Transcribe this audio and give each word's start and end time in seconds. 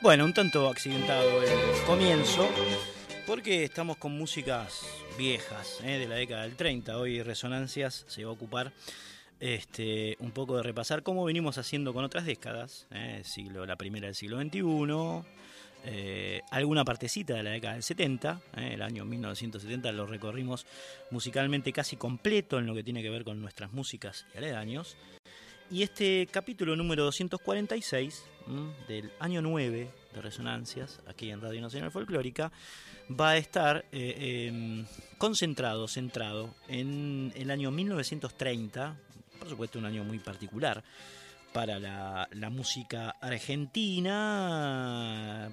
Bueno, 0.00 0.24
un 0.24 0.34
tanto 0.34 0.68
accidentado 0.68 1.44
el 1.44 1.84
comienzo, 1.86 2.48
porque 3.26 3.64
estamos 3.64 3.96
con 3.96 4.12
músicas 4.12 4.82
viejas, 5.16 5.80
¿eh? 5.84 5.98
de 5.98 6.08
la 6.08 6.16
década 6.16 6.42
del 6.42 6.56
30. 6.56 6.98
Hoy 6.98 7.22
Resonancias 7.22 8.04
se 8.08 8.24
va 8.24 8.30
a 8.30 8.32
ocupar 8.32 8.72
este, 9.38 10.16
un 10.18 10.32
poco 10.32 10.56
de 10.56 10.62
repasar 10.62 11.02
cómo 11.02 11.24
venimos 11.24 11.58
haciendo 11.58 11.92
con 11.92 12.04
otras 12.04 12.26
décadas, 12.26 12.86
¿eh? 12.90 13.22
siglo, 13.24 13.66
la 13.66 13.76
primera 13.76 14.06
del 14.06 14.14
siglo 14.14 14.40
XXI, 14.40 15.26
eh, 15.84 16.42
alguna 16.50 16.84
partecita 16.84 17.34
de 17.34 17.42
la 17.42 17.50
década 17.50 17.74
del 17.74 17.82
70, 17.82 18.40
el 18.56 18.82
año 18.82 19.04
1970 19.04 19.92
lo 19.92 20.06
recorrimos 20.06 20.66
musicalmente 21.10 21.72
casi 21.72 21.96
completo 21.96 22.58
en 22.58 22.66
lo 22.66 22.74
que 22.74 22.84
tiene 22.84 23.02
que 23.02 23.10
ver 23.10 23.24
con 23.24 23.40
nuestras 23.40 23.72
músicas 23.72 24.26
y 24.34 24.38
aledaños. 24.38 24.96
Y 25.72 25.82
este 25.82 26.28
capítulo 26.30 26.76
número 26.76 27.04
246 27.04 28.24
del 28.88 29.10
año 29.18 29.40
9 29.40 29.90
de 30.12 30.20
Resonancias, 30.20 31.00
aquí 31.06 31.30
en 31.30 31.40
Radio 31.40 31.62
Nacional 31.62 31.90
Folclórica, 31.90 32.52
va 33.10 33.30
a 33.30 33.38
estar 33.38 33.86
eh, 33.90 34.48
em, 34.48 34.84
concentrado, 35.16 35.88
centrado 35.88 36.54
en 36.68 37.32
el 37.36 37.50
año 37.50 37.70
1930, 37.70 38.98
por 39.38 39.48
supuesto 39.48 39.78
un 39.78 39.86
año 39.86 40.04
muy 40.04 40.18
particular 40.18 40.84
para 41.54 41.78
la, 41.78 42.28
música 42.50 43.16
argentina, 43.18 44.18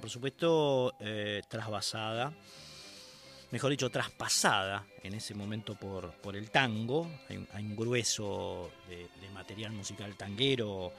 por 0.01 0.09
supuesto 0.09 0.95
eh, 0.99 1.43
trasvasada, 1.47 2.33
mejor 3.51 3.71
dicho, 3.71 3.89
traspasada 3.89 4.85
en 5.03 5.13
ese 5.13 5.33
momento 5.33 5.75
por, 5.75 6.11
por 6.13 6.35
el 6.35 6.51
tango, 6.51 7.09
hay 7.29 7.63
un, 7.65 7.75
grueso 7.75 8.71
de, 8.87 9.07
material 9.33 9.71
musical 9.71 10.15
tanguero 10.15 10.91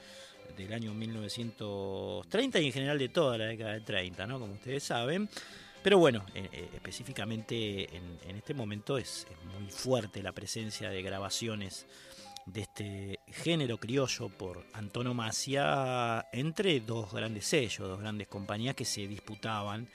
del 0.57 0.73
año 0.73 0.93
1930 0.93 2.59
y 2.59 2.65
en 2.65 2.73
general 2.73 2.99
de 2.99 3.09
toda 3.09 3.37
la 3.37 3.45
década 3.45 3.73
del 3.73 3.85
30, 3.85 4.27
¿no? 4.27 4.39
como 4.39 4.53
ustedes 4.53 4.83
saben. 4.83 5.29
Pero 5.83 5.97
bueno, 5.97 6.25
eh, 6.35 6.47
eh, 6.51 6.69
específicamente 6.73 7.95
en, 7.95 8.35
este 8.35 8.53
momento 8.53 8.97
es, 8.97 9.25
muy 9.59 9.71
fuerte 9.71 10.21
la 10.21 10.31
presencia 10.31 10.89
de 10.89 11.01
grabaciones 11.01 11.87
de 12.45 12.61
este 12.61 13.19
género 13.27 13.77
criollo 13.77 14.29
por 14.29 14.65
antonomasia 14.73 16.27
entre 16.31 16.79
dos 16.81 17.13
grandes 17.13 17.45
sellos, 17.45 17.87
dos 17.87 17.99
grandes 17.99 18.27
compañías 18.27 18.75
que 18.75 18.85
se 18.85 19.07
disputaban 19.07 19.87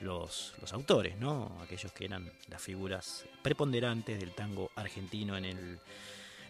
los, 0.00 0.54
los 0.60 0.72
autores, 0.72 1.16
¿no? 1.18 1.58
aquellos 1.62 1.92
que 1.92 2.04
eran 2.04 2.30
las 2.48 2.62
figuras 2.62 3.24
preponderantes 3.42 4.18
del 4.18 4.32
tango 4.32 4.70
argentino 4.76 5.36
en 5.36 5.44
el, 5.44 5.78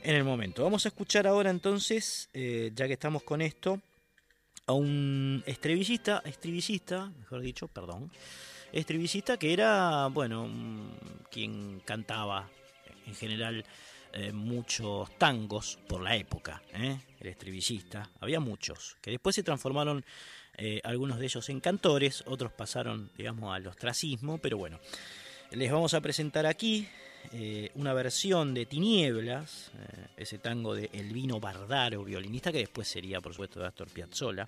en 0.02 0.14
el 0.14 0.24
momento. 0.24 0.64
Vamos 0.64 0.84
a 0.84 0.88
escuchar 0.88 1.26
ahora 1.26 1.50
entonces, 1.50 2.28
eh, 2.32 2.72
ya 2.74 2.86
que 2.86 2.94
estamos 2.94 3.22
con 3.22 3.40
esto, 3.40 3.80
a 4.66 4.72
un 4.72 5.42
estribillista, 5.46 6.22
estribillista, 6.24 7.10
mejor 7.18 7.40
dicho, 7.40 7.68
perdón, 7.68 8.10
estribillista 8.72 9.36
que 9.36 9.52
era, 9.52 10.08
bueno, 10.08 10.48
quien 11.30 11.80
cantaba 11.84 12.48
en 13.06 13.14
general 13.14 13.64
eh, 14.12 14.32
muchos 14.32 15.16
tangos 15.18 15.78
por 15.88 16.00
la 16.02 16.16
época, 16.16 16.62
¿eh? 16.72 16.98
el 17.20 17.26
estribillista, 17.26 18.08
había 18.20 18.40
muchos, 18.40 18.96
que 19.02 19.10
después 19.10 19.34
se 19.34 19.42
transformaron 19.42 20.04
eh, 20.56 20.80
algunos 20.84 21.18
de 21.18 21.26
ellos 21.26 21.48
en 21.48 21.60
cantores, 21.60 22.22
otros 22.26 22.52
pasaron, 22.52 23.10
digamos, 23.16 23.54
al 23.54 23.66
ostracismo, 23.66 24.38
pero 24.38 24.58
bueno, 24.58 24.78
les 25.50 25.70
vamos 25.70 25.94
a 25.94 26.00
presentar 26.00 26.46
aquí 26.46 26.88
una 27.74 27.94
versión 27.94 28.52
de 28.52 28.66
Tinieblas, 28.66 29.70
ese 30.14 30.36
tango 30.38 30.74
de 30.74 30.90
Elvino 30.92 31.40
Bardaro, 31.40 32.04
violinista, 32.04 32.52
que 32.52 32.58
después 32.58 32.86
sería, 32.86 33.22
por 33.22 33.32
supuesto, 33.32 33.60
de 33.60 33.66
Astor 33.66 33.88
Piazzolla 33.88 34.46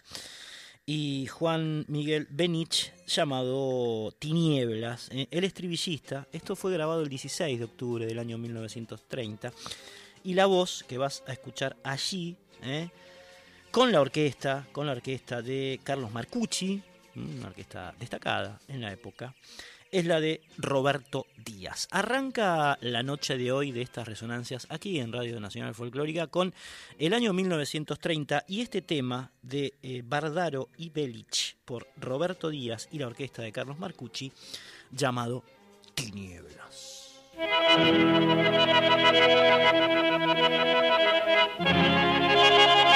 y 0.89 1.27
Juan 1.27 1.85
Miguel 1.89 2.29
Benich 2.31 2.93
llamado 3.09 4.13
Tinieblas, 4.21 5.09
eh, 5.11 5.27
el 5.33 5.43
estribillista. 5.43 6.29
Esto 6.33 6.55
fue 6.55 6.73
grabado 6.73 7.03
el 7.03 7.09
16 7.09 7.59
de 7.59 7.65
octubre 7.65 8.07
del 8.07 8.21
año 8.21 8.39
1930 8.39 9.53
y 10.23 10.35
la 10.35 10.47
voz 10.47 10.85
que 10.89 10.97
vas 10.97 11.25
a 11.27 11.33
escuchar 11.33 11.77
allí, 11.83 12.37
eh, 12.63 12.89
con 13.77 13.93
la 13.93 14.01
orquesta, 14.01 14.67
con 14.73 14.87
la 14.87 14.93
orquesta 14.93 15.43
de 15.43 15.79
Carlos 15.85 16.11
Marcucci, 16.11 16.83
mm, 17.15 17.39
una 17.41 17.49
orquesta 17.49 17.95
destacada 18.01 18.59
en 18.69 18.81
la 18.81 18.91
época 18.91 19.35
es 19.91 20.07
la 20.07 20.19
de 20.19 20.41
Roberto 20.57 21.27
Díaz. 21.45 21.87
Arranca 21.91 22.79
la 22.81 23.03
noche 23.03 23.37
de 23.37 23.53
hoy 23.53 23.73
de 23.73 23.83
estas 23.83 24.09
resonancias 24.09 24.67
aquí 24.71 24.99
en 24.99 25.13
Radio 25.13 25.39
Nacional 25.41 25.75
Folclórica 25.75 26.27
con 26.27 26.55
el 26.99 27.13
año 27.13 27.35
1930 27.35 28.47
y 28.49 28.63
este 28.63 28.81
tema 28.81 29.31
de 29.43 29.75
eh, 29.83 30.01
Bardaro 30.03 30.71
y 30.79 30.89
Belich 30.89 31.59
por 31.67 31.87
Roberto 31.99 32.49
Díaz 32.49 32.89
y 32.91 32.99
la 32.99 33.09
orquesta 33.09 33.43
de 33.43 33.53
Carlos 33.53 33.79
Marcucci 33.79 34.33
llamado 34.91 35.45
Tinieblas. 35.95 37.21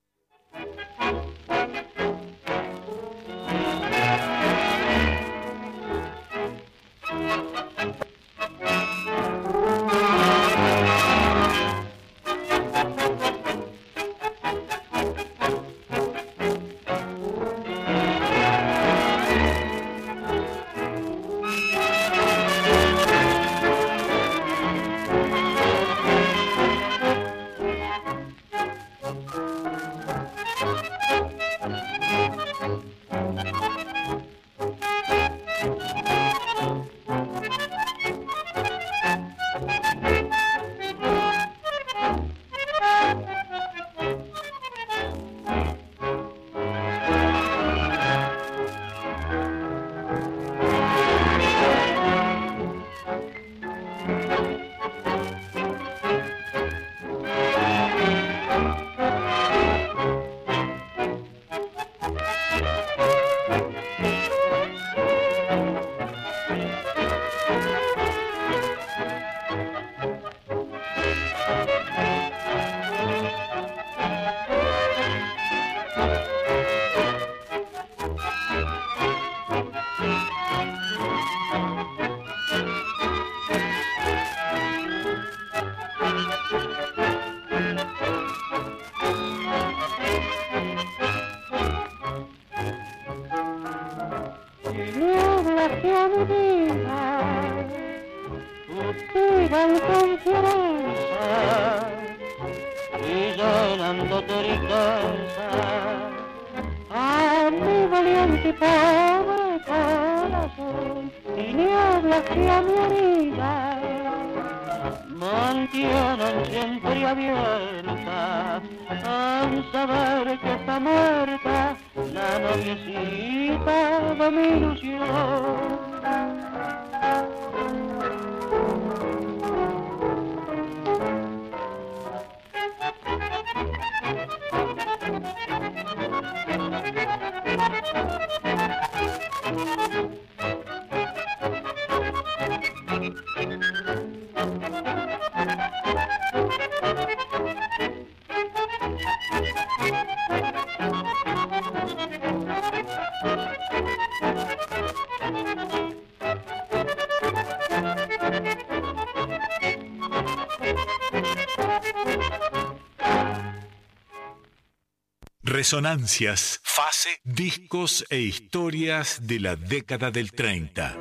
Resonancias, 165.71 166.59
fase, 166.65 167.21
discos 167.23 168.03
e 168.09 168.19
historias 168.19 169.25
de 169.25 169.39
la 169.39 169.55
década 169.55 170.11
del 170.11 170.33
30. 170.33 170.97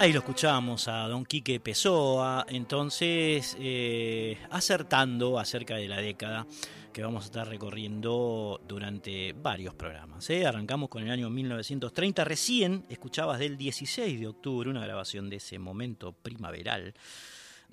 Ahí 0.00 0.14
lo 0.14 0.20
escuchamos 0.20 0.88
a 0.88 1.06
don 1.06 1.26
Quique 1.26 1.60
Pessoa, 1.60 2.46
entonces 2.48 3.54
eh, 3.60 4.38
acertando 4.50 5.38
acerca 5.38 5.76
de 5.76 5.88
la 5.88 5.98
década 5.98 6.46
que 6.90 7.02
vamos 7.02 7.24
a 7.24 7.26
estar 7.26 7.46
recorriendo 7.46 8.58
durante 8.66 9.34
varios 9.34 9.74
programas. 9.74 10.30
¿eh? 10.30 10.46
Arrancamos 10.46 10.88
con 10.88 11.02
el 11.02 11.10
año 11.10 11.28
1930, 11.28 12.24
recién 12.24 12.86
escuchabas 12.88 13.40
del 13.40 13.58
16 13.58 14.18
de 14.18 14.26
octubre 14.26 14.70
una 14.70 14.86
grabación 14.86 15.28
de 15.28 15.36
ese 15.36 15.58
momento 15.58 16.12
primaveral 16.12 16.94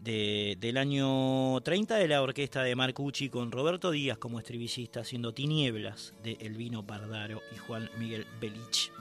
del 0.01 0.77
año 0.77 1.61
30 1.61 1.95
de 1.95 2.07
la 2.07 2.23
orquesta 2.23 2.63
de 2.63 2.75
Marcucci 2.75 3.29
con 3.29 3.51
Roberto 3.51 3.91
Díaz 3.91 4.17
como 4.17 4.39
estribillista 4.39 5.01
haciendo 5.01 5.31
Tinieblas 5.31 6.13
de 6.23 6.33
Elvino 6.41 6.83
Pardaro 6.85 7.41
y 7.53 7.57
Juan 7.59 7.87
Miguel 7.99 8.25
Belich. 8.39 8.91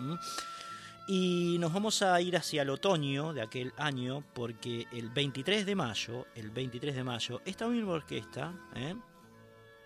Y 1.08 1.56
nos 1.58 1.72
vamos 1.72 2.02
a 2.02 2.20
ir 2.20 2.36
hacia 2.36 2.62
el 2.62 2.70
otoño 2.70 3.32
de 3.32 3.40
aquel 3.40 3.72
año 3.78 4.22
porque 4.34 4.86
el 4.92 5.08
23 5.08 5.64
de 5.64 5.74
mayo, 5.74 6.26
el 6.34 6.50
23 6.50 6.94
de 6.94 7.02
mayo, 7.02 7.40
esta 7.46 7.66
misma 7.66 7.92
orquesta, 7.92 8.52
¿eh? 8.76 8.94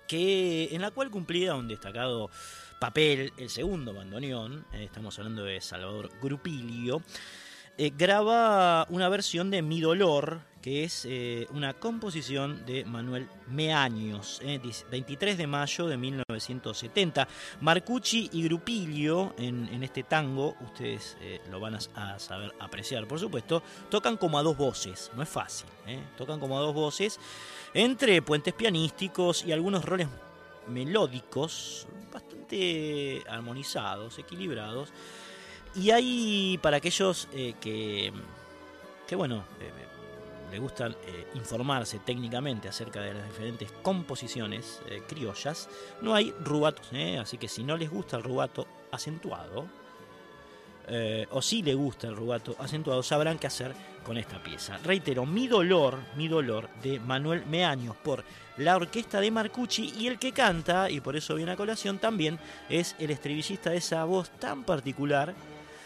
que, 0.09 0.68
en 0.73 0.83
la 0.83 0.90
cual 0.90 1.11
cumplía 1.11 1.54
un 1.54 1.68
destacado 1.68 2.28
papel 2.80 3.33
el 3.37 3.50
segundo 3.50 3.94
bandoneón, 3.94 4.66
¿eh? 4.73 4.83
estamos 4.83 5.16
hablando 5.18 5.44
de 5.44 5.61
Salvador 5.61 6.11
Grupilio, 6.21 7.02
eh, 7.78 7.92
graba 7.97 8.87
una 8.90 9.09
versión 9.09 9.50
de 9.50 9.62
Mi 9.62 9.80
Dolor, 9.80 10.40
que 10.64 10.85
es 10.85 11.04
eh, 11.04 11.47
una 11.50 11.75
composición 11.75 12.64
de 12.64 12.87
Manuel 12.87 13.28
Meaños, 13.49 14.40
23 14.90 15.35
eh, 15.35 15.37
de 15.37 15.47
mayo 15.47 15.87
de 15.87 15.99
1970. 15.99 17.28
Marcucci 17.61 18.30
y 18.33 18.44
Grupilio 18.44 19.35
en, 19.37 19.83
este 19.83 20.04
tango, 20.04 20.56
ustedes 20.62 21.18
lo 21.50 21.61
van 21.61 21.75
a, 21.75 22.18
saber 22.18 22.54
apreciar, 22.61 23.06
por 23.06 23.21
supuesto, 23.21 23.62
tocan 23.90 24.16
como 24.16 24.38
a 24.38 24.42
dos 24.42 24.56
voces, 24.56 25.11
no 25.14 25.23
es 25.23 25.28
fácil, 25.28 25.68
tocan 26.16 26.40
como 26.40 26.56
a 26.56 26.62
dos 26.62 26.73
voces, 26.73 27.21
entre 27.75 28.23
puentes 28.23 28.54
pianísticos 28.54 29.44
y 29.44 29.52
algunos 29.52 29.85
roles 29.85 30.09
melódicos 30.68 31.87
bastante 32.11 33.23
armonizados, 33.28 34.18
equilibrados. 34.18 34.88
Y 35.75 35.90
hay 35.90 36.59
para 36.62 36.78
aquellos 36.78 37.28
eh, 37.35 37.54
que, 37.61 38.12
que, 39.06 39.14
bueno, 39.14 39.44
eh, 39.61 39.71
le 40.54 40.61
gusta 40.61 40.87
eh, 40.87 41.26
informarse 41.34 41.99
técnicamente 41.99 42.68
acerca 42.68 43.00
de 43.00 43.12
las 43.12 43.26
diferentes 43.26 43.73
composiciones 43.82 44.80
criollas, 45.08 45.68
no 46.00 46.14
hay 46.14 46.32
rubatos, 46.44 46.87
así 47.20 47.38
que 47.38 47.49
si 47.49 47.64
no 47.64 47.76
les 47.76 47.90
gusta 47.90 48.16
el 48.16 48.23
rubato 48.23 48.66
acentuado, 48.92 49.66
o 51.30 51.42
si 51.42 51.62
le 51.62 51.75
gusta 51.75 52.06
el 52.06 52.14
rubato 52.14 52.54
acentuado, 52.58 53.02
sabrán 53.02 53.38
qué 53.38 53.46
hacer 53.46 53.75
con 54.04 54.18
esta 54.18 54.42
pieza. 54.42 54.78
Reitero, 54.84 55.26
Mi 55.26 55.49
Dolor, 55.49 55.99
Mi 56.14 56.28
Dolor 56.28 56.68
de 56.82 57.00
Manuel 57.00 57.46
Meaños 57.46 57.96
por 57.96 58.23
la 58.58 58.76
orquesta 58.76 59.20
de 59.20 59.30
Marcucci 59.30 59.92
y 59.99 60.06
el 60.06 60.18
que 60.18 60.32
canta, 60.32 60.90
y 60.90 61.00
por 61.00 61.16
eso 61.16 61.34
viene 61.34 61.52
a 61.52 61.56
colación, 61.56 61.99
también 61.99 62.38
es 62.68 62.94
el 62.99 63.11
estribillista 63.11 63.70
de 63.70 63.78
esa 63.78 64.04
voz 64.04 64.30
tan 64.38 64.62
particular 64.62 65.34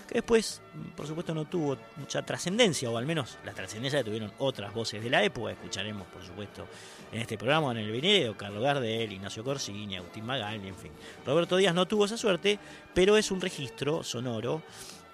que 0.08 0.14
después, 0.14 0.62
por 0.96 1.06
supuesto, 1.06 1.34
no 1.34 1.44
tuvo 1.44 1.76
mucha 1.96 2.22
trascendencia, 2.22 2.90
o 2.90 2.96
al 2.96 3.06
menos 3.06 3.38
la 3.44 3.52
trascendencia 3.52 4.00
que 4.00 4.04
tuvieron 4.04 4.32
otras 4.38 4.72
voces 4.72 5.04
de 5.04 5.10
la 5.10 5.22
época. 5.22 5.52
Escucharemos, 5.52 6.06
por 6.08 6.24
supuesto, 6.24 6.66
en 7.12 7.20
este 7.20 7.36
programa, 7.36 7.70
en 7.72 7.78
el 7.78 7.92
video, 7.92 8.36
Carlos 8.36 8.62
Gardel, 8.62 9.12
Ignacio 9.12 9.44
Corsini, 9.44 9.96
Agustín 9.96 10.24
Magali, 10.24 10.66
en 10.66 10.74
fin. 10.74 10.92
Roberto 11.26 11.56
Díaz 11.56 11.74
no 11.74 11.86
tuvo 11.86 12.06
esa 12.06 12.16
suerte, 12.16 12.58
pero 12.94 13.18
es 13.18 13.30
un 13.30 13.40
registro 13.40 14.02
sonoro, 14.02 14.62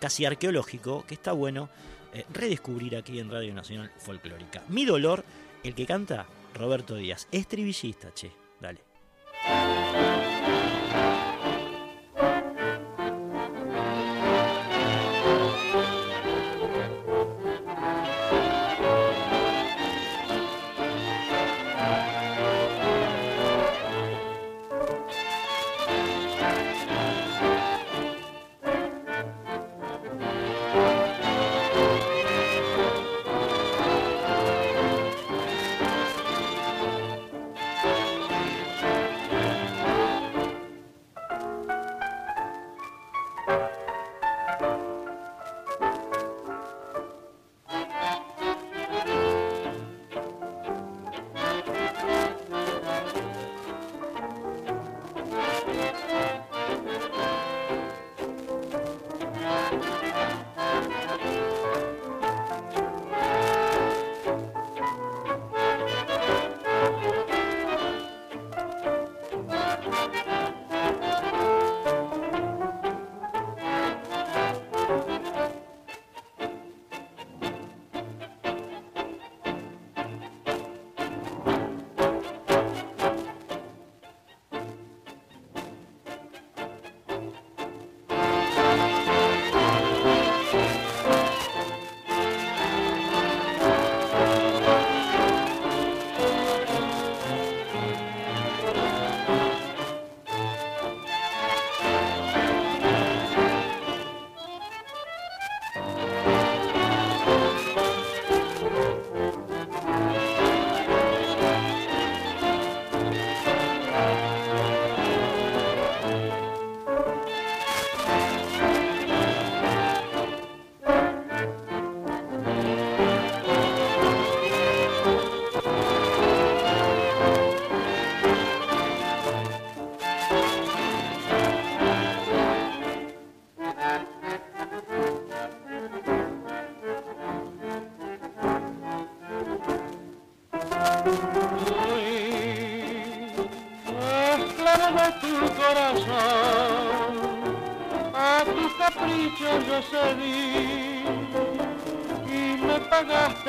casi 0.00 0.24
arqueológico, 0.24 1.04
que 1.04 1.14
está 1.14 1.32
bueno 1.32 1.68
eh, 2.12 2.24
redescubrir 2.32 2.96
aquí 2.96 3.18
en 3.18 3.30
Radio 3.30 3.52
Nacional 3.52 3.90
Folclórica. 3.98 4.62
Mi 4.68 4.84
dolor, 4.84 5.24
el 5.64 5.74
que 5.74 5.86
canta 5.86 6.26
Roberto 6.54 6.94
Díaz, 6.94 7.26
estribillista, 7.32 8.14
che, 8.14 8.30
dale. 8.60 8.80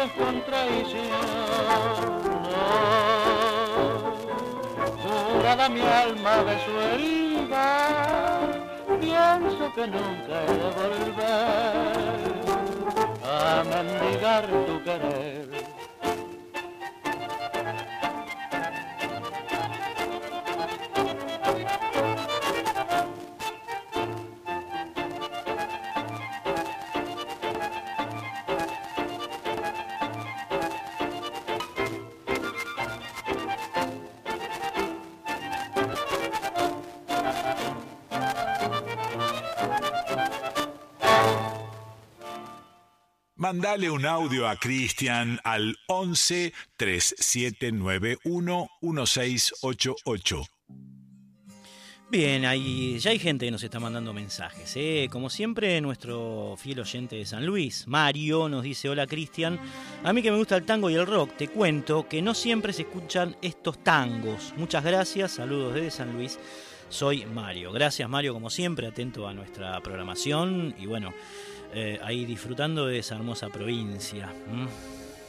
Pagaste 0.05 0.19
con 0.19 0.41
traición. 0.41 1.05
Jurada 5.01 5.69
mi 5.69 5.81
alma 5.81 6.43
de 6.43 6.65
su 6.65 6.71
herida, 6.79 8.39
pienso 8.99 9.73
que 9.73 9.87
nunca 9.87 10.43
he 10.43 10.47
de 10.47 10.69
volver 10.79 11.74
Mandale 43.75 43.91
un 43.91 44.05
audio 44.05 44.47
a 44.47 44.55
Cristian 44.55 45.37
al 45.43 45.75
11 45.87 46.53
3791 46.77 48.69
1688. 48.79 50.43
Bien, 52.09 52.45
ahí 52.45 52.97
ya 52.99 53.11
hay 53.11 53.19
gente 53.19 53.43
que 53.43 53.51
nos 53.51 53.61
está 53.63 53.81
mandando 53.81 54.13
mensajes. 54.13 54.71
¿eh? 54.77 55.09
Como 55.11 55.29
siempre, 55.29 55.81
nuestro 55.81 56.55
fiel 56.57 56.79
oyente 56.79 57.17
de 57.17 57.25
San 57.25 57.45
Luis, 57.45 57.85
Mario, 57.85 58.47
nos 58.47 58.63
dice, 58.63 58.87
hola 58.87 59.05
Cristian, 59.07 59.59
a 60.05 60.13
mí 60.13 60.21
que 60.21 60.31
me 60.31 60.37
gusta 60.37 60.55
el 60.55 60.63
tango 60.63 60.89
y 60.89 60.95
el 60.95 61.05
rock, 61.05 61.35
te 61.35 61.49
cuento 61.49 62.07
que 62.07 62.21
no 62.21 62.33
siempre 62.33 62.71
se 62.71 62.83
escuchan 62.83 63.35
estos 63.41 63.83
tangos. 63.83 64.53
Muchas 64.55 64.85
gracias, 64.85 65.31
saludos 65.31 65.73
desde 65.73 65.91
San 65.91 66.13
Luis, 66.13 66.39
soy 66.87 67.25
Mario. 67.25 67.73
Gracias 67.73 68.07
Mario, 68.07 68.33
como 68.33 68.49
siempre, 68.49 68.87
atento 68.87 69.27
a 69.27 69.33
nuestra 69.33 69.81
programación 69.81 70.73
y 70.79 70.85
bueno, 70.85 71.13
eh, 71.75 71.99
ahí 72.01 72.25
disfrutando 72.25 72.85
de 72.87 72.99
esa 72.99 73.15
hermosa 73.15 73.49
provincia. 73.49 74.33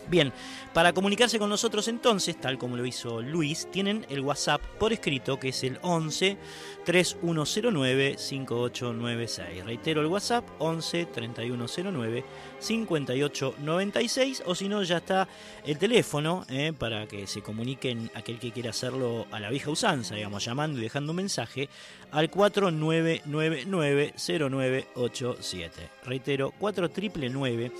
Bien, 0.09 0.33
para 0.73 0.93
comunicarse 0.93 1.39
con 1.39 1.51
nosotros 1.51 1.89
entonces, 1.89 2.41
tal 2.41 2.59
como 2.59 2.77
lo 2.77 2.87
hizo 2.87 3.21
Luis, 3.23 3.69
tienen 3.73 4.07
el 4.09 4.21
WhatsApp 4.21 4.63
por 4.79 4.93
escrito 4.93 5.41
que 5.41 5.49
es 5.49 5.65
el 5.65 5.79
11 5.83 6.37
3109 6.85 8.15
5896. 8.17 9.65
Reitero 9.65 10.03
el 10.03 10.07
WhatsApp 10.07 10.45
11 10.61 11.07
3109 11.07 12.25
5896 12.61 14.45
o 14.47 14.55
si 14.55 14.69
no 14.69 14.85
ya 14.85 14.99
está 14.99 15.27
el 15.65 15.77
teléfono 15.77 16.45
eh, 16.49 16.73
para 16.79 17.09
que 17.09 17.27
se 17.27 17.43
comuniquen 17.43 18.09
aquel 18.15 18.39
que 18.39 18.53
quiera 18.53 18.71
hacerlo 18.71 19.27
a 19.33 19.41
la 19.41 19.51
vieja 19.51 19.71
usanza, 19.71 20.15
digamos, 20.15 20.45
llamando 20.45 20.79
y 20.79 20.83
dejando 20.83 21.11
un 21.11 21.17
mensaje 21.17 21.69
al 22.13 22.31
4999 22.31 24.15
0987. 24.17 25.91
Reitero 26.05 26.53
4999 26.61 27.73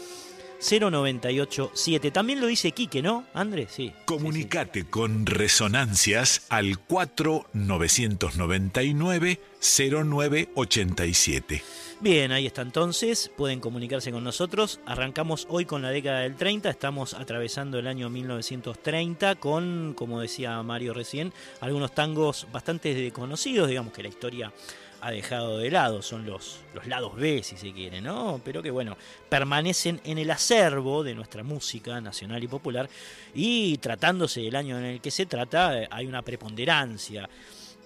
0987. 0.61 2.11
También 2.11 2.41
lo 2.41 2.47
dice 2.47 2.73
Quique, 2.73 3.03
¿no, 3.03 3.25
Andrés? 3.35 3.73
Sí. 3.73 3.93
Comunicate 4.05 4.85
con 4.85 5.27
Resonancias 5.27 6.47
al 6.49 6.79
4999 6.79 9.41
0987. 9.61 11.63
Bien, 11.99 12.31
ahí 12.31 12.47
está 12.47 12.61
entonces, 12.61 13.31
pueden 13.37 13.61
comunicarse 13.61 14.13
con 14.13 14.23
nosotros. 14.23 14.81
Arrancamos 14.85 15.47
hoy 15.49 15.65
con 15.65 15.81
la 15.81 15.89
década 15.89 16.21
del 16.21 16.37
30, 16.37 16.69
estamos 16.69 17.15
atravesando 17.15 17.79
el 17.79 17.87
año 17.87 18.11
1930 18.11 19.37
con, 19.37 19.95
como 19.97 20.21
decía 20.21 20.63
Mario 20.63 20.93
recién, 20.93 21.33
algunos 21.61 21.95
tangos 21.95 22.49
bastante 22.53 22.93
desconocidos, 22.93 23.69
digamos 23.69 23.95
que 23.95 24.03
la 24.03 24.11
historia 24.11 24.53
ha 25.01 25.11
dejado 25.11 25.59
de 25.59 25.71
lado, 25.71 26.03
son 26.03 26.27
los, 26.27 26.61
los 26.75 26.87
lados 26.87 27.17
B, 27.17 27.43
si 27.43 27.57
se 27.57 27.73
quiere, 27.73 28.01
¿no? 28.01 28.41
Pero 28.45 28.63
que 28.63 28.71
bueno, 28.71 28.97
permanecen 29.29 30.01
en 30.05 30.19
el 30.19 30.31
acervo 30.31 31.03
de 31.03 31.15
nuestra 31.15 31.43
música 31.43 32.01
nacional 32.01 32.43
y 32.43 32.49
popular 32.49 32.89
y 33.35 33.79
tratándose 33.79 34.41
del 34.41 34.57
año 34.57 34.79
en 34.79 34.85
el 34.85 35.01
que 35.01 35.11
se 35.11 35.27
trata, 35.27 35.83
eh, 35.83 35.89
hay 35.91 36.07
una 36.07 36.23
preponderancia 36.23 37.29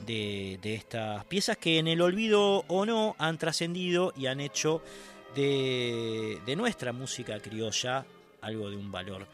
de, 0.06 0.58
estas 0.62 1.24
piezas 1.26 1.56
que 1.56 1.78
en 1.78 1.88
el 1.88 2.00
olvido 2.00 2.64
o 2.68 2.86
no 2.86 3.16
han 3.18 3.38
trascendido 3.38 4.12
y 4.16 4.26
han 4.26 4.40
hecho 4.40 4.82
de, 5.34 6.40
de 6.46 6.56
nuestra 6.56 6.92
música 6.92 7.38
criolla 7.40 8.06
algo 8.40 8.70
de 8.70 8.76
un 8.76 8.90
valor 8.90 9.26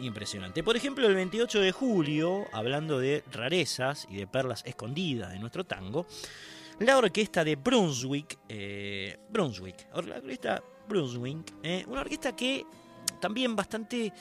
impresionante. 0.00 0.62
Por 0.62 0.76
ejemplo, 0.76 1.06
el 1.06 1.14
28 1.14 1.60
de 1.60 1.72
julio, 1.72 2.46
hablando 2.52 2.98
de 2.98 3.22
rarezas 3.32 4.06
y 4.10 4.16
de 4.16 4.26
perlas 4.26 4.62
escondidas 4.64 5.32
de 5.32 5.38
nuestro 5.38 5.64
tango, 5.64 6.06
la 6.80 6.98
orquesta 6.98 7.44
de 7.44 7.56
Brunswick, 7.56 8.38
eh, 8.48 9.18
Brunswick, 9.30 9.86
la 9.92 10.16
orquesta 10.16 10.62
Brunswick, 10.88 11.54
eh, 11.62 11.84
una 11.88 12.00
orquesta 12.00 12.34
que 12.34 12.64
también 13.20 13.54
bastante 13.56 14.12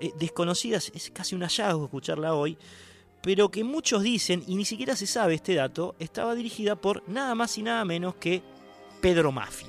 eh, 0.00 0.12
desconocida, 0.18 0.78
es 0.78 1.10
casi 1.12 1.34
un 1.34 1.42
hallazgo 1.42 1.84
escucharla 1.84 2.34
hoy, 2.34 2.56
pero 3.22 3.50
que 3.50 3.64
muchos 3.64 4.02
dicen, 4.02 4.42
y 4.46 4.56
ni 4.56 4.64
siquiera 4.64 4.96
se 4.96 5.06
sabe 5.06 5.34
este 5.34 5.54
dato, 5.54 5.94
estaba 5.98 6.34
dirigida 6.34 6.76
por 6.76 7.06
nada 7.08 7.34
más 7.34 7.58
y 7.58 7.62
nada 7.62 7.84
menos 7.84 8.14
que 8.14 8.42
Pedro 9.00 9.30
Mafia. 9.32 9.68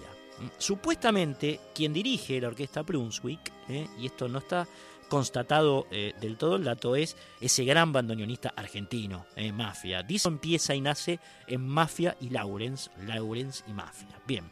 Supuestamente, 0.57 1.59
quien 1.75 1.93
dirige 1.93 2.39
la 2.39 2.47
orquesta 2.47 2.81
Brunswick, 2.81 3.51
y 3.99 4.05
esto 4.05 4.27
no 4.27 4.39
está 4.39 4.67
constatado 5.11 5.87
eh, 5.91 6.13
del 6.21 6.37
todo 6.37 6.55
el 6.55 6.63
dato 6.63 6.95
es 6.95 7.17
ese 7.41 7.65
gran 7.65 7.91
bandoneonista 7.91 8.53
argentino, 8.55 9.25
eh, 9.35 9.51
Mafia. 9.51 10.03
Dice 10.03 10.29
empieza 10.29 10.73
y 10.73 10.79
nace 10.79 11.19
en 11.47 11.67
Mafia 11.67 12.15
y 12.21 12.29
Lawrence, 12.29 12.89
Lawrence 13.05 13.61
y 13.67 13.73
Mafia. 13.73 14.07
Bien, 14.25 14.49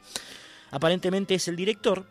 aparentemente 0.71 1.33
es 1.33 1.47
el 1.47 1.55
director 1.55 2.05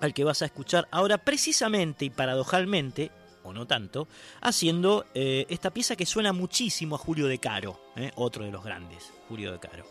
al 0.00 0.12
que 0.12 0.24
vas 0.24 0.42
a 0.42 0.46
escuchar 0.46 0.88
ahora 0.90 1.18
precisamente 1.18 2.04
y 2.04 2.10
paradojalmente, 2.10 3.12
o 3.44 3.52
no 3.52 3.68
tanto, 3.68 4.08
haciendo 4.40 5.06
eh, 5.14 5.46
esta 5.48 5.70
pieza 5.70 5.94
que 5.94 6.06
suena 6.06 6.32
muchísimo 6.32 6.96
a 6.96 6.98
Julio 6.98 7.28
de 7.28 7.38
Caro, 7.38 7.80
otro 8.16 8.44
de 8.44 8.50
los 8.50 8.64
grandes, 8.64 9.12
Julio 9.28 9.52
de 9.52 9.60
Caro. 9.60 9.86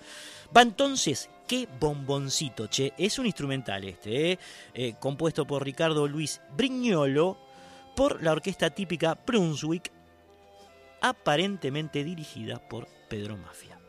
Va 0.56 0.62
entonces, 0.64 1.30
qué 1.48 1.66
bomboncito, 1.80 2.68
che, 2.68 2.92
es 2.98 3.20
un 3.20 3.26
instrumental 3.26 3.86
este, 3.86 4.38
compuesto 5.00 5.48
por 5.48 5.64
Ricardo 5.64 6.10
Luis 6.10 6.42
Brignolo, 6.58 7.45
por 7.96 8.22
la 8.22 8.34
orquesta 8.34 8.70
típica 8.70 9.18
Brunswick, 9.26 9.92
aparentemente 11.02 12.04
dirigida 12.04 12.60
por 12.68 12.88
Pedro 13.10 13.38
Mafia. 13.38 13.80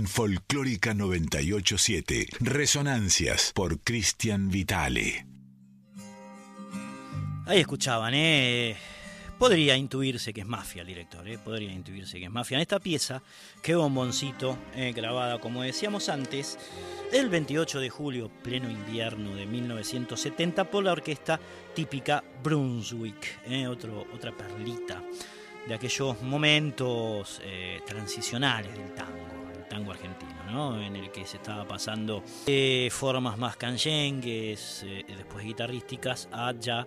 En 0.00 0.06
Folclórica 0.06 0.94
987. 0.94 2.28
Resonancias 2.40 3.52
por 3.54 3.80
Cristian 3.80 4.48
Vitale. 4.48 5.26
Ahí 7.46 7.60
escuchaban, 7.60 8.14
¿eh? 8.14 8.76
Podría 9.38 9.76
intuirse 9.76 10.32
que 10.32 10.40
es 10.40 10.46
mafia 10.46 10.80
el 10.80 10.88
director, 10.88 11.28
¿eh? 11.28 11.36
podría 11.36 11.70
intuirse 11.70 12.18
que 12.18 12.24
es 12.24 12.30
mafia. 12.30 12.54
En 12.54 12.62
esta 12.62 12.80
pieza, 12.80 13.22
qué 13.62 13.74
bomboncito, 13.74 14.56
eh, 14.74 14.94
grabada 14.96 15.38
como 15.38 15.62
decíamos 15.62 16.08
antes, 16.08 16.58
el 17.12 17.28
28 17.28 17.80
de 17.80 17.90
julio, 17.90 18.30
pleno 18.42 18.70
invierno 18.70 19.34
de 19.34 19.44
1970, 19.44 20.64
por 20.64 20.82
la 20.82 20.92
orquesta 20.92 21.38
típica 21.74 22.24
Brunswick, 22.42 23.40
¿eh? 23.46 23.66
Otra 23.66 24.34
perlita 24.34 25.02
de 25.68 25.74
aquellos 25.74 26.22
momentos 26.22 27.42
transicionales 27.86 28.72
del 28.72 28.94
tango, 28.94 29.39
argentino, 29.90 30.44
¿no? 30.50 30.80
en 30.80 30.96
el 30.96 31.10
que 31.10 31.26
se 31.26 31.36
estaba 31.36 31.66
pasando 31.66 32.22
de 32.46 32.88
formas 32.90 33.38
más 33.38 33.56
canyengues, 33.56 34.84
después 35.06 35.44
guitarrísticas, 35.44 36.28
a 36.32 36.52
ya 36.58 36.86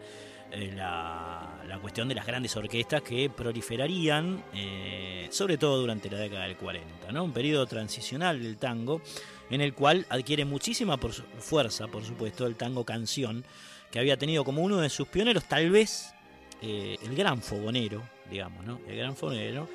eh, 0.56 0.72
la, 0.72 1.64
la, 1.68 1.80
cuestión 1.80 2.08
de 2.08 2.14
las 2.14 2.28
grandes 2.28 2.56
orquestas 2.56 3.02
que 3.02 3.28
proliferarían, 3.28 4.44
eh, 4.54 5.28
sobre 5.32 5.58
todo 5.58 5.80
durante 5.80 6.12
la 6.12 6.20
década 6.20 6.44
del 6.44 6.58
40, 6.58 7.12
¿no? 7.12 7.24
un 7.24 7.32
periodo 7.32 7.66
transicional 7.66 8.40
del 8.40 8.58
tango 8.58 9.02
en 9.50 9.62
el 9.62 9.74
cual 9.74 10.06
adquiere 10.10 10.46
muchísima 10.46 11.00
fuerza, 11.40 11.88
por 11.88 12.06
supuesto, 12.06 12.46
el 12.46 12.56
tango 12.56 12.86
canción, 12.86 13.44
que 13.90 13.98
había 13.98 14.16
tenido 14.16 14.44
como 14.46 14.62
uno 14.62 14.78
de 14.78 14.90
sus 14.90 15.08
pioneros, 15.08 15.46
tal 15.46 15.72
vez 15.72 16.14
eh, 16.62 16.98
el 17.02 17.16
gran 17.16 17.42
fogonero, 17.42 18.04
digamos, 18.30 18.64
¿no? 18.64 18.80
el 18.88 18.96
gran 18.96 19.16
fogonero, 19.16 19.68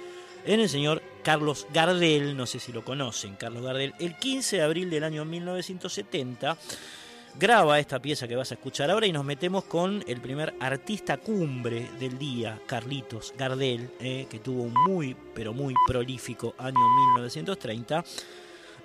en 0.46 0.60
el 0.60 0.68
señor 0.68 1.02
Carlos 1.28 1.66
Gardel, 1.74 2.34
no 2.34 2.46
sé 2.46 2.58
si 2.58 2.72
lo 2.72 2.82
conocen, 2.82 3.36
Carlos 3.36 3.62
Gardel, 3.62 3.92
el 3.98 4.16
15 4.16 4.56
de 4.56 4.62
abril 4.62 4.88
del 4.88 5.04
año 5.04 5.26
1970 5.26 6.56
graba 7.38 7.78
esta 7.78 8.00
pieza 8.00 8.26
que 8.26 8.34
vas 8.34 8.50
a 8.50 8.54
escuchar 8.54 8.90
ahora 8.90 9.06
y 9.06 9.12
nos 9.12 9.26
metemos 9.26 9.64
con 9.64 10.02
el 10.06 10.22
primer 10.22 10.54
artista 10.58 11.18
cumbre 11.18 11.90
del 12.00 12.16
día, 12.16 12.58
Carlitos 12.64 13.34
Gardel, 13.36 13.90
eh, 14.00 14.26
que 14.30 14.38
tuvo 14.38 14.62
un 14.62 14.72
muy, 14.72 15.14
pero 15.34 15.52
muy 15.52 15.74
prolífico 15.86 16.54
año 16.56 16.80
1930. 17.12 18.02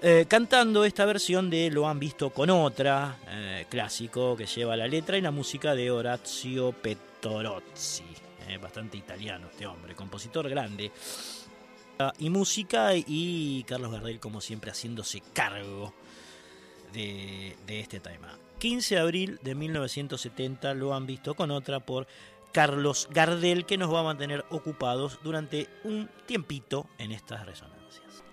Eh, 0.01 0.25
cantando 0.27 0.83
esta 0.83 1.05
versión 1.05 1.49
de 1.49 1.71
Lo 1.71 1.87
han 1.87 1.97
visto 1.97 2.31
con 2.31 2.49
otra, 2.49 3.19
eh, 3.29 3.67
clásico 3.69 4.35
que 4.35 4.47
lleva 4.47 4.75
la 4.75 4.89
letra 4.89 5.17
y 5.17 5.21
la 5.21 5.31
música 5.31 5.73
de 5.75 5.91
Orazio 5.91 6.73
Pettorozzi, 6.73 8.03
bastante 8.61 8.97
italiano 8.97 9.47
este 9.49 9.65
hombre, 9.65 9.95
compositor 9.95 10.49
grande 10.49 10.91
y 12.19 12.29
música 12.29 12.91
y 12.95 13.63
Carlos 13.67 13.91
Gardel 13.91 14.19
como 14.19 14.41
siempre 14.41 14.71
haciéndose 14.71 15.21
cargo 15.33 15.93
de, 16.93 17.55
este 17.67 17.99
tema. 17.99 18.37
15 18.59 18.95
de 18.95 19.01
abril 19.01 19.39
de 19.43 19.55
1970 19.55 20.73
lo 20.73 20.93
han 20.93 21.05
visto 21.05 21.35
con 21.35 21.51
otra 21.51 21.79
por 21.79 22.07
Carlos 22.51 23.09
Gardel 23.11 23.65
que 23.65 23.77
nos 23.77 23.93
va 23.93 24.01
a 24.01 24.03
mantener 24.03 24.45
ocupados 24.49 25.19
durante 25.23 25.67
un 25.83 26.09
tiempito 26.25 26.87
en 26.97 27.11
estas 27.11 27.45
resonancias. 27.45 28.23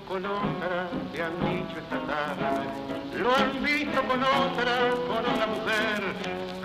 Con 0.00 0.24
otra, 0.24 0.88
te 1.12 1.22
han 1.22 1.36
dicho 1.40 1.78
esta 1.78 2.00
tarde. 2.06 2.66
Lo 3.16 3.34
han 3.36 3.62
visto 3.62 4.02
con 4.02 4.22
otra, 4.22 4.90
con 5.06 5.34
una 5.34 5.46
mujer 5.46 6.02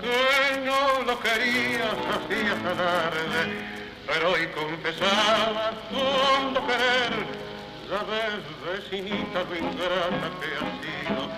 que 0.00 0.60
no 0.64 1.02
lo 1.04 1.20
querías, 1.20 1.94
hacías 2.14 2.62
tarde 2.62 3.78
pero 4.08 4.32
hoy 4.32 4.46
confesaba 4.48 5.72
fondo 5.90 6.66
querer, 6.66 7.26
sabes, 7.88 8.40
vecinita, 8.64 9.44
lo 9.44 9.54
ingrata 9.54 10.28
que 10.40 10.48
ha 10.56 10.64
sido, 10.80 11.28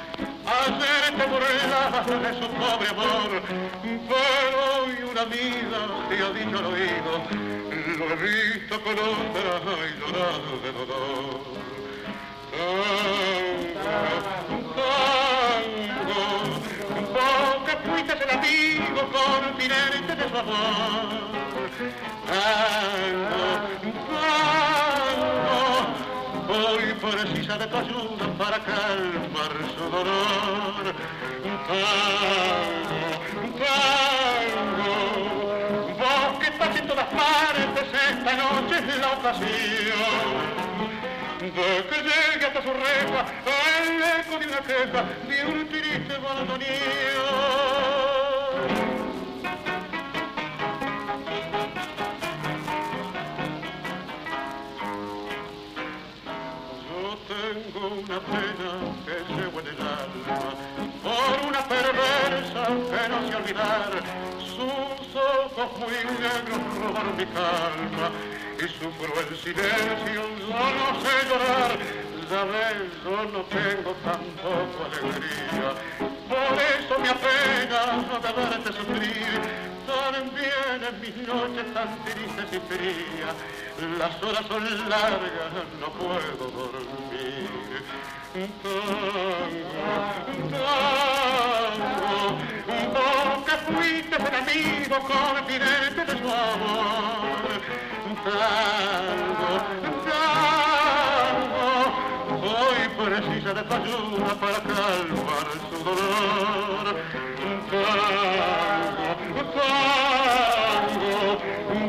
ayer 0.47 1.17
te 1.19 1.27
burlabas 1.27 2.07
de 2.07 2.33
su 2.41 2.49
pobre 2.55 2.89
amor, 2.91 3.43
pero 3.83 4.85
hoy 4.85 5.11
una 5.11 5.23
amiga 5.23 5.81
te 6.09 6.23
ha 6.23 6.31
dicho 6.31 6.59
al 6.59 6.67
oído, 6.67 7.13
lo 7.99 8.05
he 8.05 8.17
visto 8.17 8.81
con 8.83 8.93
otra 8.93 9.89
y 9.89 10.01
llorado 10.01 10.59
de 10.63 10.73
dolor. 10.73 11.70
por 19.11 19.55
mirarte 19.57 20.15
de 20.17 20.25
favor. 20.29 21.31
Tango, 22.27 23.45
tango, 25.11 25.49
hoy 26.49 26.85
precisa 26.95 27.59
de 27.59 27.67
tu 27.67 27.77
ayuda 27.77 28.27
para 28.39 28.59
calmar 28.61 29.53
su 29.77 29.85
dolor. 29.91 30.95
Tango, 31.69 31.91
tango, 34.45 34.97
vos 35.99 36.31
que 36.41 36.47
estás 36.47 36.77
en 36.77 36.87
todas 36.87 37.07
partes, 37.07 37.87
esta 38.11 38.33
noche 38.37 38.79
es 38.79 38.99
la 38.99 39.11
ocasión. 39.13 40.60
De 41.51 41.87
que 41.89 41.97
llegue 42.03 42.47
hasta 42.47 42.63
su 42.63 42.73
reja 42.73 43.27
el 43.85 44.03
eco 44.21 44.39
de 44.39 44.47
una 44.47 44.61
queja 44.61 45.05
de 45.29 45.45
un 45.47 45.69
triste 45.69 46.19
bandoneón. 46.19 47.11
una 57.81 58.21
pena 58.21 58.71
que 59.07 59.17
se 59.27 59.45
en 59.59 59.67
el 59.67 59.81
alma 59.81 60.39
por 61.03 61.49
una 61.49 61.63
perversa 61.65 62.67
que 62.67 63.09
no 63.09 63.29
sé 63.29 63.37
olvidar. 63.37 63.91
Sus 64.39 65.17
ojos 65.17 65.79
muy 65.79 65.91
negros 66.21 66.61
robaron 66.79 67.17
mi 67.17 67.27
calma 67.27 68.11
y 68.63 68.69
sufro 68.69 69.21
el 69.21 69.37
silencio, 69.39 70.23
no 70.49 71.01
sé 71.01 71.15
llorar. 71.29 71.73
Sabes, 72.29 72.93
yo 73.03 73.17
no 73.33 73.41
tengo 73.45 73.91
tampoco 74.05 74.79
alegría, 74.85 75.71
por 76.29 76.55
eso 76.61 76.95
me 77.01 77.09
apena 77.09 77.81
de 78.21 78.31
verte 78.33 78.71
sufrir. 78.73 79.41
También 79.87 80.79
en 80.87 80.95
mis 81.01 81.17
noches 81.27 81.67
tan 81.75 81.91
tristes 82.05 82.49
y 82.53 82.61
frías, 82.69 83.35
las 83.99 84.23
horas 84.23 84.45
son 84.47 84.65
largas, 84.89 85.53
no 85.81 85.89
puedo 85.95 86.51
dormir. 86.51 87.49
Tango, 91.73 91.99
que 93.45 93.57
fuiste 93.73 94.17
el 94.17 94.35
amigo 94.37 94.97
confidente 95.01 96.01
de 96.05 96.13
su 96.13 96.29
amor. 96.29 97.40
Tango, 98.23 99.55
tango, 100.05 101.69
hoy 102.43 102.81
precisa 102.99 103.51
de 103.55 103.63
tu 103.63 103.75
ayuda 103.75 104.35
para 104.35 104.61
calmar 104.61 105.47
su 105.71 105.77
dolor. 105.83 106.87
Tango, 107.71 109.43
tango, 109.57 111.15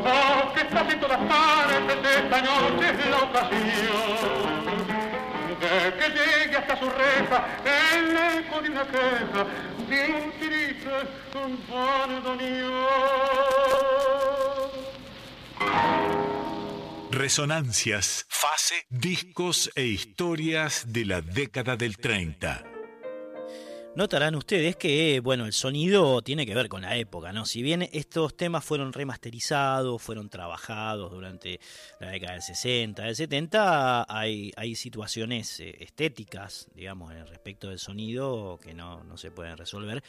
vos 0.04 0.46
que 0.54 0.62
estás 0.62 0.88
en 0.94 1.00
todas 1.02 1.20
partes, 1.20 1.98
esta 2.16 2.40
noche 2.42 2.86
es 2.92 3.06
la 3.10 3.18
ocasión 3.18 4.52
que 5.60 6.08
llegue 6.10 6.58
hasta 6.58 6.76
su 6.78 6.90
reja 6.90 7.46
el 7.66 8.18
eco 8.40 8.62
de 8.62 8.70
una 8.70 8.84
queja 8.86 9.46
de 9.88 10.00
un 10.12 10.32
triste 10.40 10.72
Resonancias, 17.22 18.26
fase, 18.30 18.74
discos 18.90 19.70
e 19.76 19.86
historias 19.86 20.86
de 20.88 21.06
la 21.06 21.22
década 21.22 21.78
del 21.78 21.98
30. 21.98 22.64
Notarán 23.96 24.34
ustedes 24.34 24.76
que, 24.76 25.20
bueno, 25.20 25.46
el 25.46 25.54
sonido 25.54 26.24
tiene 26.24 26.48
que 26.48 26.56
ver 26.56 26.68
con 26.68 26.82
la 26.82 26.96
época, 26.96 27.32
¿no? 27.32 27.46
Si 27.46 27.62
bien 27.62 27.88
estos 27.94 28.36
temas 28.36 28.66
fueron 28.66 28.92
remasterizados, 28.92 30.02
fueron 30.02 30.30
trabajados 30.30 31.12
durante 31.12 31.60
la 32.00 32.10
década 32.10 32.34
del 32.34 32.42
60, 32.42 33.04
del 33.04 33.16
70, 33.16 34.08
hay, 34.10 34.52
hay 34.56 34.74
situaciones 34.74 35.60
eh, 35.60 35.76
estéticas, 35.80 36.70
digamos, 36.74 37.14
respecto 37.30 37.70
del 37.70 37.78
sonido 37.78 38.60
que 38.64 38.74
no, 38.74 39.04
no 39.04 39.16
se 39.18 39.30
pueden 39.30 39.58
resolver. 39.58 40.02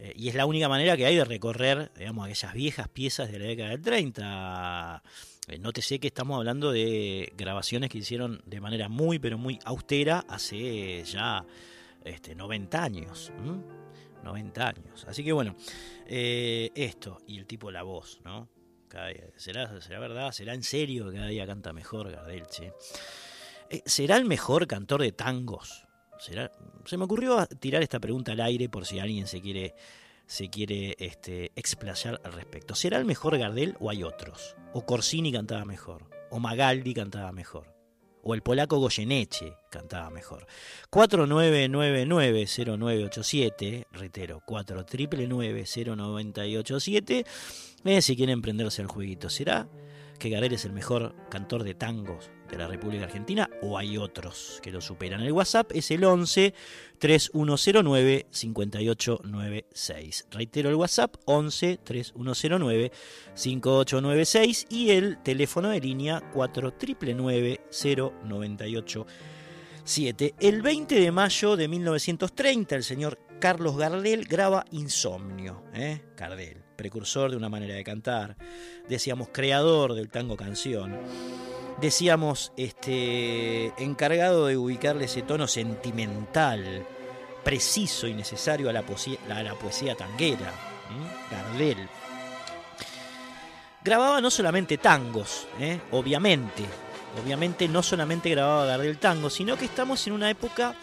Eh, 0.00 0.12
y 0.16 0.28
es 0.28 0.34
la 0.34 0.44
única 0.44 0.68
manera 0.68 0.96
que 0.96 1.06
hay 1.06 1.14
de 1.14 1.24
recorrer, 1.24 1.92
digamos, 1.96 2.24
aquellas 2.26 2.52
viejas 2.52 2.88
piezas 2.88 3.30
de 3.30 3.38
la 3.38 3.46
década 3.46 3.70
del 3.70 3.82
30. 3.82 5.02
Eh, 5.48 5.58
nótese 5.58 5.98
que 5.98 6.08
estamos 6.08 6.36
hablando 6.38 6.70
de 6.72 7.32
grabaciones 7.36 7.90
que 7.90 7.98
hicieron 7.98 8.42
de 8.46 8.60
manera 8.60 8.88
muy, 8.88 9.18
pero 9.18 9.38
muy 9.38 9.58
austera 9.64 10.24
hace 10.28 11.02
ya 11.04 11.44
este, 12.04 12.34
90 12.34 12.82
años. 12.82 13.32
90 14.22 14.68
años. 14.68 15.04
Así 15.08 15.24
que 15.24 15.32
bueno, 15.32 15.54
eh, 16.06 16.70
esto, 16.74 17.18
y 17.26 17.38
el 17.38 17.46
tipo 17.46 17.70
la 17.70 17.82
voz, 17.82 18.20
¿no? 18.24 18.48
Cada 18.88 19.08
día- 19.08 19.24
¿Será, 19.36 19.80
¿Será 19.80 19.98
verdad? 20.00 20.32
¿Será 20.32 20.54
en 20.54 20.62
serio 20.62 21.08
que 21.10 21.16
cada 21.16 21.28
día 21.28 21.46
canta 21.46 21.72
mejor 21.72 22.10
Gardel, 22.10 22.46
che? 22.46 22.72
Eh, 23.70 23.82
¿Será 23.86 24.16
el 24.16 24.24
mejor 24.24 24.66
cantor 24.66 25.02
de 25.02 25.12
tangos? 25.12 25.84
¿Será? 26.18 26.50
Se 26.84 26.96
me 26.96 27.04
ocurrió 27.04 27.46
tirar 27.46 27.82
esta 27.82 28.00
pregunta 28.00 28.32
al 28.32 28.40
aire 28.40 28.68
por 28.68 28.86
si 28.86 28.98
alguien 28.98 29.26
se 29.26 29.40
quiere, 29.40 29.74
se 30.28 30.48
quiere 30.50 30.94
este, 30.98 31.50
explayar 31.56 32.20
al 32.22 32.34
respecto. 32.34 32.76
¿Será 32.76 32.98
el 32.98 33.06
mejor 33.06 33.38
Gardel 33.38 33.76
o 33.80 33.90
hay 33.90 34.04
otros? 34.04 34.54
¿O 34.74 34.84
Corsini 34.84 35.32
cantaba 35.32 35.64
mejor? 35.64 36.04
¿O 36.30 36.38
Magaldi 36.38 36.92
cantaba 36.94 37.32
mejor? 37.32 37.74
¿O 38.22 38.34
el 38.34 38.42
polaco 38.42 38.78
Goyeneche 38.78 39.54
cantaba 39.70 40.10
mejor? 40.10 40.46
4999-0987, 40.90 43.86
reitero, 43.90 44.42
4999-0987, 44.46 47.24
eh, 47.84 48.02
si 48.02 48.16
quieren 48.16 48.42
prenderse 48.42 48.82
al 48.82 48.88
jueguito. 48.88 49.30
¿Será 49.30 49.66
que 50.18 50.28
Gardel 50.28 50.52
es 50.52 50.66
el 50.66 50.72
mejor 50.72 51.14
cantor 51.30 51.64
de 51.64 51.74
tangos 51.74 52.30
de 52.50 52.58
la 52.58 52.66
República 52.66 53.04
Argentina 53.04 53.48
o 53.62 53.78
hay 53.78 53.98
otros 53.98 54.60
que 54.62 54.70
lo 54.70 54.80
superan? 54.80 55.20
El 55.22 55.32
WhatsApp 55.32 55.70
es 55.74 55.90
el 55.90 56.04
11 56.04 56.54
3109 56.98 58.26
5896. 58.30 60.26
Reitero 60.30 60.68
el 60.68 60.74
WhatsApp 60.76 61.16
11 61.24 61.78
3109 61.84 62.92
5896 63.34 64.66
y 64.70 64.90
el 64.90 65.22
teléfono 65.22 65.68
de 65.70 65.80
línea 65.80 66.20
4999 66.32 67.60
098 68.24 69.06
7. 69.88 70.34
El 70.38 70.60
20 70.60 71.00
de 71.00 71.10
mayo 71.10 71.56
de 71.56 71.66
1930, 71.66 72.76
el 72.76 72.84
señor 72.84 73.18
Carlos 73.40 73.78
Gardel 73.78 74.26
graba 74.26 74.66
Insomnio. 74.70 75.64
¿eh? 75.72 76.02
Gardel, 76.14 76.62
precursor 76.76 77.30
de 77.30 77.38
una 77.38 77.48
manera 77.48 77.74
de 77.74 77.84
cantar, 77.84 78.36
decíamos 78.86 79.30
creador 79.32 79.94
del 79.94 80.10
tango 80.10 80.36
canción, 80.36 80.94
decíamos 81.80 82.52
este, 82.56 83.72
encargado 83.82 84.46
de 84.46 84.56
ubicarle 84.56 85.04
ese 85.04 85.22
tono 85.22 85.46
sentimental, 85.46 86.84
preciso 87.44 88.06
y 88.06 88.14
necesario 88.14 88.68
a 88.68 88.72
la 88.72 88.82
poesía, 88.82 89.18
a 89.30 89.42
la 89.42 89.54
poesía 89.54 89.94
tanguera. 89.94 90.52
¿m? 90.90 91.06
Gardel. 91.30 91.88
Grababa 93.82 94.20
no 94.20 94.30
solamente 94.30 94.78
tangos, 94.78 95.46
¿eh? 95.60 95.80
obviamente, 95.92 96.64
obviamente 97.22 97.68
no 97.68 97.82
solamente 97.82 98.28
grababa 98.28 98.66
Gardel 98.66 98.98
tango, 98.98 99.30
sino 99.30 99.56
que 99.56 99.64
estamos 99.66 100.04
en 100.06 100.12
una 100.12 100.28
época 100.28 100.74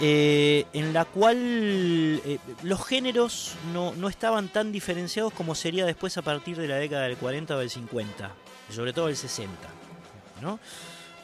eh, 0.00 0.64
en 0.72 0.92
la 0.92 1.04
cual 1.04 1.36
eh, 1.38 2.38
los 2.62 2.84
géneros 2.84 3.54
no, 3.72 3.94
no 3.94 4.08
estaban 4.08 4.48
tan 4.48 4.72
diferenciados 4.72 5.32
como 5.34 5.54
sería 5.54 5.84
después 5.84 6.16
a 6.16 6.22
partir 6.22 6.56
de 6.56 6.66
la 6.66 6.76
década 6.76 7.02
del 7.02 7.18
40 7.18 7.54
o 7.54 7.58
del 7.58 7.70
50, 7.70 8.32
y 8.70 8.72
sobre 8.72 8.92
todo 8.92 9.06
del 9.06 9.16
60. 9.16 9.81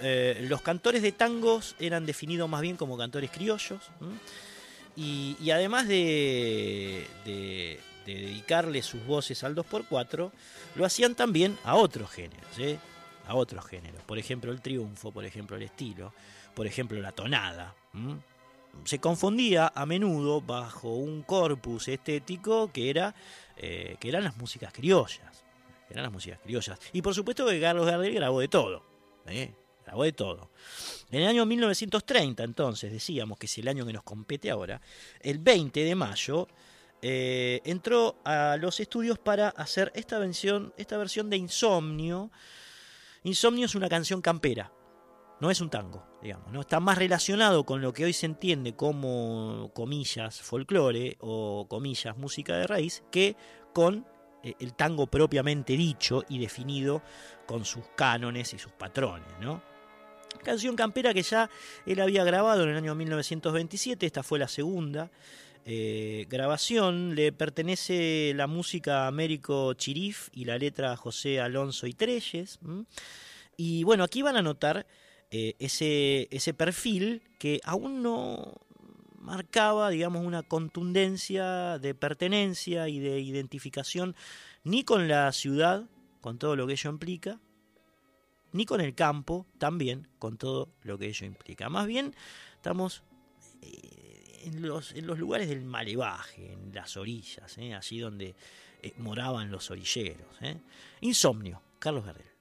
Eh, 0.00 0.46
los 0.48 0.62
cantores 0.62 1.02
de 1.02 1.10
tangos 1.12 1.74
eran 1.80 2.06
definidos 2.06 2.48
más 2.48 2.60
bien 2.60 2.76
como 2.76 2.96
cantores 2.96 3.30
criollos, 3.30 3.80
y, 4.96 5.50
además 5.50 5.86
de, 5.88 7.06
de- 7.24 7.80
de 8.06 8.14
dedicarle 8.14 8.82
sus 8.82 9.04
voces 9.04 9.44
al 9.44 9.54
2x4, 9.54 10.30
lo 10.76 10.84
hacían 10.86 11.14
también 11.14 11.58
a 11.62 11.74
otros 11.76 12.10
géneros, 12.10 12.58
¿eh? 12.58 12.78
a 13.26 13.34
otros 13.34 13.66
géneros. 13.66 14.02
Por 14.04 14.18
ejemplo, 14.18 14.50
el 14.50 14.62
triunfo, 14.62 15.12
por 15.12 15.24
ejemplo, 15.26 15.56
el 15.56 15.62
estilo, 15.64 16.14
por 16.54 16.66
ejemplo, 16.66 16.98
la 17.00 17.12
tonada. 17.12 17.74
Se 18.84 18.98
confundía 18.98 19.70
a 19.74 19.84
menudo 19.84 20.40
bajo 20.40 20.94
un 20.94 21.22
corpus 21.22 21.88
estético 21.88 22.72
que, 22.72 22.88
era, 22.88 23.14
eh, 23.56 23.96
que 24.00 24.08
eran 24.08 24.24
las 24.24 24.36
músicas 24.38 24.72
criollas. 24.72 25.44
Eran 25.90 26.04
las 26.04 26.12
músicas 26.12 26.38
criollas. 26.42 26.78
Y 26.94 27.02
por 27.02 27.14
supuesto 27.14 27.44
que 27.46 27.60
Carlos 27.60 27.86
Gardel 27.86 28.14
grabó 28.14 28.40
de 28.40 28.48
todo. 28.48 28.82
¿Eh? 29.30 29.54
De 29.96 30.12
todo. 30.12 30.50
En 31.10 31.22
el 31.22 31.28
año 31.28 31.46
1930, 31.46 32.44
entonces, 32.44 32.92
decíamos 32.92 33.38
que 33.38 33.46
es 33.46 33.58
el 33.58 33.68
año 33.68 33.86
que 33.86 33.92
nos 33.92 34.02
compete 34.02 34.50
ahora, 34.50 34.80
el 35.20 35.38
20 35.38 35.82
de 35.82 35.94
mayo, 35.94 36.46
eh, 37.00 37.60
entró 37.64 38.16
a 38.24 38.56
los 38.60 38.80
estudios 38.80 39.18
para 39.18 39.48
hacer 39.48 39.90
esta 39.94 40.18
versión, 40.18 40.74
esta 40.76 40.98
versión 40.98 41.30
de 41.30 41.36
Insomnio. 41.36 42.30
Insomnio 43.24 43.66
es 43.66 43.74
una 43.74 43.88
canción 43.88 44.20
campera, 44.20 44.72
no 45.40 45.50
es 45.50 45.60
un 45.60 45.70
tango, 45.70 46.04
digamos, 46.22 46.52
¿no? 46.52 46.60
Está 46.60 46.80
más 46.80 46.98
relacionado 46.98 47.64
con 47.64 47.80
lo 47.80 47.92
que 47.92 48.04
hoy 48.04 48.12
se 48.12 48.26
entiende 48.26 48.74
como, 48.74 49.70
comillas, 49.74 50.42
folclore 50.42 51.16
o 51.20 51.66
comillas, 51.68 52.16
música 52.16 52.56
de 52.56 52.66
raíz, 52.66 53.04
que 53.10 53.36
con 53.72 54.06
eh, 54.42 54.54
el 54.60 54.74
tango 54.74 55.06
propiamente 55.06 55.76
dicho 55.76 56.24
y 56.28 56.38
definido 56.38 57.02
con 57.48 57.64
sus 57.64 57.84
cánones 57.96 58.52
y 58.52 58.58
sus 58.58 58.72
patrones, 58.72 59.26
¿no? 59.40 59.62
Canción 60.44 60.76
campera 60.76 61.14
que 61.14 61.22
ya 61.22 61.48
él 61.86 61.98
había 61.98 62.22
grabado 62.22 62.62
en 62.64 62.68
el 62.68 62.76
año 62.76 62.94
1927, 62.94 64.04
esta 64.04 64.22
fue 64.22 64.38
la 64.38 64.48
segunda 64.48 65.10
eh, 65.64 66.26
grabación, 66.28 67.14
le 67.14 67.32
pertenece 67.32 68.32
la 68.36 68.46
música 68.46 69.04
a 69.04 69.06
Américo 69.06 69.72
Chirif 69.72 70.28
y 70.32 70.44
la 70.44 70.58
letra 70.58 70.92
a 70.92 70.96
José 70.96 71.40
Alonso 71.40 71.86
y 71.86 71.94
Treyes. 71.94 72.58
Y 73.56 73.82
bueno, 73.82 74.04
aquí 74.04 74.20
van 74.20 74.36
a 74.36 74.42
notar 74.42 74.86
eh, 75.30 75.54
ese, 75.58 76.28
ese 76.30 76.52
perfil 76.52 77.22
que 77.38 77.60
aún 77.64 78.02
no 78.02 78.60
marcaba, 79.18 79.88
digamos, 79.88 80.24
una 80.24 80.42
contundencia 80.42 81.78
de 81.78 81.94
pertenencia 81.94 82.88
y 82.88 82.98
de 82.98 83.20
identificación 83.20 84.14
ni 84.64 84.84
con 84.84 85.08
la 85.08 85.32
ciudad, 85.32 85.86
con 86.20 86.38
todo 86.38 86.56
lo 86.56 86.66
que 86.66 86.74
ello 86.74 86.90
implica, 86.90 87.40
ni 88.52 88.64
con 88.64 88.80
el 88.80 88.94
campo, 88.94 89.46
también 89.58 90.08
con 90.18 90.36
todo 90.38 90.70
lo 90.82 90.98
que 90.98 91.06
ello 91.06 91.26
implica. 91.26 91.68
Más 91.68 91.86
bien, 91.86 92.14
estamos 92.54 93.02
eh, 93.62 94.42
en, 94.44 94.62
los, 94.62 94.92
en 94.92 95.06
los 95.06 95.18
lugares 95.18 95.48
del 95.48 95.64
malevaje, 95.64 96.52
en 96.52 96.74
las 96.74 96.96
orillas, 96.96 97.56
¿eh? 97.58 97.74
allí 97.74 97.98
donde 97.98 98.34
eh, 98.82 98.92
moraban 98.98 99.50
los 99.50 99.70
orilleros. 99.70 100.26
¿eh? 100.40 100.60
Insomnio, 101.00 101.62
Carlos 101.78 102.04
Gardel. 102.04 102.37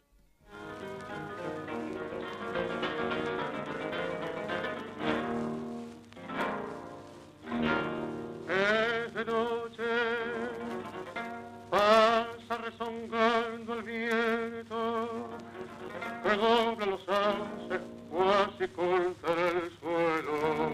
Que 16.38 16.43
dobla 16.43 16.86
los 16.86 17.02
haces 17.10 17.82
cuasi 18.12 18.67
contra 18.73 19.34
el 19.34 19.71
suelo. 19.80 20.71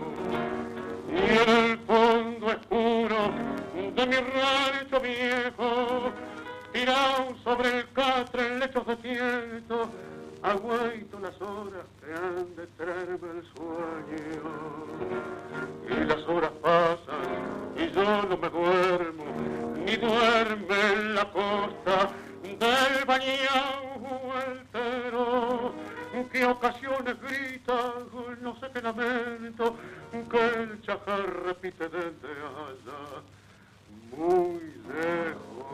Y 1.10 1.50
el 1.50 1.78
fondo 1.80 2.48
oscuro 2.48 3.32
de 3.96 4.08
mi 4.08 4.16
rancho 4.16 5.00
viejo, 5.02 6.12
tirado 6.74 7.36
sobre 7.44 7.80
el 7.80 7.92
catre 7.94 8.48
en 8.48 8.60
lechos 8.60 8.88
de 8.88 8.96
tiento, 8.98 9.90
aguaito 10.42 11.20
las 11.20 11.42
horas 11.42 11.86
que 12.00 12.14
han 12.14 12.56
de 12.56 12.68
traerme 12.78 13.30
el 13.38 13.44
sueño. 13.56 14.44
Y 15.90 16.06
las 16.06 16.28
horas 16.28 16.52
pasan 16.62 17.78
y 17.78 17.92
yo 17.92 18.04
no 18.04 18.38
me 18.38 18.50
duermo, 18.50 19.26
ni 19.86 19.96
duerme 19.96 20.94
en 20.94 21.16
la 21.16 21.32
costa 21.32 22.10
del 22.64 23.04
bañado 23.06 24.34
entero, 24.48 25.74
que 26.32 26.46
ocasiones 26.46 27.20
grita, 27.22 27.94
no 28.42 28.58
sé 28.60 28.68
qué 28.74 28.82
lamento, 28.82 29.76
que 30.32 30.46
el 30.62 30.82
chajar 30.82 31.22
repite 31.46 31.88
desde 31.90 32.32
allá, 32.64 33.22
muy 34.16 34.62
lejos. 34.88 35.68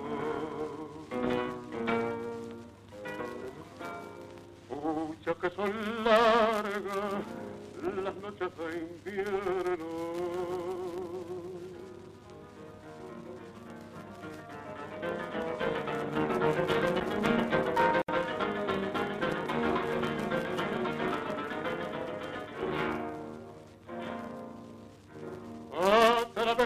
Pucha 4.68 5.34
que 5.36 5.50
son 5.52 5.72
largas 6.04 7.24
las 8.04 8.16
noches 8.16 8.50
de 8.58 8.80
invierno. 8.80 10.89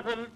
A 0.06 0.33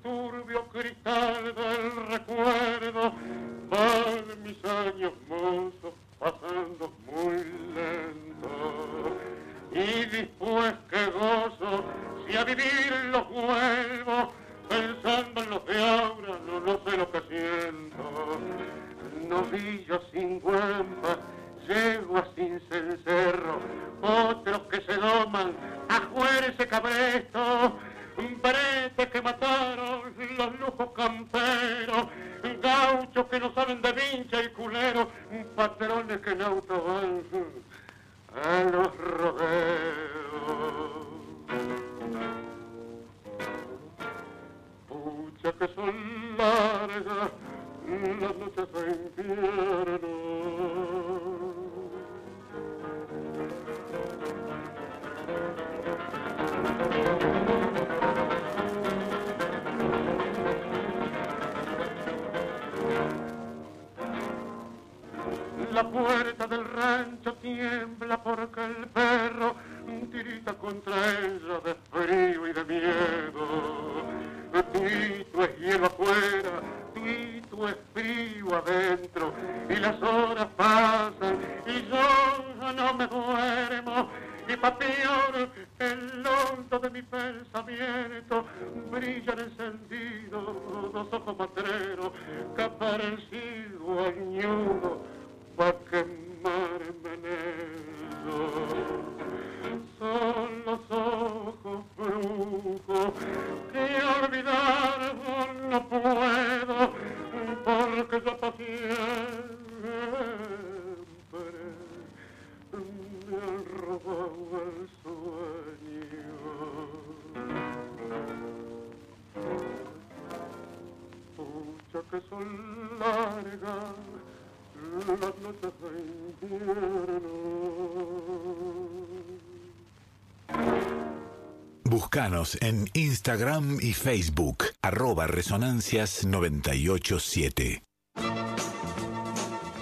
En 132.62 132.90
Instagram 132.94 133.80
y 133.82 133.94
Facebook, 133.94 134.66
arroba 134.82 135.28
Resonancias 135.28 136.24
987. 136.26 137.84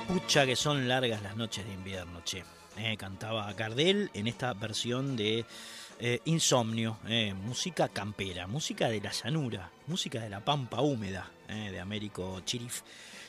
Pucha 0.08 0.46
que 0.46 0.56
son 0.56 0.88
largas 0.88 1.22
las 1.22 1.36
noches 1.36 1.66
de 1.66 1.74
invierno, 1.74 2.24
che. 2.24 2.44
Eh, 2.78 2.98
cantaba 2.98 3.52
Gardel 3.54 4.10
en 4.14 4.28
esta 4.28 4.54
versión 4.54 5.16
de 5.16 5.46
eh, 6.00 6.20
Insomnio, 6.26 6.98
eh, 7.08 7.34
música 7.34 7.88
campera, 7.90 8.48
música 8.48 8.90
de 8.90 9.00
la 9.00 9.12
llanura, 9.12 9.72
música 9.88 10.20
de 10.20 10.30
la 10.30 10.44
pampa 10.44 10.82
húmeda 10.82 11.32
de 11.48 11.80
Américo 11.80 12.42
Chirif 12.44 12.82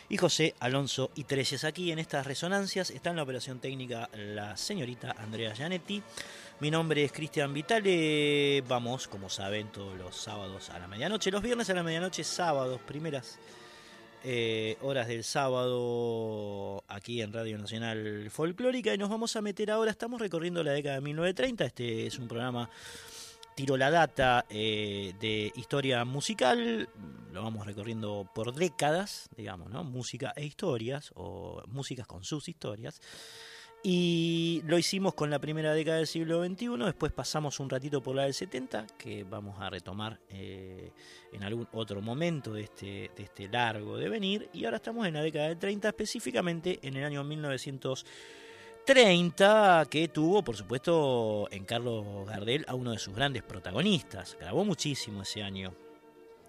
y 0.08 0.16
José 0.16 0.54
Alonso 0.60 1.10
y 1.14 1.24
Treyes. 1.24 1.64
Aquí 1.64 1.92
en 1.92 1.98
estas 1.98 2.26
resonancias 2.26 2.90
está 2.90 3.10
en 3.10 3.16
la 3.16 3.22
operación 3.22 3.58
técnica 3.58 4.08
la 4.14 4.56
señorita 4.56 5.14
Andrea 5.18 5.54
Gianetti. 5.54 6.02
Mi 6.58 6.70
nombre 6.70 7.04
es 7.04 7.12
Cristian 7.12 7.52
Vitale. 7.52 8.62
Vamos, 8.66 9.08
como 9.08 9.28
saben, 9.28 9.68
todos 9.68 9.98
los 9.98 10.16
sábados 10.16 10.70
a 10.70 10.78
la 10.78 10.88
medianoche, 10.88 11.30
los 11.30 11.42
viernes 11.42 11.68
a 11.68 11.74
la 11.74 11.82
medianoche, 11.82 12.24
sábados, 12.24 12.80
primeras 12.80 13.38
eh, 14.24 14.78
horas 14.80 15.06
del 15.06 15.22
sábado 15.22 16.82
aquí 16.88 17.20
en 17.20 17.34
Radio 17.34 17.58
Nacional 17.58 18.30
Folclórica 18.30 18.94
y 18.94 18.98
nos 18.98 19.10
vamos 19.10 19.36
a 19.36 19.42
meter 19.42 19.70
ahora, 19.70 19.90
estamos 19.90 20.18
recorriendo 20.18 20.64
la 20.64 20.72
década 20.72 20.94
de 20.94 21.02
1930, 21.02 21.64
este 21.66 22.06
es 22.06 22.18
un 22.18 22.26
programa 22.26 22.70
tiro 23.54 23.76
la 23.76 23.90
data 23.90 24.46
eh, 24.48 25.14
de 25.20 25.52
historia 25.56 26.06
musical, 26.06 26.88
lo 27.32 27.42
vamos 27.42 27.66
recorriendo 27.66 28.30
por 28.34 28.54
décadas, 28.54 29.28
digamos. 29.36 29.70
Música 29.84 30.32
e 30.36 30.44
historias, 30.44 31.10
o 31.14 31.62
músicas 31.68 32.06
con 32.06 32.24
sus 32.24 32.48
historias. 32.48 33.00
Y 33.88 34.62
lo 34.66 34.78
hicimos 34.78 35.14
con 35.14 35.30
la 35.30 35.38
primera 35.38 35.72
década 35.72 35.98
del 35.98 36.08
siglo 36.08 36.44
XXI, 36.44 36.70
después 36.86 37.12
pasamos 37.12 37.60
un 37.60 37.70
ratito 37.70 38.02
por 38.02 38.16
la 38.16 38.24
del 38.24 38.34
70, 38.34 38.84
que 38.98 39.22
vamos 39.22 39.60
a 39.60 39.70
retomar 39.70 40.18
eh, 40.28 40.90
en 41.32 41.44
algún 41.44 41.68
otro 41.70 42.02
momento 42.02 42.52
de 42.52 42.62
este, 42.62 43.12
de 43.16 43.22
este 43.22 43.46
largo 43.46 43.96
devenir, 43.96 44.50
y 44.52 44.64
ahora 44.64 44.78
estamos 44.78 45.06
en 45.06 45.14
la 45.14 45.22
década 45.22 45.50
del 45.50 45.58
30, 45.58 45.86
específicamente 45.86 46.80
en 46.82 46.96
el 46.96 47.04
año 47.04 47.22
1930, 47.22 49.86
que 49.88 50.08
tuvo, 50.08 50.42
por 50.42 50.56
supuesto, 50.56 51.46
en 51.52 51.64
Carlos 51.64 52.26
Gardel 52.26 52.64
a 52.66 52.74
uno 52.74 52.90
de 52.90 52.98
sus 52.98 53.14
grandes 53.14 53.44
protagonistas. 53.44 54.36
Grabó 54.40 54.64
muchísimo 54.64 55.22
ese 55.22 55.44
año, 55.44 55.72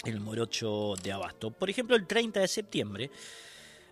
el 0.06 0.20
Morocho 0.22 0.96
de 1.04 1.12
Abasto. 1.12 1.52
Por 1.52 1.70
ejemplo, 1.70 1.96
el 1.96 2.08
30 2.08 2.40
de 2.40 2.48
septiembre 2.48 3.12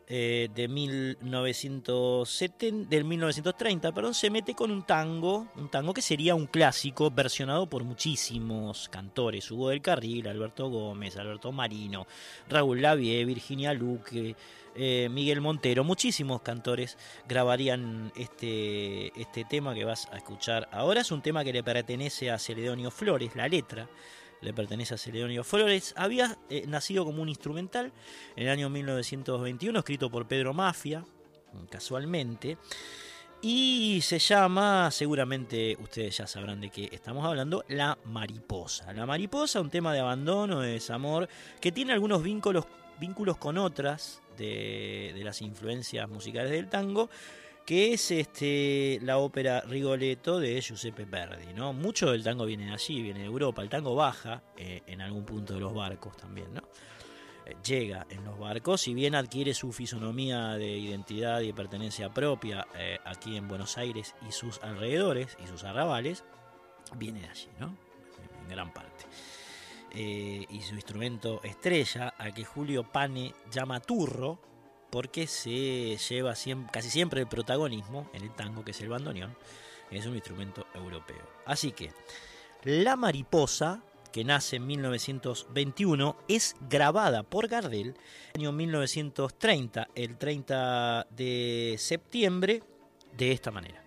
eh, 0.07 0.49
de 0.53 0.67
1970, 0.67 2.89
del 2.89 3.05
1930, 3.05 3.91
perdón, 3.91 4.13
se 4.13 4.29
mete 4.29 4.53
con 4.53 4.69
un 4.69 4.83
tango, 4.83 5.47
un 5.55 5.67
tango 5.69 5.95
que 5.95 6.03
sería 6.03 6.35
un 6.35 6.45
clásico 6.45 7.09
versionado 7.09 7.67
por 7.67 7.83
muchísimos 7.83 8.87
cantores, 8.89 9.49
Hugo 9.49 9.69
del 9.69 9.81
Carril, 9.81 10.27
Alberto 10.27 10.69
Gómez, 10.69 11.17
Alberto 11.17 11.51
Marino, 11.51 12.05
Raúl 12.47 12.83
Lavie, 12.83 13.25
Virginia 13.25 13.73
Luque, 13.73 14.35
eh, 14.75 15.07
Miguel 15.09 15.41
Montero, 15.41 15.83
muchísimos 15.83 16.41
cantores 16.41 16.99
grabarían 17.27 18.11
este, 18.15 19.07
este 19.19 19.43
tema 19.45 19.73
que 19.73 19.85
vas 19.85 20.07
a 20.11 20.17
escuchar 20.17 20.69
ahora. 20.71 21.01
Es 21.01 21.11
un 21.11 21.23
tema 21.23 21.43
que 21.43 21.53
le 21.53 21.63
pertenece 21.63 22.29
a 22.29 22.37
Celedonio 22.37 22.91
Flores, 22.91 23.35
la 23.35 23.47
letra 23.47 23.89
le 24.45 24.53
pertenece 24.53 24.93
a 24.93 24.97
Celedonio 24.97 25.43
Flores. 25.43 25.93
Había 25.97 26.37
eh, 26.49 26.65
nacido 26.67 27.03
como 27.03 27.21
un 27.21 27.29
instrumental 27.29 27.91
en 28.35 28.43
el 28.43 28.49
año 28.49 28.69
1921, 28.69 29.79
escrito 29.79 30.09
por 30.09 30.27
Pedro 30.27 30.53
Mafia, 30.53 31.03
casualmente. 31.69 32.57
Y 33.41 33.99
se 34.01 34.19
llama, 34.19 34.89
seguramente 34.91 35.77
ustedes 35.81 36.17
ya 36.17 36.27
sabrán 36.27 36.61
de 36.61 36.69
qué 36.69 36.89
estamos 36.91 37.25
hablando, 37.25 37.65
La 37.67 37.97
Mariposa. 38.05 38.93
La 38.93 39.05
Mariposa, 39.05 39.61
un 39.61 39.69
tema 39.69 39.93
de 39.93 39.99
abandono, 39.99 40.61
de 40.61 40.73
desamor, 40.73 41.27
que 41.59 41.71
tiene 41.71 41.93
algunos 41.93 42.23
vínculos, 42.23 42.65
vínculos 42.99 43.37
con 43.37 43.57
otras 43.57 44.21
de, 44.37 45.11
de 45.15 45.23
las 45.23 45.41
influencias 45.41 46.07
musicales 46.07 46.51
del 46.51 46.69
tango, 46.69 47.09
que 47.65 47.93
es 47.93 48.11
este, 48.11 48.99
la 49.01 49.17
ópera 49.17 49.61
Rigoletto 49.61 50.39
de 50.39 50.61
Giuseppe 50.61 51.05
Verdi. 51.05 51.53
¿no? 51.53 51.73
Mucho 51.73 52.11
del 52.11 52.23
tango 52.23 52.45
viene 52.45 52.67
de 52.67 52.73
allí, 52.73 53.01
viene 53.01 53.21
de 53.21 53.25
Europa. 53.25 53.63
El 53.63 53.69
tango 53.69 53.95
baja 53.95 54.43
eh, 54.55 54.83
en 54.85 55.01
algún 55.01 55.25
punto 55.25 55.55
de 55.55 55.59
los 55.59 55.73
barcos 55.73 56.15
también. 56.15 56.53
¿no? 56.53 56.61
Eh, 57.45 57.55
llega 57.65 58.05
en 58.09 58.23
los 58.23 58.37
barcos, 58.37 58.81
si 58.81 58.93
bien 58.93 59.15
adquiere 59.15 59.55
su 59.55 59.71
fisonomía 59.71 60.53
de 60.53 60.77
identidad 60.77 61.41
y 61.41 61.47
de 61.47 61.53
pertenencia 61.55 62.13
propia 62.13 62.67
eh, 62.75 62.99
aquí 63.03 63.35
en 63.35 63.47
Buenos 63.47 63.79
Aires 63.79 64.13
y 64.27 64.31
sus 64.31 64.61
alrededores 64.61 65.35
y 65.43 65.47
sus 65.47 65.63
arrabales, 65.63 66.23
viene 66.97 67.21
de 67.21 67.29
allí, 67.29 67.49
¿no? 67.59 67.75
en 68.43 68.47
gran 68.47 68.71
parte. 68.71 69.05
Y 69.97 70.59
su 70.61 70.75
instrumento 70.75 71.39
estrella, 71.41 72.09
al 72.17 72.33
que 72.33 72.43
Julio 72.43 72.83
Pane 72.83 73.33
llama 73.49 73.79
turro, 73.79 74.41
porque 74.95 75.27
se 75.27 75.97
lleva 75.97 76.35
casi 76.71 76.89
siempre 76.89 77.19
el 77.19 77.27
protagonismo 77.27 78.09
en 78.13 78.23
el 78.23 78.33
tango, 78.33 78.63
que 78.63 78.71
es 78.71 78.79
el 78.79 78.87
bandoneón, 78.87 79.35
es 79.91 80.05
un 80.05 80.15
instrumento 80.15 80.67
europeo. 80.73 81.21
Así 81.45 81.73
que 81.73 81.91
La 82.63 82.95
Mariposa, 82.95 83.83
que 84.13 84.23
nace 84.23 84.55
en 84.55 84.67
1921, 84.67 86.15
es 86.29 86.55
grabada 86.69 87.23
por 87.23 87.49
Gardel 87.49 87.87
en 87.87 87.95
el 88.35 88.41
año 88.47 88.51
1930, 88.53 89.89
el 89.95 90.17
30 90.17 91.07
de 91.09 91.75
septiembre, 91.77 92.63
de 93.17 93.33
esta 93.33 93.51
manera. 93.51 93.84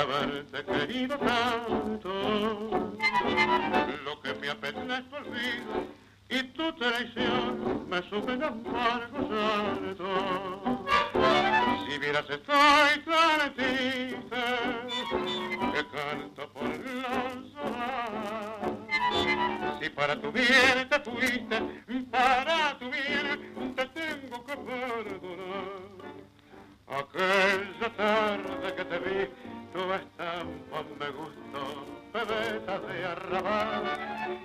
Haberte 0.00 0.64
querido 0.64 1.18
tanto. 1.18 2.10
Lo 4.04 4.20
que 4.22 4.34
me 4.34 4.50
apetece 4.50 4.94
es 4.94 5.08
tu 5.10 5.16
olvido 5.16 5.86
y 6.28 6.42
tu 6.54 6.72
traición 6.74 7.88
me 7.88 8.00
me 8.00 8.08
suben 8.08 8.42
amargo 8.42 9.28
llanto. 9.28 10.86
Si 11.86 11.98
vieras 11.98 12.30
estoy 12.30 13.04
tan 13.04 13.54
triste 13.54 14.42
que 15.72 15.86
canto 15.92 16.52
por 16.52 16.62
los 16.64 17.50
Si 19.80 19.88
para 19.90 20.20
tu 20.20 20.32
bien 20.32 20.88
te 20.88 21.00
fuiste, 21.00 21.60
para 22.10 22.78
tu 22.78 22.90
bien 22.90 23.74
te 23.74 23.86
tengo 23.86 24.44
que 24.46 24.56
perdonar. 24.56 25.90
Aquella 26.86 27.96
tarde 27.96 28.74
que 28.74 28.84
te 28.84 28.98
vi, 28.98 29.28
tu 29.72 29.92
estampa 29.92 30.82
me 30.98 31.10
gustó, 31.10 31.62
bebeta 32.12 32.78
de 32.80 33.04
arrabal, 33.04 33.84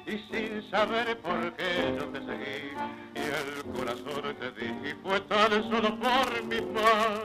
y 0.05 0.17
sin 0.31 0.69
saber 0.69 1.17
por 1.19 1.53
qué 1.55 1.95
yo 1.97 2.05
te 2.09 2.19
seguí, 2.19 2.73
y 3.15 3.19
el 3.19 3.63
corazón 3.75 4.35
te 4.39 4.51
di, 4.51 4.67
y 4.89 4.93
fue 5.03 5.19
tan 5.21 5.51
solo 5.69 5.99
por 5.99 6.43
mi 6.43 6.61
mal. 6.73 7.17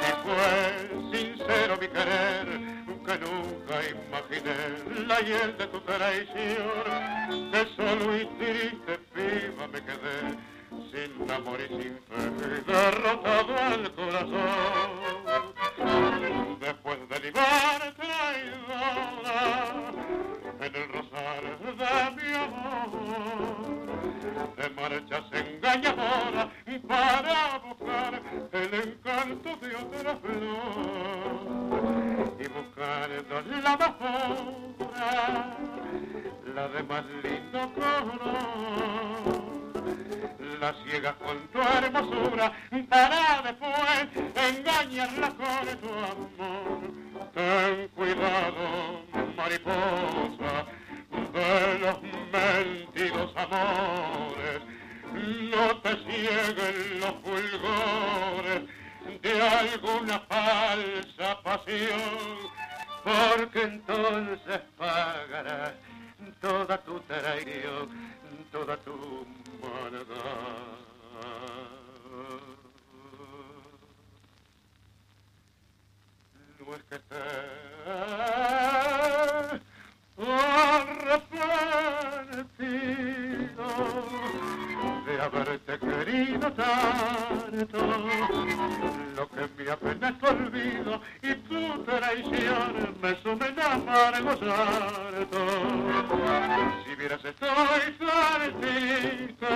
Si 0.00 0.10
fue 0.24 0.54
sincero 1.12 1.76
mi 1.80 1.88
querer, 1.88 2.46
que 3.04 3.18
nunca 3.18 3.74
imaginé 3.88 4.56
la 5.06 5.20
hiel 5.20 5.56
de 5.58 5.66
tu 5.66 5.80
traición, 5.80 7.50
que 7.52 7.66
solo 7.76 8.16
y 8.16 8.26
triste 8.38 8.98
viva 9.14 9.68
me 9.68 9.80
quedé 9.82 10.18
sin 10.90 11.30
amor 11.30 11.60
y 11.60 11.68
sin 11.68 11.94
fe, 12.08 12.22
derrotado 12.66 13.52
al 13.56 13.92
corazón. 13.94 15.26
Después 16.66 16.98
de 17.08 17.20
libar 17.20 17.94
traidora 17.94 19.38
en 20.58 20.74
el 20.74 20.88
rosario 20.88 21.56
de 21.62 21.94
mi 22.16 22.28
amor, 22.34 23.86
te 24.56 24.66
marchas 24.70 25.26
engañadora 25.30 26.50
para 26.88 27.58
buscar 27.58 28.20
el 28.50 28.74
encanto 28.74 29.56
de 29.58 29.76
otra 29.76 30.16
flor 30.16 31.36
y 32.36 32.48
buscar 32.48 33.10
la 33.62 33.76
mejor, 33.76 34.36
la 36.52 36.68
de 36.68 36.82
más 36.82 37.04
lindo 37.22 37.60
color 37.74 39.45
la 40.60 40.74
ciega 40.84 41.14
con 41.14 41.38
tu 41.48 41.60
hermosura 41.60 42.52
para 42.88 43.42
después 43.42 44.08
engañarla 44.34 45.28
con 45.28 45.80
tu 45.80 45.88
amor. 45.88 46.80
Ten 47.34 47.88
cuidado, 47.88 49.02
mariposa, 49.36 50.66
de 51.32 51.78
los 51.80 52.02
mentidos 52.32 53.32
amores, 53.36 54.62
no 55.12 55.76
te 55.80 55.96
cieguen 56.04 57.00
los 57.00 57.14
fulgores 57.22 58.62
de 59.22 59.42
alguna 59.42 60.20
falsa 60.20 61.42
pasión, 61.42 62.00
porque 63.04 63.62
entonces 63.62 64.60
pagarás 64.76 65.72
toda 66.40 66.78
tu 66.78 67.00
traición, 67.00 67.88
toda 68.50 68.76
tu 68.78 69.26
querido 85.78 86.52
tanto, 86.52 87.78
lo 89.16 89.28
que 89.28 89.48
me 89.56 89.70
apena 89.70 90.08
es 90.08 90.18
tu 90.18 90.26
olvido 90.26 91.00
traición 91.84 92.96
me 93.02 93.22
sumen 93.22 93.58
a 93.60 93.74
amargo 93.74 94.36
sarto. 94.36 95.46
Si 96.84 96.94
vieras 96.96 97.24
estoy 97.24 97.92
tan 97.98 98.60
triste 98.60 99.46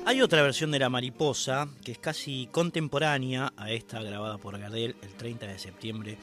Hay 0.07 0.21
otra 0.21 0.43
versión 0.43 0.71
de 0.71 0.79
La 0.79 0.91
Mariposa 0.91 1.69
que 1.85 1.93
es 1.93 1.99
casi 1.99 2.49
contemporánea 2.53 3.53
a 3.57 3.71
esta 3.71 4.03
grabada 4.03 4.39
por 4.39 4.59
Gardel 4.59 4.97
el 5.01 5.15
30 5.15 5.47
de 5.47 5.59
septiembre 5.59 6.19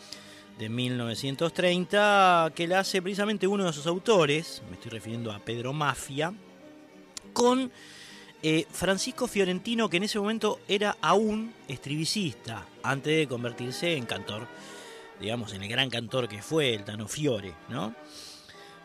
de 0.60 0.70
1930, 0.70 2.52
que 2.54 2.68
la 2.68 2.80
hace 2.80 3.02
precisamente 3.02 3.48
uno 3.48 3.66
de 3.66 3.74
sus 3.74 3.88
autores, 3.88 4.62
me 4.70 4.76
estoy 4.76 4.92
refiriendo 4.92 5.32
a 5.32 5.40
Pedro 5.40 5.74
Mafia, 5.74 6.32
con 7.34 7.72
eh, 8.44 8.66
Francisco 8.72 9.28
Fiorentino, 9.28 9.90
que 9.90 9.98
en 9.98 10.04
ese 10.04 10.20
momento 10.20 10.60
era 10.68 10.98
aún 11.02 11.54
estribicista, 11.68 12.66
antes 12.84 13.16
de 13.16 13.28
convertirse 13.28 13.96
en 13.96 14.06
cantor, 14.06 14.48
digamos, 15.20 15.54
en 15.54 15.64
el 15.64 15.70
gran 15.70 15.90
cantor 15.90 16.28
que 16.28 16.42
fue 16.42 16.74
el 16.74 16.84
Tano 16.84 17.08
Fiore, 17.08 17.54
¿no? 17.70 17.94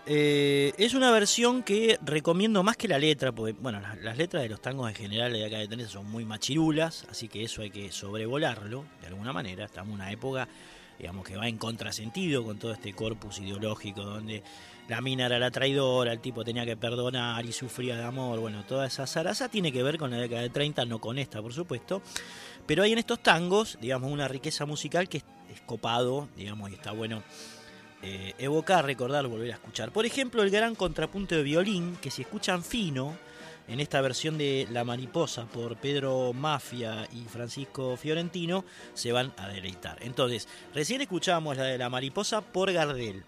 Eh, 0.08 0.72
es 0.78 0.94
una 0.94 1.10
versión 1.10 1.64
que 1.64 1.98
recomiendo 2.04 2.62
más 2.62 2.76
que 2.76 2.86
la 2.86 2.96
letra, 2.96 3.32
porque 3.32 3.54
bueno, 3.60 3.80
las, 3.80 4.16
letras 4.16 4.44
de 4.44 4.48
los 4.48 4.60
tangos 4.60 4.88
en 4.88 4.94
general 4.94 5.32
de 5.32 5.44
acá 5.44 5.58
de 5.58 5.66
Tenerife 5.66 5.94
son 5.94 6.08
muy 6.08 6.24
machirulas, 6.24 7.06
así 7.10 7.26
que 7.26 7.42
eso 7.42 7.62
hay 7.62 7.70
que 7.70 7.90
sobrevolarlo 7.90 8.84
de 9.00 9.08
alguna 9.08 9.32
manera. 9.32 9.64
Estamos 9.64 9.88
en 9.88 9.94
una 9.94 10.12
época, 10.12 10.46
digamos, 10.96 11.26
que 11.26 11.36
va 11.36 11.48
en 11.48 11.58
contrasentido 11.58 12.44
con 12.44 12.56
todo 12.56 12.72
este 12.72 12.92
corpus 12.92 13.40
ideológico 13.40 14.02
donde 14.02 14.44
la 14.88 15.00
mina 15.00 15.26
era 15.26 15.38
la 15.38 15.50
traidora, 15.50 16.12
el 16.12 16.20
tipo 16.20 16.44
tenía 16.44 16.64
que 16.64 16.76
perdonar 16.76 17.44
y 17.44 17.52
sufría 17.52 17.96
de 17.96 18.04
amor, 18.04 18.38
bueno, 18.38 18.64
toda 18.64 18.86
esa 18.86 19.06
zaraza 19.06 19.48
tiene 19.48 19.72
que 19.72 19.82
ver 19.82 19.98
con 19.98 20.10
la 20.10 20.18
década 20.18 20.42
de 20.42 20.50
30, 20.50 20.84
no 20.84 21.00
con 21.00 21.18
esta, 21.18 21.42
por 21.42 21.52
supuesto. 21.52 22.02
Pero 22.66 22.82
hay 22.82 22.92
en 22.92 22.98
estos 22.98 23.20
tangos, 23.20 23.78
digamos, 23.80 24.10
una 24.10 24.28
riqueza 24.28 24.66
musical 24.66 25.08
que 25.08 25.18
es, 25.18 25.24
copado, 25.64 26.28
digamos, 26.36 26.70
y 26.70 26.74
está 26.74 26.92
bueno 26.92 27.22
eh, 28.02 28.34
evocar, 28.38 28.84
recordar, 28.84 29.26
volver 29.26 29.50
a 29.52 29.54
escuchar. 29.54 29.90
Por 29.90 30.06
ejemplo, 30.06 30.42
el 30.42 30.50
gran 30.50 30.74
contrapunto 30.74 31.34
de 31.34 31.42
violín, 31.42 31.96
que 31.96 32.10
si 32.10 32.22
escuchan 32.22 32.62
fino, 32.62 33.16
en 33.68 33.80
esta 33.80 34.00
versión 34.00 34.38
de 34.38 34.68
La 34.70 34.84
Mariposa 34.84 35.46
por 35.46 35.76
Pedro 35.76 36.32
Mafia 36.32 37.08
y 37.12 37.24
Francisco 37.24 37.96
Fiorentino, 37.96 38.64
se 38.94 39.12
van 39.12 39.32
a 39.36 39.48
deleitar. 39.48 39.98
Entonces, 40.02 40.46
recién 40.72 41.00
escuchamos 41.00 41.56
la 41.56 41.64
de 41.64 41.78
La 41.78 41.90
Mariposa 41.90 42.40
por 42.42 42.72
Gardel. 42.72 43.24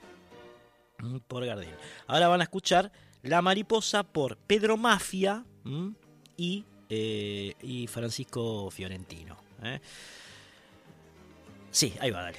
Por 1.26 1.44
Gardel. 1.46 1.74
Ahora 2.06 2.28
van 2.28 2.40
a 2.40 2.44
escuchar 2.44 2.90
La 3.22 3.42
Mariposa 3.42 4.02
por 4.02 4.36
Pedro 4.36 4.76
Mafia 4.76 5.44
y, 6.36 6.64
eh, 6.88 7.54
y 7.62 7.86
Francisco 7.86 8.70
Fiorentino. 8.70 9.36
¿eh? 9.62 9.80
Sí, 11.70 11.94
ahí 12.00 12.10
va, 12.10 12.22
dale. 12.22 12.38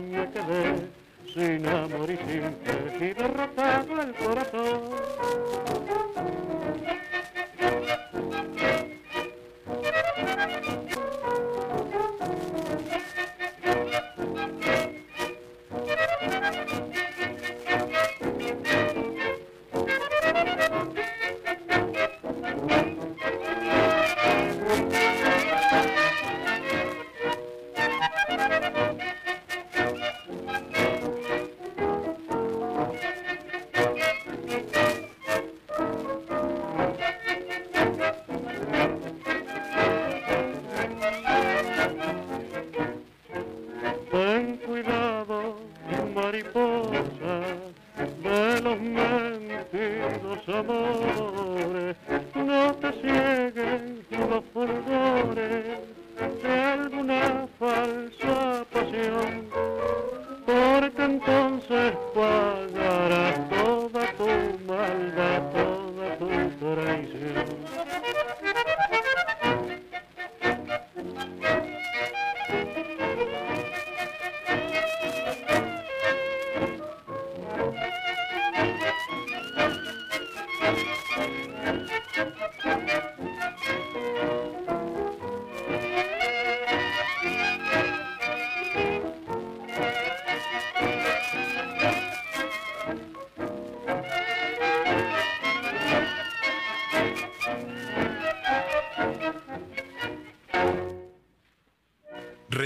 Me 0.00 0.30
quedé, 0.30 0.88
sin 1.32 1.66
amor 1.66 2.10
y 2.10 2.16
sin 2.16 2.54
fe, 2.64 2.96
y 3.00 3.12
derrotado 3.14 4.02
el 4.02 4.14
corazón. 4.14 4.80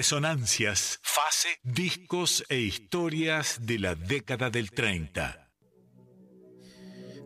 Resonancias, 0.04 1.00
fase, 1.02 1.48
discos 1.62 2.44
e 2.50 2.60
historias 2.60 3.58
de 3.62 3.78
la 3.78 3.94
década 3.94 4.50
del 4.50 4.70
30. 4.70 5.48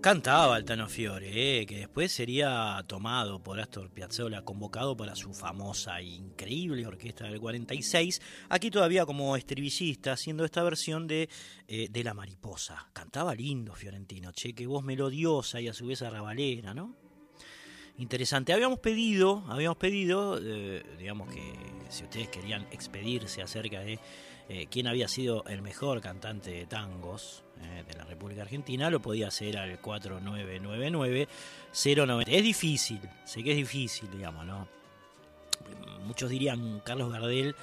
Cantaba 0.01 0.55
Altano 0.55 0.89
Fiore, 0.89 1.63
eh, 1.63 1.67
que 1.67 1.79
después 1.79 2.13
sería 2.13 2.81
tomado 2.87 3.43
por 3.43 3.59
Astor 3.59 3.91
Piazzolla, 3.91 4.45
convocado 4.45 4.97
para 4.97 5.17
su 5.17 5.35
famosa 5.35 5.99
e 5.99 6.05
increíble 6.05 6.87
orquesta 6.87 7.25
del 7.25 7.41
46, 7.41 8.23
aquí 8.49 8.71
todavía 8.71 9.05
como 9.05 9.37
estribillista, 9.37 10.13
haciendo 10.13 10.45
esta 10.45 10.63
versión 10.63 11.09
de, 11.09 11.29
eh, 11.67 11.89
de 11.91 12.05
La 12.05 12.15
Mariposa. 12.15 12.91
Cantaba 12.93 13.35
lindo 13.35 13.75
Fiorentino, 13.75 14.31
che, 14.31 14.55
que 14.55 14.69
voz 14.69 14.85
melodiosa 14.85 15.61
y 15.61 15.67
a 15.67 15.75
su 15.75 15.89
vez 15.89 16.03
arrabalera, 16.03 16.75
¿no? 16.75 17.08
Interesante. 17.99 18.53
Habíamos 18.53 18.79
pedido, 18.79 19.43
habíamos 19.49 19.77
pedido, 19.77 20.39
eh, 20.41 20.85
digamos 20.99 21.29
que 21.35 21.53
si 21.89 22.05
ustedes 22.05 22.29
querían 22.29 22.65
expedirse 22.71 23.43
acerca 23.43 23.81
de 23.81 23.99
eh, 24.49 24.69
quién 24.71 24.87
había 24.87 25.09
sido 25.09 25.45
el 25.47 25.63
mejor 25.63 26.01
cantante 26.01 26.53
de 26.53 26.67
tangos 26.67 27.43
eh, 27.61 27.83
de 27.89 27.95
la 27.99 28.05
República 28.05 28.43
Argentina, 28.43 28.89
lo 28.89 29.03
podía 29.03 29.27
hacer 29.27 29.59
al 29.59 29.83
4999-090. 29.83 32.29
Es 32.29 32.43
difícil, 32.45 33.01
sé 33.25 33.43
que 33.43 33.51
es 33.51 33.57
difícil, 33.57 34.09
digamos, 34.13 34.47
¿no? 34.47 34.69
Muchos 36.07 36.31
dirían 36.31 36.81
Carlos 36.85 37.11
Gardel 37.11 37.57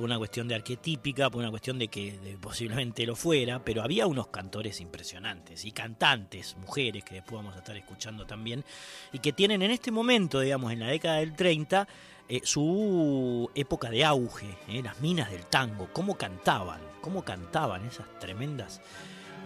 por 0.00 0.06
una 0.06 0.16
cuestión 0.16 0.48
de 0.48 0.54
arquetípica, 0.54 1.28
por 1.28 1.42
una 1.42 1.50
cuestión 1.50 1.78
de 1.78 1.88
que 1.88 2.38
posiblemente 2.40 3.04
lo 3.04 3.14
fuera, 3.14 3.62
pero 3.62 3.82
había 3.82 4.06
unos 4.06 4.28
cantores 4.28 4.80
impresionantes 4.80 5.66
y 5.66 5.72
cantantes, 5.72 6.56
mujeres, 6.56 7.04
que 7.04 7.16
después 7.16 7.36
vamos 7.36 7.54
a 7.54 7.58
estar 7.58 7.76
escuchando 7.76 8.24
también, 8.24 8.64
y 9.12 9.18
que 9.18 9.34
tienen 9.34 9.60
en 9.60 9.70
este 9.70 9.90
momento, 9.90 10.40
digamos, 10.40 10.72
en 10.72 10.80
la 10.80 10.86
década 10.86 11.16
del 11.16 11.36
30, 11.36 11.86
eh, 12.30 12.40
su 12.44 13.50
época 13.54 13.90
de 13.90 14.02
auge, 14.06 14.46
eh, 14.68 14.80
las 14.82 15.00
minas 15.00 15.30
del 15.30 15.44
tango, 15.44 15.90
cómo 15.92 16.16
cantaban, 16.16 16.80
cómo 17.02 17.22
cantaban 17.22 17.84
esas 17.84 18.06
tremendas 18.18 18.80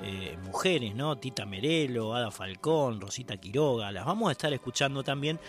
eh, 0.05 0.39
mujeres, 0.45 0.95
¿no? 0.95 1.19
Tita 1.19 1.47
Merelo, 1.47 2.15
Ada 2.15 2.31
Falcón, 2.31 3.01
Rosita 3.01 3.37
Quiroga, 3.39 3.91
las 3.91 4.07
vamos 4.07 4.29
a 4.29 4.33
estar 4.33 4.53
escuchando 4.53 5.03
también, 5.03 5.41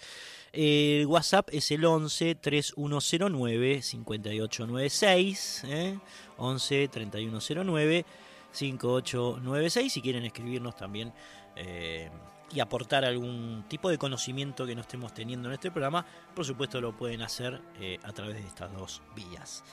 El 0.52 1.06
WhatsApp 1.06 1.48
es 1.52 1.70
el 1.70 1.84
11 1.84 2.34
3109 2.34 3.82
5896, 3.82 5.64
eh, 5.68 5.98
11 6.38 6.88
3109 6.88 8.04
5896 8.50 9.92
si 9.92 10.00
quieren 10.00 10.24
escribirnos 10.24 10.74
también 10.74 11.12
eh, 11.54 12.08
y 12.52 12.60
aportar 12.60 13.04
algún 13.04 13.64
tipo 13.68 13.90
de 13.90 13.98
conocimiento 13.98 14.66
que 14.66 14.74
no 14.74 14.80
estemos 14.80 15.12
teniendo 15.12 15.48
en 15.48 15.54
este 15.54 15.70
programa, 15.70 16.04
por 16.34 16.44
supuesto 16.44 16.80
lo 16.80 16.96
pueden 16.96 17.22
hacer 17.22 17.60
eh, 17.80 17.98
a 18.02 18.12
través 18.12 18.36
de 18.36 18.46
estas 18.46 18.72
dos 18.72 19.02
vías. 19.14 19.64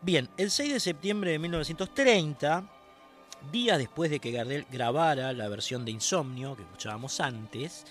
Bien, 0.00 0.28
el 0.36 0.50
6 0.50 0.72
de 0.72 0.80
septiembre 0.80 1.30
de 1.30 1.38
1930, 1.38 2.64
días 3.50 3.78
después 3.78 4.10
de 4.10 4.18
que 4.18 4.32
Gardel 4.32 4.66
grabara 4.70 5.32
la 5.32 5.48
versión 5.48 5.84
de 5.84 5.92
Insomnio 5.92 6.56
que 6.56 6.62
escuchábamos 6.62 7.20
antes, 7.20 7.84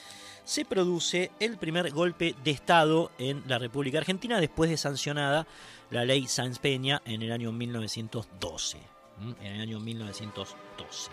se 0.44 0.66
produce 0.66 1.32
el 1.40 1.58
primer 1.58 1.92
golpe 1.92 2.36
de 2.44 2.52
Estado 2.52 3.12
en 3.18 3.44
la 3.48 3.60
República 3.60 4.00
Argentina 4.00 4.40
después 4.40 4.70
de 4.70 4.78
sancionada 4.78 5.48
la 5.90 6.04
ley 6.04 6.28
Sanz 6.28 6.60
Peña 6.60 7.02
en 7.06 7.22
el 7.22 7.32
año 7.32 7.52
1912. 7.52 8.78
¿m? 9.22 9.36
En 9.42 9.56
el 9.56 9.62
año 9.62 9.80
1912. 9.80 11.12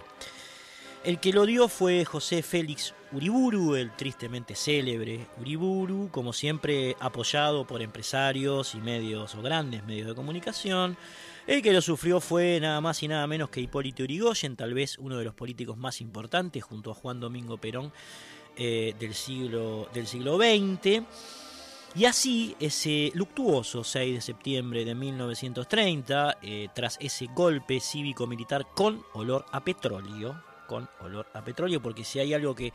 El 1.05 1.21
que 1.21 1.33
lo 1.33 1.47
dio 1.47 1.69
fue 1.69 2.05
José 2.05 2.43
Félix 2.43 2.93
Uriburu, 3.13 3.77
el 3.77 3.95
tristemente 3.95 4.55
célebre 4.55 5.27
Uriburu, 5.41 6.11
como 6.11 6.33
siempre 6.33 6.97
apoyado 7.01 7.67
por 7.67 7.81
empresarios 7.83 8.75
y 8.75 8.79
medios 8.79 9.35
o 9.35 9.43
grandes 9.43 9.85
medios 9.85 10.09
de 10.09 10.15
comunicación. 10.15 10.97
El 11.47 11.63
que 11.63 11.73
lo 11.73 11.81
sufrió 11.81 12.21
fue 12.21 12.59
nada 12.61 12.81
más 12.81 13.03
y 13.03 13.09
nada 13.09 13.27
menos 13.27 13.49
que 13.49 13.61
Hipólito 13.61 14.03
Yrigoyen, 14.03 14.57
tal 14.57 14.75
vez 14.75 14.99
uno 14.99 15.17
de 15.17 15.25
los 15.25 15.35
políticos 15.35 15.79
más 15.79 16.01
importantes 16.01 16.63
junto 16.65 16.91
a 16.91 16.95
Juan 16.95 17.21
Domingo 17.21 17.57
Perón 17.57 17.93
eh, 18.57 18.95
del, 18.99 19.15
siglo, 19.15 19.89
del 19.95 20.07
siglo 20.07 20.37
XX. 20.37 21.05
Y 21.95 22.05
así, 22.05 22.55
ese 22.61 23.13
luctuoso 23.15 23.83
6 23.83 24.15
de 24.17 24.21
septiembre 24.21 24.85
de 24.85 24.95
1930, 24.95 26.39
eh, 26.43 26.69
tras 26.75 26.99
ese 27.01 27.29
golpe 27.35 27.81
cívico-militar 27.81 28.67
con 28.75 29.03
olor 29.15 29.47
a 29.51 29.65
petróleo, 29.65 30.48
con 30.69 30.89
olor 31.01 31.27
a 31.35 31.43
petróleo, 31.43 31.83
porque 31.83 32.05
si 32.05 32.21
hay 32.21 32.33
algo 32.35 32.55
que 32.55 32.73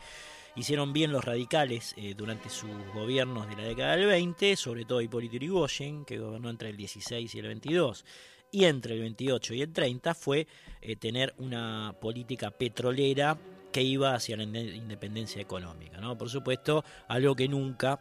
hicieron 0.56 0.92
bien 0.92 1.10
los 1.10 1.24
radicales 1.24 1.94
eh, 1.96 2.14
durante 2.14 2.50
sus 2.50 2.70
gobiernos 2.92 3.48
de 3.48 3.56
la 3.56 3.62
década 3.62 3.96
del 3.96 4.06
20, 4.06 4.54
sobre 4.56 4.84
todo 4.84 5.00
Hipólito 5.00 5.34
Yrigoyen, 5.36 6.04
que 6.04 6.18
gobernó 6.18 6.50
entre 6.50 6.68
el 6.68 6.76
16 6.76 7.34
y 7.34 7.38
el 7.38 7.46
22, 7.46 8.04
y 8.50 8.64
entre 8.66 8.94
el 8.94 9.00
28 9.00 9.54
y 9.54 9.62
el 9.62 9.72
30, 9.72 10.14
fue 10.14 10.46
eh, 10.82 10.96
tener 10.96 11.34
una 11.38 11.94
política 12.00 12.50
petrolera 12.50 13.36
que 13.72 13.82
iba 13.82 14.14
hacia 14.14 14.36
la 14.36 14.44
inde- 14.44 14.76
independencia 14.76 15.40
económica. 15.42 15.98
¿no? 16.00 16.16
Por 16.16 16.30
supuesto, 16.30 16.84
algo 17.08 17.34
que 17.34 17.48
nunca 17.48 17.98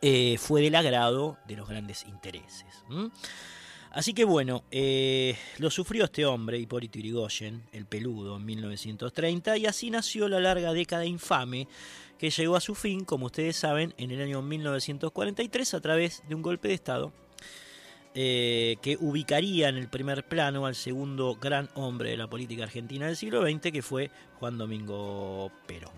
eh, 0.00 0.36
fue 0.38 0.62
del 0.62 0.74
agrado 0.76 1.36
de 1.46 1.56
los 1.56 1.68
grandes 1.68 2.04
intereses. 2.04 2.84
Así 3.96 4.12
que 4.12 4.24
bueno, 4.24 4.62
eh, 4.70 5.38
lo 5.56 5.70
sufrió 5.70 6.04
este 6.04 6.26
hombre, 6.26 6.58
Hipólito 6.58 6.98
Yrigoyen, 6.98 7.62
el 7.72 7.86
peludo, 7.86 8.36
en 8.36 8.44
1930, 8.44 9.56
y 9.56 9.64
así 9.64 9.88
nació 9.88 10.28
la 10.28 10.38
larga 10.38 10.74
década 10.74 11.06
infame 11.06 11.66
que 12.18 12.28
llegó 12.28 12.56
a 12.56 12.60
su 12.60 12.74
fin, 12.74 13.06
como 13.06 13.24
ustedes 13.24 13.56
saben, 13.56 13.94
en 13.96 14.10
el 14.10 14.20
año 14.20 14.42
1943 14.42 15.72
a 15.72 15.80
través 15.80 16.22
de 16.28 16.34
un 16.34 16.42
golpe 16.42 16.68
de 16.68 16.74
Estado 16.74 17.10
eh, 18.14 18.76
que 18.82 18.98
ubicaría 19.00 19.70
en 19.70 19.78
el 19.78 19.88
primer 19.88 20.28
plano 20.28 20.66
al 20.66 20.74
segundo 20.74 21.38
gran 21.40 21.70
hombre 21.72 22.10
de 22.10 22.18
la 22.18 22.28
política 22.28 22.64
argentina 22.64 23.06
del 23.06 23.16
siglo 23.16 23.50
XX, 23.50 23.72
que 23.72 23.80
fue 23.80 24.10
Juan 24.38 24.58
Domingo 24.58 25.50
Perón. 25.66 25.94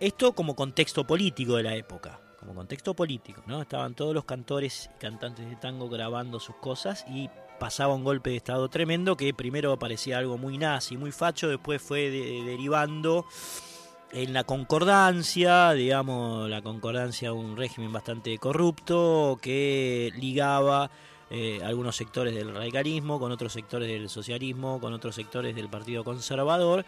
Esto 0.00 0.32
como 0.32 0.56
contexto 0.56 1.06
político 1.06 1.58
de 1.58 1.62
la 1.62 1.76
época, 1.76 2.18
como 2.42 2.54
contexto 2.54 2.94
político, 2.94 3.42
¿no? 3.46 3.62
Estaban 3.62 3.94
todos 3.94 4.14
los 4.14 4.24
cantores 4.24 4.90
y 4.94 4.98
cantantes 5.00 5.48
de 5.48 5.56
tango 5.56 5.88
grabando 5.88 6.40
sus 6.40 6.56
cosas 6.56 7.04
y 7.08 7.30
pasaba 7.60 7.94
un 7.94 8.02
golpe 8.02 8.30
de 8.30 8.36
estado 8.36 8.68
tremendo 8.68 9.16
que 9.16 9.32
primero 9.32 9.78
parecía 9.78 10.18
algo 10.18 10.36
muy 10.36 10.58
nazi, 10.58 10.96
muy 10.96 11.12
facho, 11.12 11.48
después 11.48 11.80
fue 11.80 12.10
derivando 12.10 13.24
en 14.10 14.32
la 14.32 14.44
concordancia, 14.44 15.72
digamos, 15.72 16.50
la 16.50 16.60
concordancia 16.60 17.32
un 17.32 17.56
régimen 17.56 17.92
bastante 17.92 18.36
corrupto 18.38 19.38
que 19.40 20.10
ligaba 20.16 20.90
eh, 21.30 21.60
algunos 21.64 21.96
sectores 21.96 22.34
del 22.34 22.54
radicalismo 22.54 23.18
con 23.18 23.32
otros 23.32 23.52
sectores 23.52 23.88
del 23.88 24.10
socialismo, 24.10 24.80
con 24.80 24.92
otros 24.92 25.14
sectores 25.14 25.54
del 25.54 25.70
Partido 25.70 26.04
Conservador. 26.04 26.84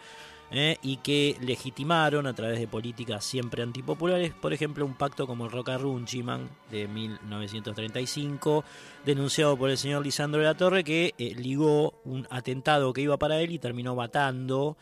Eh, 0.51 0.77
y 0.83 0.97
que 0.97 1.35
legitimaron 1.41 2.27
a 2.27 2.35
través 2.35 2.59
de 2.59 2.67
políticas 2.67 3.25
siempre 3.25 3.63
antipopulares, 3.63 4.31
por 4.33 4.53
ejemplo, 4.53 4.85
un 4.85 4.93
pacto 4.93 5.25
como 5.25 5.45
el 5.45 5.51
Roca 5.51 5.77
Runchiman 5.77 6.49
de 6.69 6.87
1935, 6.87 8.63
denunciado 9.03 9.57
por 9.57 9.71
el 9.71 9.77
señor 9.77 10.05
Lisandro 10.05 10.39
de 10.39 10.45
la 10.45 10.55
Torre, 10.55 10.83
que 10.83 11.15
eh, 11.17 11.33
ligó 11.35 11.99
un 12.05 12.27
atentado 12.29 12.93
que 12.93 13.01
iba 13.01 13.17
para 13.17 13.41
él 13.41 13.51
y 13.51 13.59
terminó 13.59 13.95
matando 13.95 14.77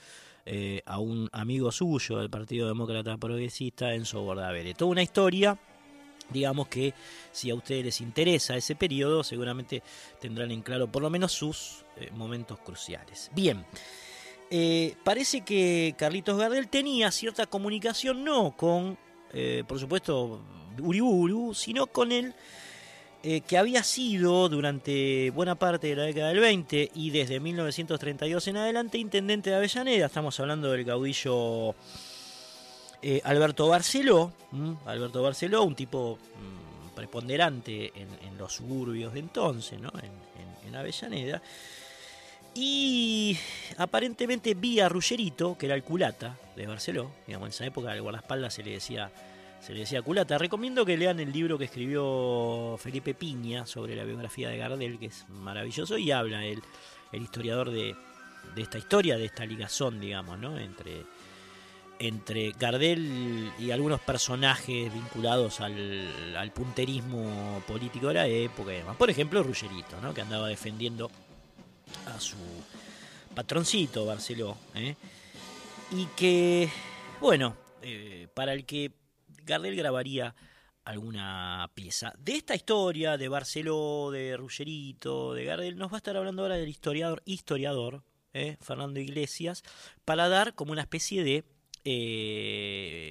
eh, 0.45 0.81
a 0.85 0.99
un 0.99 1.29
amigo 1.31 1.71
suyo 1.71 2.17
del 2.17 2.29
Partido 2.29 2.67
Demócrata 2.67 3.15
Progresista 3.17 3.93
en 3.93 4.03
Bordavere. 4.13 4.73
Toda 4.73 4.91
una 4.91 5.01
historia, 5.01 5.57
digamos 6.29 6.67
que 6.67 6.93
si 7.31 7.49
a 7.49 7.55
ustedes 7.55 7.85
les 7.85 8.01
interesa 8.01 8.57
ese 8.57 8.75
periodo, 8.75 9.23
seguramente 9.23 9.81
tendrán 10.19 10.51
en 10.51 10.61
claro 10.61 10.91
por 10.91 11.01
lo 11.01 11.09
menos 11.09 11.31
sus 11.31 11.85
momentos 12.11 12.59
cruciales. 12.59 13.31
Bien. 13.33 13.65
Eh, 14.55 14.95
parece 15.03 15.41
que 15.41 15.95
Carlitos 15.97 16.37
Gardel 16.37 16.67
tenía 16.67 17.11
cierta 17.11 17.47
comunicación 17.47 18.23
no 18.23 18.51
con, 18.55 18.99
por 19.67 19.79
supuesto, 19.79 20.41
Uriburu, 20.79 21.55
sino 21.55 21.87
con 21.87 22.11
el 22.11 22.35
eh, 23.25 23.39
que 23.39 23.57
había 23.57 23.83
sido 23.83 24.49
durante 24.49 25.29
buena 25.29 25.55
parte 25.55 25.87
de 25.87 25.95
la 25.95 26.03
década 26.03 26.27
del 26.27 26.41
20 26.41 26.91
y 26.93 27.09
desde 27.09 27.39
1932 27.39 28.49
en 28.49 28.57
adelante 28.57 28.97
intendente 28.97 29.49
de 29.49 29.55
Avellaneda. 29.55 30.07
Estamos 30.07 30.37
hablando 30.41 30.69
del 30.69 30.85
caudillo 30.85 31.73
eh, 33.01 33.21
Alberto 33.23 33.69
Barceló. 33.69 34.33
Alberto 34.85 35.23
Barceló, 35.23 35.63
un 35.63 35.73
tipo 35.73 36.17
mm, 36.17 36.95
preponderante 36.95 37.93
en, 37.95 38.37
los 38.37 38.55
suburbios 38.55 39.13
de 39.13 39.21
entonces, 39.21 39.79
¿no? 39.79 39.89
en, 40.65 40.75
Avellaneda. 40.75 41.41
Y 42.55 43.37
aparentemente 43.77 44.53
vi 44.53 44.79
a 44.79 44.89
Ruggerito, 44.89 45.57
que 45.57 45.65
era 45.65 45.75
el 45.75 45.83
culata 45.83 46.37
de 46.55 46.67
Barceló. 46.67 47.11
Digamos, 47.25 47.47
en 47.47 47.51
esa 47.51 47.65
época 47.65 47.91
al 47.91 48.01
guardaespaldas 48.01 48.53
se 48.53 48.63
le 48.63 48.71
decía 48.71 49.11
se 49.63 49.73
le 49.73 49.79
decía 49.79 50.01
culata. 50.01 50.37
Recomiendo 50.37 50.85
que 50.85 50.97
lean 50.97 51.21
el 51.21 51.31
libro 51.31 51.57
que 51.57 51.65
escribió 51.65 52.75
Felipe 52.77 53.13
Piña 53.13 53.65
sobre 53.65 53.95
la 53.95 54.03
biografía 54.03 54.49
de 54.49 54.57
Gardel, 54.57 54.99
que 54.99 55.05
es 55.05 55.25
maravilloso, 55.29 55.97
y 55.97 56.11
habla 56.11 56.45
el, 56.45 56.61
el 57.13 57.21
historiador 57.21 57.71
de, 57.71 57.95
esta 58.57 58.77
historia, 58.77 59.17
de 59.17 59.25
esta 59.25 59.45
ligazón, 59.45 60.01
digamos, 60.01 60.37
¿no? 60.37 60.57
entre, 60.57 61.05
entre 61.97 62.51
Gardel 62.59 63.53
y 63.57 63.71
algunos 63.71 64.01
personajes 64.01 64.93
vinculados 64.93 65.61
al, 65.61 66.51
punterismo 66.53 67.63
político 67.65 68.09
de 68.09 68.13
la 68.15 68.27
época 68.27 68.73
y 68.73 68.77
demás. 68.77 68.97
Por 68.97 69.09
ejemplo, 69.09 69.41
Ruggerito, 69.43 70.01
¿no? 70.01 70.13
que 70.13 70.21
andaba 70.21 70.49
defendiendo 70.49 71.09
a 72.07 72.19
su 72.19 72.37
patroncito 73.33 74.05
Barceló, 74.05 74.57
¿eh? 74.75 74.95
y 75.91 76.05
que, 76.15 76.69
bueno, 77.19 77.55
eh, 77.81 78.27
para 78.33 78.53
el 78.53 78.65
que 78.65 78.91
Gardel 79.43 79.75
grabaría 79.75 80.35
alguna 80.85 81.69
pieza. 81.73 82.13
De 82.17 82.35
esta 82.35 82.55
historia, 82.55 83.17
de 83.17 83.29
Barceló, 83.29 84.11
de 84.11 84.37
Ruggerito, 84.37 85.33
de 85.33 85.45
Gardel, 85.45 85.77
nos 85.77 85.91
va 85.91 85.95
a 85.95 85.97
estar 85.97 86.17
hablando 86.17 86.43
ahora 86.43 86.57
del 86.57 86.69
historiador, 86.69 87.21
historiador 87.25 88.03
eh, 88.33 88.57
Fernando 88.61 88.99
Iglesias, 88.99 89.63
para 90.05 90.29
dar 90.29 90.55
como 90.55 90.71
una 90.71 90.81
especie 90.81 91.23
de 91.23 91.43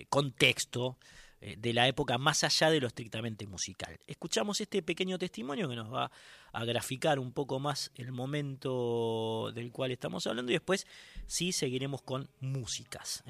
contexto 0.09 0.97
de 1.43 1.73
la 1.73 1.89
época 1.89 2.19
más 2.19 2.45
allá 2.45 2.71
de 2.71 2.81
lo 2.81 2.87
estrictamente 2.87 3.47
musical. 3.47 3.99
Escuchamos 4.07 4.61
este 4.61 4.83
pequeño 4.83 5.19
testimonio 5.19 5.69
que 5.69 5.77
nos 5.77 5.93
va 5.93 6.11
a 6.53 6.65
graficar 6.65 7.19
un 7.19 7.33
poco 7.33 7.59
más 7.59 7.91
el 7.97 8.13
momento 8.13 9.51
del 9.53 9.73
cual 9.73 9.91
estamos 9.91 10.27
hablando 10.27 10.53
y 10.53 10.55
después 10.55 10.87
sí 11.27 11.53
seguiremos 11.53 12.03
con 12.03 12.29
músicas. 12.41 13.25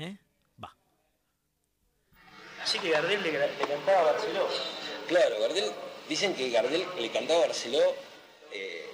Así 2.63 2.79
que 2.79 2.91
Gardel 2.91 3.23
le, 3.23 3.33
cantaba 3.33 4.01
a 4.01 4.13
Barceló. 4.13 4.47
Claro, 5.09 5.41
Gardel, 5.41 5.73
dicen 6.09 6.35
que 6.35 6.51
Gardel 6.51 6.85
le 7.01 7.11
cantaba 7.11 7.41
a 7.41 7.47
Barceló 7.47 7.81
eh, 8.53 8.87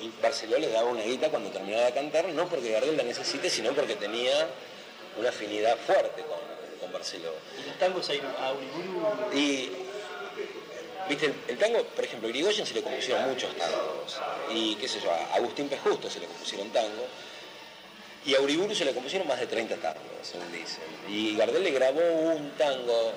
y 0.00 0.22
Barceló 0.22 0.58
le 0.58 0.68
daba 0.68 0.88
una 0.88 1.02
guita 1.02 1.28
cuando 1.28 1.50
terminaba 1.50 1.84
de 1.84 1.92
cantar, 1.92 2.28
no 2.30 2.48
porque 2.48 2.70
Gardel 2.70 2.96
la 2.96 3.02
necesite, 3.02 3.50
sino 3.50 3.72
porque 3.74 3.96
tenía 3.96 4.48
una 5.18 5.28
afinidad 5.28 5.76
fuerte 5.76 6.22
con, 6.22 6.38
Barceló. 6.88 7.32
¿Y 7.60 7.66
los 7.66 7.78
tangos 7.78 8.08
a 8.08 8.52
Uriburu? 8.52 9.38
Y, 9.38 9.70
viste, 11.08 11.32
el, 11.48 11.58
tango, 11.58 11.82
por 11.84 12.04
ejemplo, 12.04 12.28
a 12.28 12.30
Irigoyen 12.30 12.66
se 12.66 12.74
le 12.74 12.82
compusieron 12.82 13.28
muchos 13.28 13.54
tangos, 13.56 14.20
y 14.52 14.74
qué 14.76 14.88
sé 14.88 15.00
yo, 15.00 15.10
a 15.10 15.34
Agustín 15.34 15.68
Pejusto 15.68 16.10
se 16.10 16.20
le 16.20 16.26
compusieron 16.26 16.70
tangos, 16.70 17.06
y 18.24 18.34
a 18.34 18.40
Uriburu 18.40 18.74
se 18.74 18.84
le 18.84 18.92
compusieron 18.92 19.26
más 19.26 19.40
de 19.40 19.46
30 19.46 19.76
tangos, 19.76 20.02
según 20.22 20.52
dicen. 20.52 20.84
Y 21.08 21.36
Gardel 21.36 21.62
le 21.64 21.70
grabó 21.70 22.00
un 22.00 22.50
tango 22.52 23.12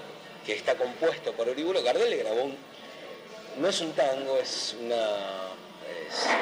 que 0.45 0.53
está 0.53 0.75
compuesto 0.75 1.33
por 1.33 1.47
Uriburu. 1.49 1.81
Gardel 1.83 2.09
le 2.09 2.17
grabó 2.17 2.43
un... 2.43 2.57
No 3.59 3.67
es 3.67 3.81
un 3.81 3.91
tango, 3.93 4.37
es 4.37 4.75
una... 4.81 4.95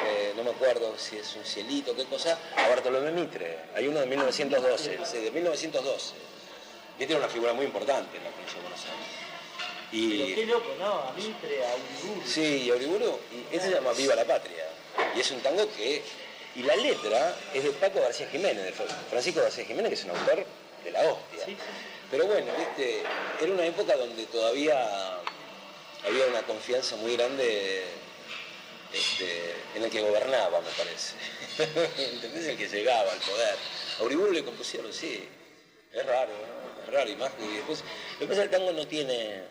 Eh, 0.06 0.32
no 0.36 0.44
me 0.44 0.50
acuerdo 0.50 0.94
si 0.96 1.16
es 1.16 1.34
un 1.34 1.44
cielito, 1.44 1.96
qué 1.96 2.04
cosa, 2.04 2.38
a 2.56 2.68
Bartolomé 2.68 3.10
Mitre. 3.10 3.58
Hay 3.74 3.88
uno 3.88 4.00
de 4.00 4.06
1912, 4.06 4.98
sí, 5.04 5.18
de 5.18 5.30
1912. 5.30 6.14
Y 7.02 7.06
tiene 7.06 7.16
una 7.16 7.28
figura 7.28 7.52
muy 7.52 7.66
importante 7.66 8.16
en 8.16 8.22
la 8.22 8.30
provincia 8.30 8.58
de 8.58 8.62
Buenos 8.62 8.84
Aires. 8.84 9.08
Y... 9.90 10.34
qué 10.34 10.46
loco, 10.46 10.72
¿no? 10.78 11.00
A 11.00 11.12
Mitre, 11.12 11.66
a 11.66 11.74
Uriburu. 11.74 12.22
Sí, 12.24 12.70
a 12.70 12.74
Uriburu. 12.76 13.18
Y 13.32 13.56
ese 13.56 13.66
se 13.66 13.74
llama 13.74 13.92
Viva 13.92 14.14
la 14.14 14.24
Patria. 14.24 14.64
Y 15.16 15.18
es 15.20 15.30
un 15.32 15.40
tango 15.40 15.68
que 15.76 16.00
y 16.54 16.62
la 16.62 16.76
letra 16.76 17.36
es 17.52 17.64
de 17.64 17.70
Paco 17.70 18.00
García 18.00 18.28
Jiménez, 18.28 18.64
de 18.64 18.72
Francisco 18.72 19.40
García 19.40 19.64
Jiménez, 19.64 19.88
que 19.88 19.94
es 19.94 20.04
un 20.04 20.10
autor 20.10 20.46
de 20.84 20.90
la 20.92 21.00
hostia. 21.00 21.56
Pero 22.08 22.26
bueno, 22.26 22.52
¿viste? 22.56 23.02
era 23.40 23.52
una 23.52 23.66
época 23.66 23.96
donde 23.96 24.24
todavía 24.26 25.18
había 26.06 26.26
una 26.26 26.42
confianza 26.42 26.94
muy 26.96 27.16
grande 27.16 27.84
este, 28.92 29.54
en 29.74 29.82
el 29.82 29.90
que 29.90 30.02
gobernaba, 30.02 30.60
me 30.60 30.70
parece. 30.70 31.14
¿Entendés? 32.12 32.46
El 32.46 32.56
que 32.56 32.68
llegaba 32.68 33.10
al 33.10 33.18
poder. 33.18 33.56
A 33.98 34.02
Uriburu 34.04 34.30
le 34.30 34.44
compusieron, 34.44 34.92
sí. 34.92 35.26
Es 35.92 36.06
raro, 36.06 36.30
¿no? 36.30 36.61
Raro. 36.92 37.10
Y 37.10 37.16
más 37.16 37.32
que 37.32 37.48
después. 37.48 37.82
Lo 38.14 38.18
que 38.20 38.26
pasa 38.26 38.44
es 38.44 38.48
que 38.48 38.56
el 38.56 38.60
tango 38.60 38.72
no 38.72 38.86
tiene. 38.86 39.42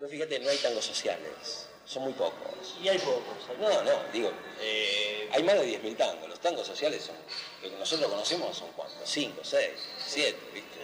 No, 0.00 0.08
fíjate, 0.08 0.38
no 0.40 0.50
hay 0.50 0.58
tangos 0.58 0.84
sociales 0.84 1.66
son 1.86 2.02
muy 2.02 2.12
pocos. 2.12 2.76
Y 2.82 2.88
hay 2.88 2.98
pocos. 2.98 3.36
no, 3.60 3.82
no, 3.82 3.92
digo, 4.12 4.30
eh, 4.60 5.28
hay 5.32 5.42
más 5.42 5.54
de 5.54 5.80
10.000 5.80 5.96
tangos. 5.96 6.28
Los 6.28 6.40
tangos 6.40 6.66
sociales 6.66 7.02
son, 7.02 7.14
que 7.62 7.74
nosotros 7.76 8.10
conocemos 8.10 8.56
son 8.56 8.68
cuántos, 8.72 9.08
5, 9.08 9.40
6, 9.42 9.70
7, 10.06 10.38
¿viste? 10.52 10.80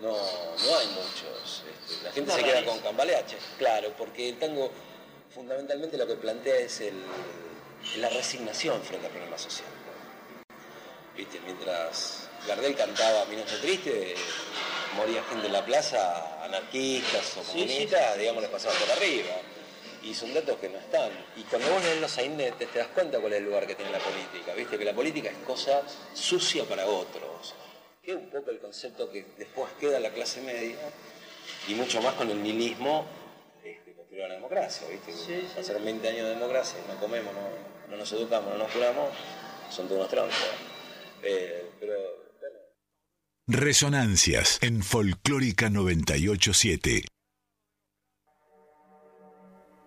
No, 0.00 0.12
no 0.12 0.78
hay 0.78 0.86
muchos. 0.88 1.62
Este, 1.70 2.02
la 2.02 2.12
gente 2.12 2.32
se 2.32 2.42
queda 2.42 2.64
con 2.64 2.78
cambaleaches, 2.80 3.42
claro, 3.58 3.92
porque 3.96 4.30
el 4.30 4.38
tango 4.38 4.70
fundamentalmente 5.32 5.98
lo 5.98 6.06
que 6.06 6.14
plantea 6.14 6.56
es 6.56 6.80
el, 6.80 6.94
la 7.98 8.08
resignación 8.08 8.82
frente 8.82 9.06
al 9.06 9.12
problema 9.12 9.38
social. 9.38 9.68
¿Viste? 11.16 11.38
Mientras 11.44 12.28
Gardel 12.48 12.74
cantaba 12.74 13.24
Minuto 13.26 13.52
Triste, 13.60 14.14
moría 14.96 15.22
gente 15.24 15.46
en 15.46 15.52
la 15.52 15.64
plaza, 15.64 16.44
anarquistas 16.44 17.36
o 17.36 17.42
comunistas, 17.42 18.18
digamos, 18.18 18.42
les 18.42 18.50
pasaba 18.50 18.74
por 18.74 18.90
arriba 18.90 19.34
y 20.04 20.14
son 20.14 20.34
datos 20.34 20.58
que 20.58 20.68
no 20.68 20.78
están. 20.78 21.10
Y 21.36 21.42
cuando 21.42 21.70
vos 21.70 21.82
lees 21.82 22.00
los 22.00 22.10
sainetes 22.10 22.70
te 22.70 22.78
das 22.78 22.88
cuenta 22.88 23.18
cuál 23.20 23.32
es 23.32 23.38
el 23.38 23.46
lugar 23.46 23.66
que 23.66 23.74
tiene 23.74 23.90
la 23.90 23.98
política, 23.98 24.54
¿viste? 24.54 24.78
Que 24.78 24.84
la 24.84 24.94
política 24.94 25.30
es 25.30 25.38
cosa 25.38 25.82
sucia 26.12 26.64
para 26.64 26.86
otros. 26.86 27.54
Que 28.02 28.12
es 28.12 28.16
un 28.18 28.28
poco 28.28 28.50
el 28.50 28.58
concepto 28.58 29.10
que 29.10 29.24
después 29.38 29.72
queda 29.80 29.98
la 29.98 30.10
clase 30.10 30.42
media 30.42 30.76
y 31.66 31.74
mucho 31.74 32.02
más 32.02 32.14
con 32.14 32.30
el 32.30 32.42
nihilismo 32.42 33.06
este, 33.64 33.94
construir 33.94 34.28
la 34.28 34.34
democracia, 34.34 34.86
¿viste? 34.88 35.12
Pasaron 35.56 35.84
20 35.84 36.08
años 36.08 36.24
de 36.24 36.34
democracia, 36.34 36.78
no 36.86 37.00
comemos, 37.00 37.32
no, 37.88 37.96
nos 37.96 38.12
educamos, 38.12 38.52
no 38.52 38.58
nos 38.58 38.70
curamos, 38.70 39.08
son 39.70 39.86
todos 39.86 40.00
unos 40.00 40.10
troncos. 40.10 40.36
Eh, 41.22 41.70
pero, 41.80 42.23
Resonancias 43.46 44.58
en 44.62 44.82
Folclórica 44.82 45.68
987. 45.68 47.04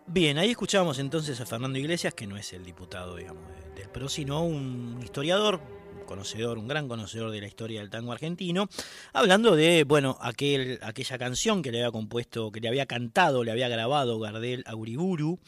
Bien, 0.05 0.37
ahí 0.37 0.51
escuchamos 0.51 0.99
entonces 0.99 1.39
a 1.41 1.45
Fernando 1.47 1.79
Iglesias, 1.79 2.13
que 2.13 2.27
no 2.27 2.37
es 2.37 2.53
el 2.53 2.63
diputado, 2.63 3.15
digamos, 3.15 3.43
de- 3.49 3.81
del 3.81 3.89
PRO, 3.89 4.09
sino 4.09 4.43
un 4.45 4.99
historiador, 5.03 5.59
un 5.99 6.05
conocedor, 6.05 6.59
un 6.59 6.67
gran 6.67 6.87
conocedor 6.87 7.31
de 7.31 7.41
la 7.41 7.47
historia 7.47 7.79
del 7.79 7.89
tango 7.89 8.11
argentino, 8.11 8.69
hablando 9.11 9.55
de, 9.55 9.83
bueno, 9.85 10.19
aquel, 10.21 10.77
aquella 10.83 11.17
canción 11.17 11.63
que 11.63 11.71
le 11.71 11.79
había 11.79 11.91
compuesto, 11.91 12.51
que 12.51 12.59
le 12.61 12.67
había 12.67 12.85
cantado, 12.85 13.43
le 13.43 13.51
había 13.51 13.69
grabado 13.69 14.19
Gardel 14.19 14.63
a 14.67 14.75
Uriburu, 14.75 15.39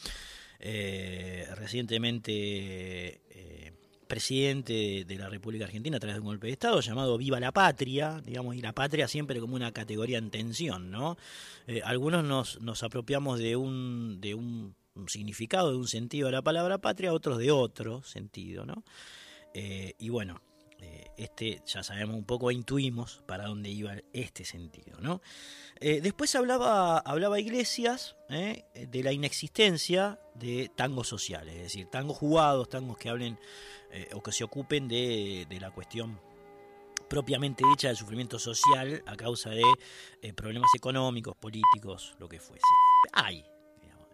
eh, 0.58 1.46
recientemente 1.54 3.22
presidente 4.10 5.04
de 5.06 5.16
la 5.16 5.30
República 5.30 5.64
Argentina 5.64 5.96
a 5.96 6.00
través 6.00 6.16
de 6.16 6.20
un 6.20 6.26
golpe 6.26 6.48
de 6.48 6.52
Estado 6.52 6.80
llamado 6.80 7.16
Viva 7.16 7.40
la 7.40 7.52
Patria, 7.52 8.20
digamos, 8.26 8.56
y 8.56 8.60
la 8.60 8.74
patria 8.74 9.08
siempre 9.08 9.40
como 9.40 9.54
una 9.54 9.72
categoría 9.72 10.18
en 10.18 10.30
tensión, 10.30 10.90
¿no? 10.90 11.16
Eh, 11.66 11.80
algunos 11.84 12.24
nos, 12.24 12.60
nos 12.60 12.82
apropiamos 12.82 13.38
de 13.38 13.54
un, 13.54 14.20
de 14.20 14.34
significado, 15.06 15.70
de 15.70 15.76
un 15.76 15.86
sentido 15.86 16.26
de 16.26 16.32
la 16.32 16.42
palabra 16.42 16.78
patria, 16.78 17.12
otros 17.12 17.38
de 17.38 17.52
otro 17.52 18.02
sentido, 18.02 18.66
¿no? 18.66 18.82
Eh, 19.54 19.94
y 19.98 20.08
bueno, 20.08 20.42
eh, 20.82 21.10
este 21.16 21.62
ya 21.66 21.82
sabemos 21.82 22.16
un 22.16 22.24
poco, 22.24 22.50
intuimos 22.50 23.22
para 23.26 23.46
dónde 23.46 23.70
iba 23.70 23.96
este 24.12 24.44
sentido, 24.44 24.98
¿no? 25.00 25.20
Eh, 25.80 26.00
después 26.00 26.34
hablaba, 26.34 26.98
hablaba 26.98 27.40
Iglesias 27.40 28.16
¿eh? 28.28 28.64
de 28.74 29.02
la 29.02 29.12
inexistencia 29.12 30.20
de 30.34 30.70
tangos 30.74 31.08
sociales, 31.08 31.54
es 31.54 31.62
decir, 31.62 31.86
tangos 31.86 32.18
jugados, 32.18 32.68
tangos 32.68 32.98
que 32.98 33.08
hablen 33.08 33.38
o 34.14 34.22
que 34.22 34.30
se 34.30 34.44
ocupen 34.44 34.86
de, 34.86 35.46
de 35.50 35.60
la 35.60 35.72
cuestión 35.72 36.20
propiamente 37.08 37.64
dicha 37.68 37.88
del 37.88 37.96
sufrimiento 37.96 38.38
social 38.38 39.02
a 39.04 39.16
causa 39.16 39.50
de 39.50 39.64
problemas 40.34 40.70
económicos, 40.76 41.36
políticos, 41.36 42.14
lo 42.20 42.28
que 42.28 42.38
fuese. 42.38 42.62
Hay. 43.12 43.44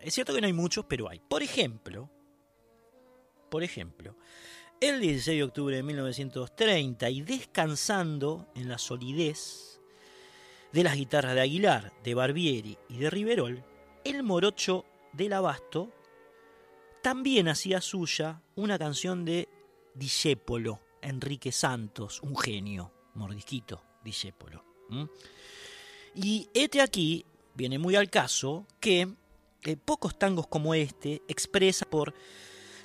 Es 0.01 0.15
cierto 0.15 0.35
que 0.35 0.41
no 0.41 0.47
hay 0.47 0.55
muchos, 0.55 0.87
pero 0.87 1.11
hay. 1.11 1.21
Por 1.21 1.43
ejemplo, 1.43 2.09
por 3.51 3.63
ejemplo, 3.63 4.17
el 4.81 5.01
16 5.01 5.39
de 5.39 5.45
octubre 5.45 5.77
de 5.77 5.83
1930 5.83 7.11
y 7.11 7.23
descansando 7.23 8.47
en 8.55 8.69
la 8.69 8.79
solidez 8.79 9.81
de 10.73 10.83
las 10.83 10.97
guitarras 10.97 11.35
de 11.35 11.41
Aguilar, 11.41 11.93
de 12.05 12.15
Barbieri 12.15 12.79
y 12.89 12.99
de 12.99 13.11
Riverol, 13.11 13.65
el 14.05 14.23
morocho 14.23 14.85
del 15.13 15.33
Abasto 15.33 15.91
también 17.03 17.49
hacía 17.49 17.81
suya 17.81 18.43
una 18.57 18.79
canción 18.79 19.25
de 19.25 19.49
Discépolo, 19.95 20.81
Enrique 21.01 21.53
Santos, 21.53 22.21
un 22.23 22.37
genio, 22.37 22.93
mordisquito, 23.15 23.83
Discépolo. 24.05 24.65
Y 26.15 26.49
este 26.53 26.81
aquí 26.81 27.25
viene 27.55 27.79
muy 27.79 27.97
al 27.97 28.11
caso 28.11 28.67
que 28.81 29.09
eh, 29.63 29.77
pocos 29.77 30.19
tangos 30.19 30.47
como 30.47 30.75
este 30.75 31.23
expresan 31.29 31.89
por 31.91 32.15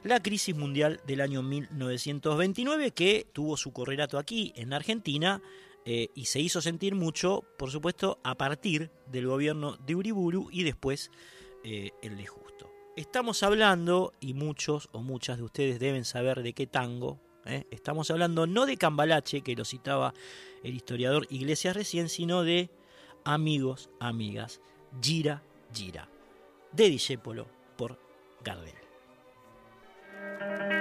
la 0.03 0.21
crisis 0.21 0.55
mundial 0.55 0.99
del 1.05 1.21
año 1.21 1.43
1929 1.43 2.91
que 2.91 3.27
tuvo 3.31 3.57
su 3.57 3.71
correlato 3.71 4.17
aquí 4.17 4.51
en 4.55 4.73
Argentina 4.73 5.41
eh, 5.85 6.09
y 6.15 6.25
se 6.25 6.39
hizo 6.39 6.61
sentir 6.61 6.95
mucho, 6.95 7.43
por 7.57 7.71
supuesto, 7.71 8.19
a 8.23 8.35
partir 8.35 8.91
del 9.07 9.27
gobierno 9.27 9.77
de 9.77 9.95
Uriburu 9.95 10.49
y 10.51 10.63
después 10.63 11.11
eh, 11.63 11.91
el 12.01 12.17
de 12.17 12.25
Justo. 12.25 12.71
Estamos 12.95 13.41
hablando, 13.41 14.13
y 14.19 14.33
muchos 14.33 14.89
o 14.91 15.01
muchas 15.01 15.37
de 15.37 15.43
ustedes 15.43 15.79
deben 15.79 16.05
saber 16.05 16.43
de 16.43 16.53
qué 16.53 16.67
tango, 16.67 17.19
¿eh? 17.45 17.65
estamos 17.71 18.11
hablando 18.11 18.45
no 18.45 18.65
de 18.65 18.77
Cambalache, 18.77 19.41
que 19.41 19.55
lo 19.55 19.65
citaba 19.65 20.13
el 20.63 20.75
historiador 20.75 21.25
Iglesias 21.29 21.75
recién, 21.75 22.09
sino 22.09 22.43
de 22.43 22.69
Amigos, 23.23 23.89
Amigas, 23.99 24.61
Gira, 25.01 25.43
Gira, 25.73 26.09
de 26.73 26.89
Discépolo 26.89 27.47
por 27.77 27.99
Gardel. 28.43 28.80
Cuando 30.41 30.80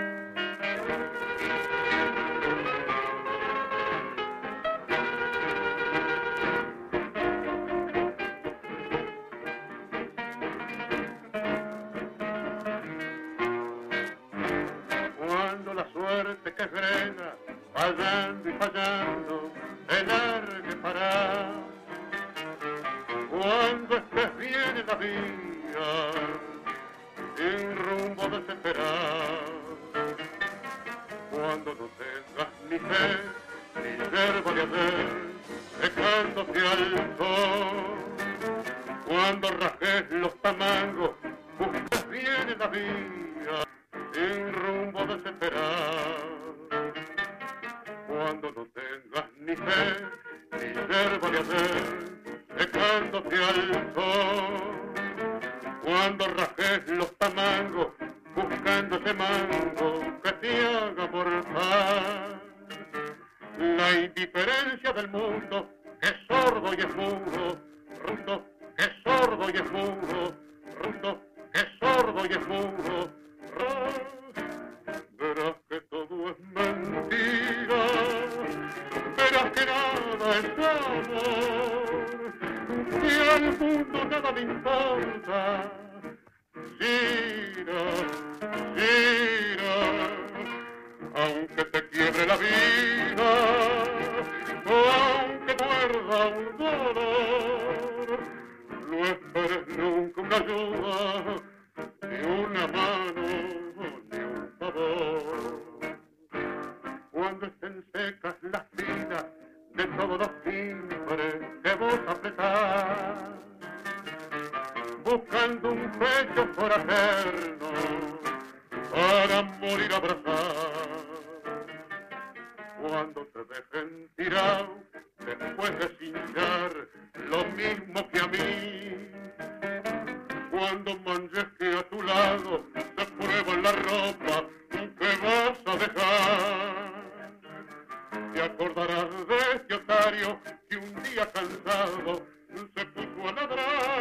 Te 138.40 138.46
acordarás 138.46 139.28
de 139.28 139.36
este 139.54 139.74
otario 139.74 140.40
que 140.70 140.78
un 140.78 141.02
día 141.02 141.30
cansado 141.30 142.26
se 142.74 142.86
puso 142.86 143.28
a 143.28 143.32
ladrar. 143.32 143.99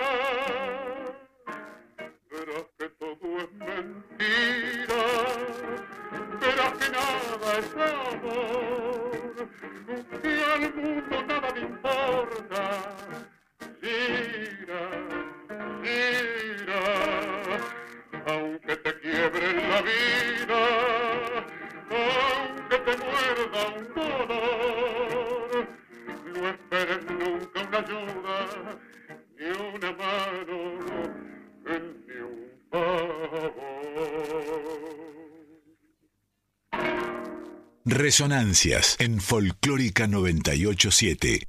Resonancias 38.10 38.96
en 39.00 39.22
Folclórica 39.22 40.08
987. 40.08 41.48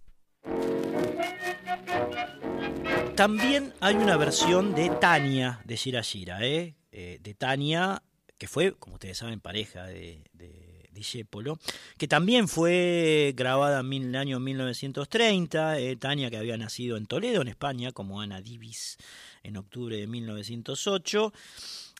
También 3.16 3.72
hay 3.80 3.94
una 3.94 4.18
versión 4.18 4.74
de 4.74 4.90
Tania 4.90 5.62
de 5.64 5.78
Gira 5.78 6.02
Gira, 6.02 6.46
¿eh? 6.46 6.76
Eh, 6.92 7.18
de 7.22 7.32
Tania, 7.32 8.02
que 8.36 8.46
fue, 8.46 8.74
como 8.74 8.96
ustedes 8.96 9.16
saben, 9.16 9.40
pareja 9.40 9.84
de, 9.86 10.22
de 10.34 10.70
que 11.96 12.08
también 12.08 12.46
fue 12.46 13.32
grabada 13.34 13.80
en 13.80 13.92
el 13.92 14.16
año 14.16 14.38
1930. 14.38 15.78
eh, 15.78 15.96
Tania, 15.96 16.30
que 16.30 16.36
había 16.36 16.58
nacido 16.58 16.98
en 16.98 17.06
Toledo, 17.06 17.40
en 17.40 17.48
España, 17.48 17.92
como 17.92 18.20
Ana 18.20 18.42
Divis, 18.42 18.98
en 19.42 19.56
octubre 19.56 19.96
de 19.96 20.06
1908. 20.06 21.32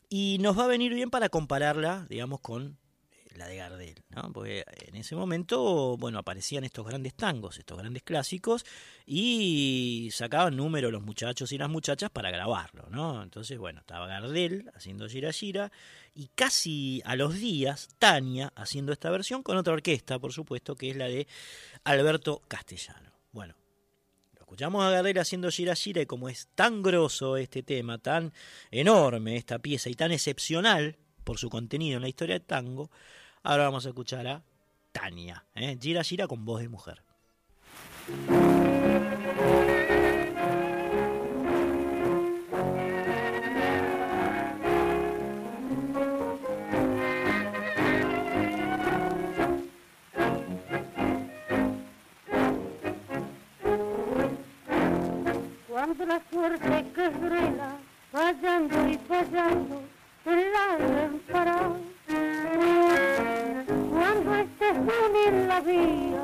Y 0.09 0.37
nos 0.39 0.57
va 0.59 0.65
a 0.65 0.67
venir 0.67 0.93
bien 0.93 1.09
para 1.09 1.29
compararla, 1.29 2.05
digamos, 2.09 2.41
con 2.41 2.77
la 3.35 3.47
de 3.47 3.55
Gardel, 3.55 4.03
¿no? 4.09 4.31
Porque 4.33 4.65
en 4.87 4.95
ese 4.95 5.15
momento, 5.15 5.97
bueno, 5.97 6.19
aparecían 6.19 6.63
estos 6.63 6.85
grandes 6.85 7.13
tangos, 7.13 7.57
estos 7.57 7.77
grandes 7.77 8.03
clásicos, 8.03 8.65
y 9.05 10.09
sacaban 10.11 10.55
números 10.55 10.91
los 10.91 11.01
muchachos 11.01 11.51
y 11.51 11.57
las 11.57 11.69
muchachas 11.69 12.09
para 12.09 12.31
grabarlo, 12.31 12.87
¿no? 12.89 13.23
Entonces, 13.23 13.57
bueno, 13.57 13.79
estaba 13.81 14.07
Gardel 14.07 14.69
haciendo 14.75 15.07
Gira 15.07 15.31
Gira, 15.31 15.71
y 16.13 16.27
casi 16.35 17.01
a 17.05 17.15
los 17.15 17.35
días, 17.35 17.89
Tania 17.97 18.51
haciendo 18.55 18.91
esta 18.91 19.09
versión 19.09 19.43
con 19.43 19.57
otra 19.57 19.73
orquesta, 19.73 20.19
por 20.19 20.33
supuesto, 20.33 20.75
que 20.75 20.91
es 20.91 20.97
la 20.97 21.05
de 21.05 21.27
Alberto 21.83 22.41
Castellano. 22.47 23.11
Bueno, 23.31 23.55
escuchamos 24.37 24.83
a 24.83 24.89
Gardel 24.89 25.19
haciendo 25.19 25.49
Gira 25.49 25.75
Gira, 25.75 26.01
y 26.01 26.05
como 26.05 26.27
es 26.27 26.49
tan 26.53 26.83
grosso 26.83 27.37
este 27.37 27.63
tema, 27.63 27.97
tan 27.97 28.33
enorme 28.71 29.37
esta 29.37 29.59
pieza 29.59 29.89
y 29.89 29.93
tan 29.95 30.11
excepcional 30.11 30.97
por 31.23 31.37
su 31.37 31.49
contenido 31.49 31.97
en 31.97 32.01
la 32.01 32.09
historia 32.09 32.33
del 32.35 32.45
tango, 32.45 32.89
Ahora 33.43 33.63
vamos 33.63 33.85
a 33.87 33.89
escuchar 33.89 34.27
a 34.27 34.43
Tania, 34.91 35.45
¿eh? 35.55 35.75
Gira 35.81 36.03
Gira 36.03 36.27
con 36.27 36.45
voz 36.45 36.61
de 36.61 36.69
mujer. 36.69 37.01
Cuando 55.67 56.05
la 56.05 56.21
suerte 56.31 56.91
que 56.93 57.09
frena, 57.09 57.77
fallando 58.11 58.87
y 58.87 58.97
fallando, 58.99 59.81
en 60.25 60.51
la 60.51 60.77
lámpara. 60.77 61.90
En 64.73 65.49
la 65.49 65.59
vía, 65.59 66.21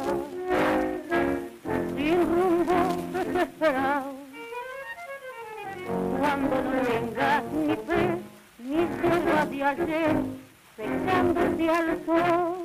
sin 1.98 2.22
rumbo 2.22 2.74
desesperado. 3.12 4.14
Cuando 6.18 6.56
no 6.62 6.72
tengas 6.88 7.44
ni 7.52 7.76
fe, 7.76 8.18
ni 8.60 8.86
tierra 9.02 9.46
de 9.46 9.64
ayer, 9.64 10.16
pegándote 10.78 11.70
al 11.70 12.06
sol. 12.06 12.64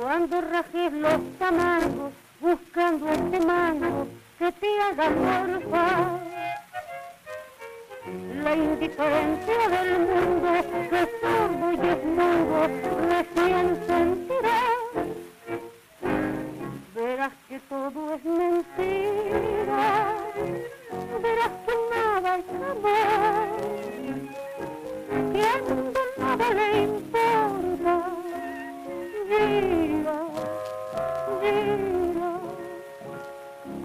Cuando 0.00 0.40
rajes 0.40 0.92
los 0.94 1.38
tamangos, 1.38 2.12
buscando 2.40 3.08
este 3.10 3.46
mango 3.46 4.08
que 4.38 4.50
te 4.50 4.80
haga 4.80 5.10
morfar 5.10 6.43
la 8.06 8.54
indiferencia 8.54 9.68
del 9.68 9.98
mundo 10.00 10.48
que 10.90 11.00
es 11.00 11.08
y 11.72 11.86
es 11.88 12.04
mudo 12.04 12.68
recién 13.08 13.66
sentirá 13.86 14.60
verás 16.94 17.32
que 17.48 17.58
todo 17.60 18.14
es 18.14 18.24
mentira 18.24 19.82
verás 21.22 21.52
que 21.66 21.74
nada 21.94 22.38
es 22.38 22.48
amor 22.72 23.48
que 25.32 25.40
al 25.42 25.62
mundo 25.62 26.00
nada 26.18 26.46
le 26.50 26.82
importa. 26.82 27.94
Gira 29.28 30.18
gira 31.40 32.32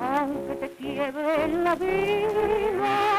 aunque 0.02 0.56
te 0.56 0.70
quiebre 0.74 1.48
la 1.64 1.76
vida 1.76 3.19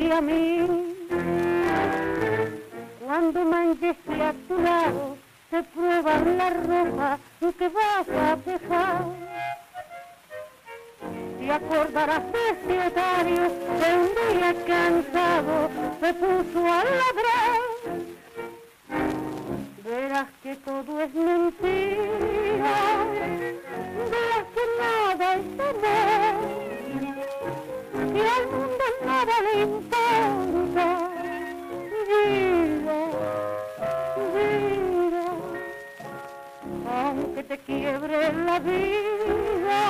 que 0.00 0.12
a 0.12 0.20
mí. 0.20 0.96
Cuando 3.04 3.44
manches 3.44 3.96
y 4.08 4.20
a 4.20 4.32
tu 4.48 4.58
lado 4.62 5.16
te 5.50 5.62
prueban 5.62 6.38
la 6.38 6.50
ropa 6.50 7.18
que 7.58 7.68
vas 7.68 8.08
a 8.08 8.36
dejar. 8.36 9.04
Te 11.38 11.52
acordarás 11.52 12.22
de 12.32 12.38
ese 12.50 12.86
otario 12.86 13.42
que 13.78 13.88
un 14.02 14.08
día 14.20 14.50
cansado 14.66 15.70
se 16.00 16.14
puso 16.14 16.60
a 16.66 16.84
ladrar. 16.98 17.60
Verás 19.84 20.28
que 20.42 20.54
todo 20.56 21.00
es 21.00 21.14
mentira, 21.14 22.76
verás 24.10 24.46
que 24.54 24.64
nada 24.78 25.34
es 25.34 25.60
amor, 28.20 28.69
Vida, 29.40 30.06
vida, 34.34 35.26
aunque 36.86 37.42
te 37.44 37.58
quiebre 37.58 38.32
la 38.32 38.58
vida, 38.58 39.82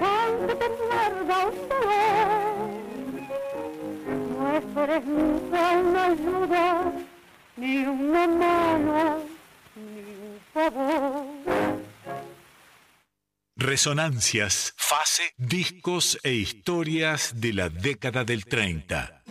aunque 0.00 0.54
te 0.56 0.68
muerda 0.68 1.36
un 1.46 1.56
dolor, 1.68 2.58
no 4.38 4.56
esperes 4.56 5.04
nunca 5.04 5.60
una 5.78 6.04
ayuda 6.06 6.92
ni 7.56 7.86
una 7.86 8.26
mano, 8.26 9.18
ni 9.76 10.00
un 10.26 10.40
favor. 10.52 11.71
Resonancias, 13.62 14.74
fase, 14.76 15.22
discos 15.36 16.18
e 16.24 16.34
historias 16.34 17.40
de 17.40 17.52
la 17.52 17.68
década 17.68 18.24
del 18.24 18.44
30. 18.44 19.22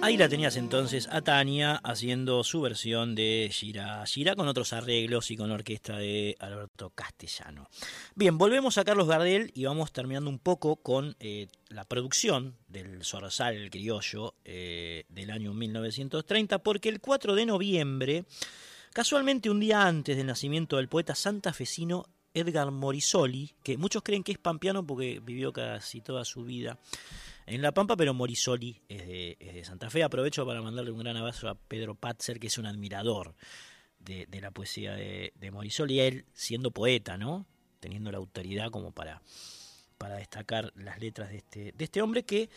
Ahí 0.00 0.16
la 0.16 0.26
tenías 0.26 0.56
entonces 0.56 1.10
a 1.12 1.20
Tania 1.20 1.74
haciendo 1.84 2.42
su 2.42 2.62
versión 2.62 3.14
de 3.14 3.50
Gira 3.52 4.02
Gira 4.06 4.34
con 4.34 4.48
otros 4.48 4.72
arreglos 4.72 5.30
y 5.30 5.36
con 5.36 5.50
la 5.50 5.56
orquesta 5.56 5.98
de 5.98 6.36
Alberto 6.40 6.88
Castellano. 6.88 7.68
Bien, 8.14 8.38
volvemos 8.38 8.78
a 8.78 8.84
Carlos 8.84 9.08
Gardel 9.08 9.50
y 9.54 9.66
vamos 9.66 9.92
terminando 9.92 10.30
un 10.30 10.38
poco 10.38 10.76
con 10.76 11.16
eh, 11.20 11.48
la 11.68 11.84
producción 11.84 12.56
del 12.68 13.04
Zorzal 13.04 13.68
Criollo 13.68 14.32
eh, 14.46 15.04
del 15.10 15.30
año 15.30 15.52
1930, 15.52 16.60
porque 16.60 16.88
el 16.88 16.98
4 16.98 17.34
de 17.34 17.44
noviembre, 17.44 18.24
casualmente 18.96 19.50
un 19.50 19.60
día 19.60 19.86
antes 19.86 20.16
del 20.16 20.26
nacimiento 20.26 20.78
del 20.78 20.88
poeta 20.88 21.14
santafesino 21.14 22.06
Edgar 22.32 22.70
Morisoli, 22.70 23.54
que 23.62 23.76
muchos 23.76 24.02
creen 24.02 24.22
que 24.22 24.32
es 24.32 24.38
pampeano 24.38 24.86
porque 24.86 25.20
vivió 25.22 25.52
casi 25.52 26.00
toda 26.00 26.24
su 26.24 26.46
vida 26.46 26.78
en 27.44 27.60
La 27.60 27.72
Pampa, 27.72 27.94
pero 27.94 28.14
Morisoli 28.14 28.80
es 28.88 29.06
de, 29.06 29.62
Santa 29.66 29.90
Fe. 29.90 30.02
Aprovecho 30.02 30.46
para 30.46 30.62
mandarle 30.62 30.92
un 30.92 31.00
gran 31.00 31.14
abrazo 31.14 31.46
a 31.50 31.56
Pedro 31.56 31.94
Patzer, 31.94 32.40
que 32.40 32.46
es 32.46 32.56
un 32.56 32.64
admirador 32.64 33.34
de, 33.98 34.26
la 34.40 34.50
poesía 34.50 34.94
de, 34.94 35.34
de, 35.34 35.50
Morisoli, 35.50 36.00
él 36.00 36.24
siendo 36.32 36.70
poeta, 36.70 37.18
¿no? 37.18 37.44
Teniendo 37.80 38.10
la 38.10 38.16
autoridad 38.16 38.70
como 38.70 38.92
para, 38.92 39.20
para 39.98 40.16
destacar 40.16 40.72
las 40.74 41.00
letras 41.00 41.28
de 41.28 41.36
este, 41.36 41.72
de 41.72 41.84
este 41.84 42.00
hombre 42.00 42.24
que, 42.24 42.48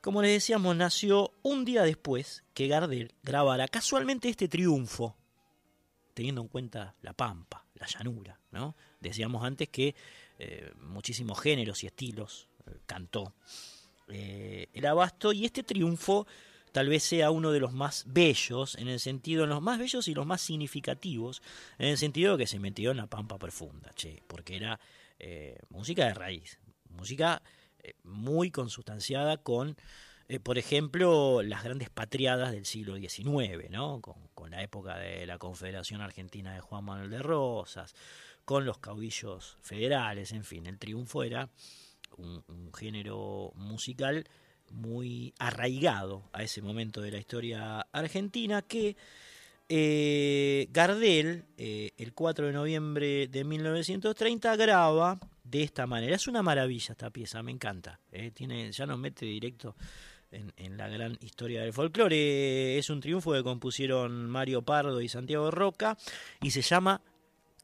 como 0.00 0.20
les 0.20 0.32
decíamos, 0.32 0.74
nació 0.74 1.32
un 1.42 1.64
día 1.64 1.84
después 1.84 2.42
que 2.54 2.66
Gardel 2.66 3.14
grabara 3.22 3.68
casualmente 3.68 4.28
este 4.28 4.48
triunfo, 4.48 5.16
teniendo 6.14 6.40
en 6.42 6.48
cuenta 6.48 6.94
La 7.02 7.12
Pampa, 7.12 7.64
la 7.74 7.86
llanura, 7.86 8.38
¿no? 8.50 8.76
Decíamos 9.00 9.44
antes 9.44 9.68
que 9.68 9.94
eh, 10.38 10.72
muchísimos 10.78 11.40
géneros 11.40 11.82
y 11.84 11.86
estilos 11.86 12.48
eh, 12.66 12.78
cantó 12.86 13.34
eh, 14.08 14.68
el 14.72 14.86
abasto 14.86 15.32
y 15.32 15.44
este 15.44 15.62
triunfo 15.62 16.26
tal 16.72 16.88
vez 16.88 17.02
sea 17.02 17.30
uno 17.30 17.50
de 17.50 17.60
los 17.60 17.72
más 17.72 18.04
bellos, 18.06 18.76
en 18.76 18.88
el 18.88 19.00
sentido, 19.00 19.46
los 19.46 19.60
más 19.60 19.78
bellos 19.78 20.06
y 20.08 20.14
los 20.14 20.26
más 20.26 20.40
significativos, 20.40 21.42
en 21.78 21.88
el 21.88 21.98
sentido 21.98 22.36
de 22.36 22.44
que 22.44 22.46
se 22.46 22.60
metió 22.60 22.92
en 22.92 22.98
la 22.98 23.08
pampa 23.08 23.38
profunda, 23.38 23.90
che, 23.94 24.22
porque 24.28 24.56
era 24.56 24.78
música 25.68 26.06
de 26.06 26.14
raíz, 26.14 26.58
música 26.88 27.42
muy 28.04 28.52
consustanciada 28.52 29.38
con, 29.38 29.76
por 30.38 30.58
ejemplo, 30.58 31.42
las 31.42 31.64
grandes 31.64 31.90
patriadas 31.90 32.52
del 32.52 32.64
siglo 32.64 32.96
XIX, 32.96 33.68
¿no? 33.70 34.00
Con, 34.00 34.50
la 34.50 34.62
época 34.62 34.96
de 34.98 35.26
la 35.26 35.38
Confederación 35.38 36.00
Argentina 36.00 36.52
de 36.52 36.60
Juan 36.60 36.84
Manuel 36.84 37.10
de 37.10 37.22
Rosas, 37.22 37.94
con 38.44 38.64
los 38.64 38.78
caudillos 38.78 39.58
federales, 39.60 40.32
en 40.32 40.42
fin, 40.42 40.66
el 40.66 40.76
triunfo 40.76 41.22
era 41.22 41.48
un, 42.16 42.72
género 42.74 43.52
musical 43.54 44.24
muy 44.70 45.34
arraigado 45.38 46.28
a 46.32 46.42
ese 46.42 46.62
momento 46.62 47.00
de 47.00 47.12
la 47.12 47.18
historia 47.18 47.80
argentina 47.92 48.62
que 48.62 48.96
eh, 49.68 50.66
Gardel, 50.72 51.44
eh, 51.56 51.92
el 51.96 52.12
4 52.12 52.46
de 52.46 52.52
noviembre 52.52 53.28
de 53.28 53.44
1930, 53.44 54.56
graba 54.56 55.20
de 55.44 55.62
esta 55.62 55.86
manera. 55.86 56.16
Es 56.16 56.26
una 56.26 56.42
maravilla 56.42 56.92
esta 56.92 57.10
pieza, 57.10 57.42
me 57.42 57.52
encanta. 57.52 58.00
Eh, 58.10 58.32
tiene, 58.32 58.72
ya 58.72 58.86
nos 58.86 58.98
mete 58.98 59.26
directo 59.26 59.76
en, 60.30 60.76
la 60.76 60.88
gran 60.88 61.18
historia 61.20 61.62
del 61.62 61.72
folclore. 61.72 62.78
Es 62.78 62.90
un 62.90 63.00
triunfo 63.00 63.32
que 63.32 63.42
compusieron 63.42 64.28
Mario 64.28 64.62
Pardo 64.62 65.00
y 65.00 65.08
Santiago 65.08 65.50
Roca 65.50 65.96
y 66.40 66.50
se 66.50 66.62
llama, 66.62 67.00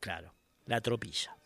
claro, 0.01 0.35
La 0.67 0.81
Tropilla. 0.81 1.37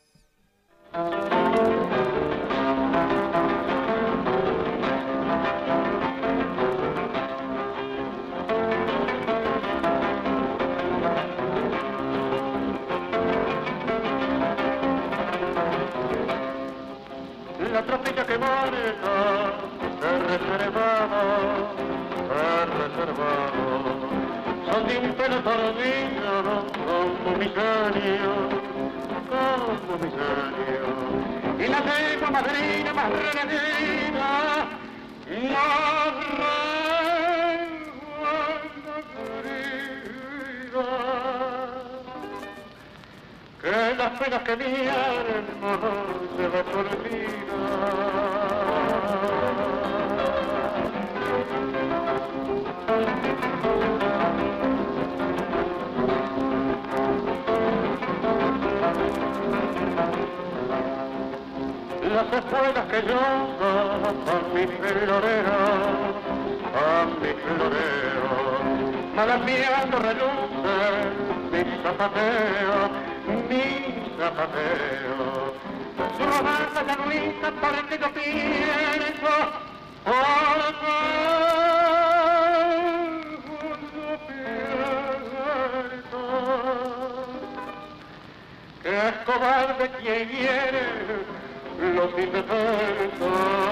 la 17.73 17.87
tropilla 17.87 18.27
que 18.27 18.37
marca 18.37 19.80
se 20.31 20.39
reservaba, 20.39 21.23
se 22.29 22.65
reservaba. 22.79 23.71
Son 24.71 24.87
de 24.87 24.99
un 24.99 25.13
pelo 25.15 25.39
tordillo 25.43 26.35
como 26.87 27.37
mi 27.37 27.49
genio, 27.59 28.35
como 29.31 29.93
mi 30.03 30.11
genio. 30.19 30.87
Y 31.59 31.67
la 31.69 31.81
lengua 31.81 32.31
madrina 32.31 32.93
más 32.95 33.11
renegida, 33.11 34.67
más 35.51 35.91
que 43.61 43.95
las 43.99 44.11
penas 44.19 44.43
que 44.43 44.57
mi 44.57 44.89
alma 44.89 45.73
se 46.37 46.45
va 46.49 48.10
por 62.11 62.17
Las 62.17 62.33
espuelas 62.33 62.87
que 62.87 63.03
yo 63.07 63.21
a 63.21 64.41
mi 64.53 64.67
florero, 64.67 65.61
a 66.75 67.07
mi 67.21 67.33
florero, 67.43 68.33
malameando 69.15 69.97
reluce 69.99 70.77
mi 71.53 71.61
zapateo, 71.83 72.79
mi 73.49 73.65
zapateo. 74.19 75.55
Su 76.17 76.25
romanza 76.25 76.81
ya 76.87 76.97
no 76.97 77.13
hizo 77.13 77.49
porque 77.61 77.99
yo 77.99 78.09
pienso, 78.13 79.35
pienso 85.63 86.21
que 88.83 88.91
es 89.09 89.15
cobarde 89.25 89.91
quien 90.01 90.29
hiere 90.29 91.40
los 91.81 92.11
indefensos. 92.19 93.71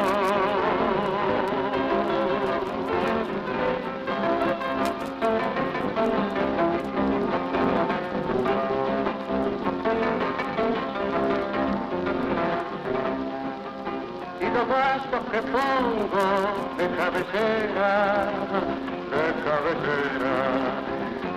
que 15.31 15.43
pongo 15.43 16.27
de 16.79 16.87
cabecera, 16.97 18.31
de 19.13 19.25
cabecera. 19.45 20.37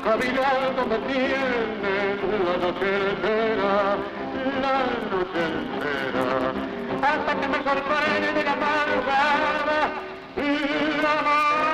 Cavilando 0.03 0.86
me 0.88 0.97
tienen 1.11 2.17
la 2.45 2.55
noche 2.57 2.88
entera, 3.11 3.97
la 4.61 4.77
noche 5.11 5.41
entera, 5.53 6.27
hasta 7.01 7.31
que 7.39 7.47
me 7.47 7.59
sorprende 7.63 8.43
la 8.43 8.55
madrugada, 8.55 9.79
la 11.03 11.15
madrugada. 11.25 11.71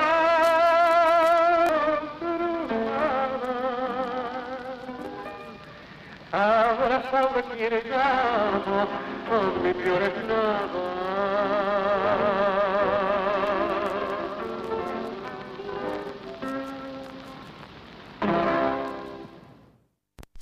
Abrazado 6.32 7.28
me 7.36 7.42
quiere 7.56 7.80
con 9.30 9.46
mi 9.64 9.72
peor 9.74 10.04
nada. 10.28 10.98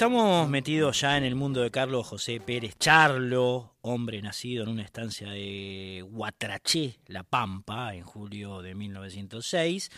Estamos 0.06 0.48
metidos 0.50 1.02
ya 1.02 1.18
en 1.18 1.24
el 1.24 1.34
mundo 1.34 1.62
de 1.62 1.72
Carlos 1.72 2.06
José 2.06 2.40
Pérez 2.40 2.76
Charlo, 2.78 3.74
hombre 3.82 4.22
nacido 4.22 4.62
en 4.62 4.70
una 4.70 4.84
estancia 4.84 5.32
de 5.32 6.06
Huatraché, 6.08 7.00
La 7.08 7.24
Pampa, 7.24 7.96
en 7.96 8.04
julio 8.04 8.62
de 8.62 8.76
1906. 8.76 9.90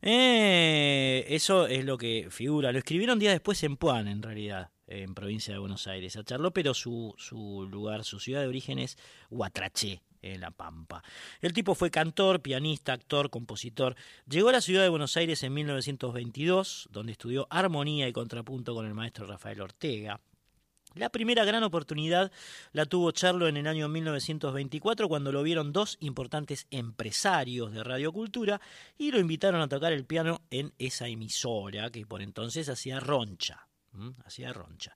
Eh, 0.00 1.26
eso 1.28 1.66
es 1.66 1.84
lo 1.84 1.98
que 1.98 2.28
figura. 2.30 2.72
Lo 2.72 2.78
escribieron 2.78 3.18
días 3.18 3.34
después 3.34 3.62
en 3.64 3.76
Puan, 3.76 4.08
en 4.08 4.22
realidad, 4.22 4.70
en 4.86 5.14
provincia 5.14 5.52
de 5.52 5.60
Buenos 5.60 5.86
Aires, 5.88 6.16
a 6.16 6.24
Charlo, 6.24 6.54
pero 6.54 6.72
su, 6.72 7.14
su 7.18 7.68
lugar, 7.70 8.04
su 8.04 8.20
ciudad 8.20 8.40
de 8.40 8.48
origen 8.48 8.78
es 8.78 8.96
Huatraché, 9.28 10.00
en 10.32 10.40
La 10.40 10.50
Pampa. 10.50 11.02
El 11.40 11.52
tipo 11.52 11.74
fue 11.74 11.90
cantor, 11.90 12.40
pianista, 12.40 12.92
actor, 12.92 13.30
compositor. 13.30 13.96
Llegó 14.28 14.48
a 14.48 14.52
la 14.52 14.60
ciudad 14.60 14.82
de 14.82 14.88
Buenos 14.88 15.16
Aires 15.16 15.42
en 15.42 15.54
1922, 15.54 16.88
donde 16.90 17.12
estudió 17.12 17.46
armonía 17.50 18.08
y 18.08 18.12
contrapunto 18.12 18.74
con 18.74 18.86
el 18.86 18.94
maestro 18.94 19.26
Rafael 19.26 19.60
Ortega. 19.60 20.20
La 20.94 21.10
primera 21.10 21.44
gran 21.44 21.64
oportunidad 21.64 22.30
la 22.72 22.86
tuvo 22.86 23.10
Charlo 23.10 23.48
en 23.48 23.56
el 23.56 23.66
año 23.66 23.88
1924 23.88 25.08
cuando 25.08 25.32
lo 25.32 25.42
vieron 25.42 25.72
dos 25.72 25.96
importantes 25.98 26.68
empresarios 26.70 27.72
de 27.72 27.82
radiocultura 27.82 28.60
y 28.96 29.10
lo 29.10 29.18
invitaron 29.18 29.60
a 29.60 29.68
tocar 29.68 29.92
el 29.92 30.04
piano 30.04 30.42
en 30.50 30.72
esa 30.78 31.08
emisora 31.08 31.90
que 31.90 32.06
por 32.06 32.22
entonces 32.22 32.68
hacía 32.68 33.00
roncha. 33.00 33.66
Hacía 34.24 34.52
roncha. 34.52 34.94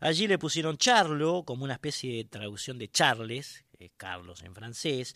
Allí 0.00 0.26
le 0.26 0.38
pusieron 0.38 0.76
Charlo 0.78 1.44
como 1.44 1.64
una 1.64 1.74
especie 1.74 2.16
de 2.16 2.24
traducción 2.24 2.78
de 2.78 2.88
Charles, 2.88 3.64
eh, 3.78 3.90
Carlos 3.96 4.42
en 4.42 4.54
francés. 4.54 5.14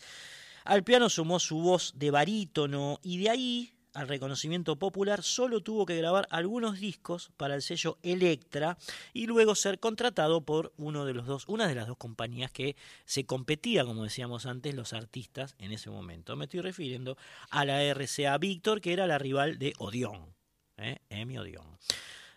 Al 0.63 0.83
piano 0.83 1.09
sumó 1.09 1.39
su 1.39 1.59
voz 1.59 1.93
de 1.95 2.11
barítono 2.11 2.99
y 3.03 3.17
de 3.17 3.29
ahí 3.29 3.73
al 3.93 4.07
reconocimiento 4.07 4.77
popular 4.77 5.21
solo 5.21 5.61
tuvo 5.61 5.85
que 5.85 5.97
grabar 5.97 6.27
algunos 6.31 6.79
discos 6.79 7.31
para 7.37 7.55
el 7.55 7.61
sello 7.61 7.99
Electra 8.01 8.77
y 9.13 9.27
luego 9.27 9.53
ser 9.53 9.79
contratado 9.79 10.41
por 10.41 10.73
uno 10.77 11.05
de 11.05 11.13
los 11.13 11.27
dos, 11.27 11.45
una 11.47 11.67
de 11.67 11.75
las 11.75 11.87
dos 11.87 11.97
compañías 11.97 12.51
que 12.51 12.75
se 13.05 13.25
competía, 13.25 13.85
como 13.85 14.03
decíamos 14.03 14.45
antes, 14.45 14.73
los 14.73 14.93
artistas 14.93 15.55
en 15.59 15.71
ese 15.71 15.89
momento. 15.89 16.35
Me 16.35 16.45
estoy 16.45 16.61
refiriendo 16.61 17.17
a 17.49 17.65
la 17.65 17.83
RCA 17.83 18.37
Víctor, 18.39 18.81
que 18.81 18.93
era 18.93 19.05
la 19.05 19.19
rival 19.19 19.59
de 19.59 19.73
Odeón, 19.77 20.33
¿eh? 20.77 20.99
Emi 21.09 21.37
Odeón. 21.37 21.77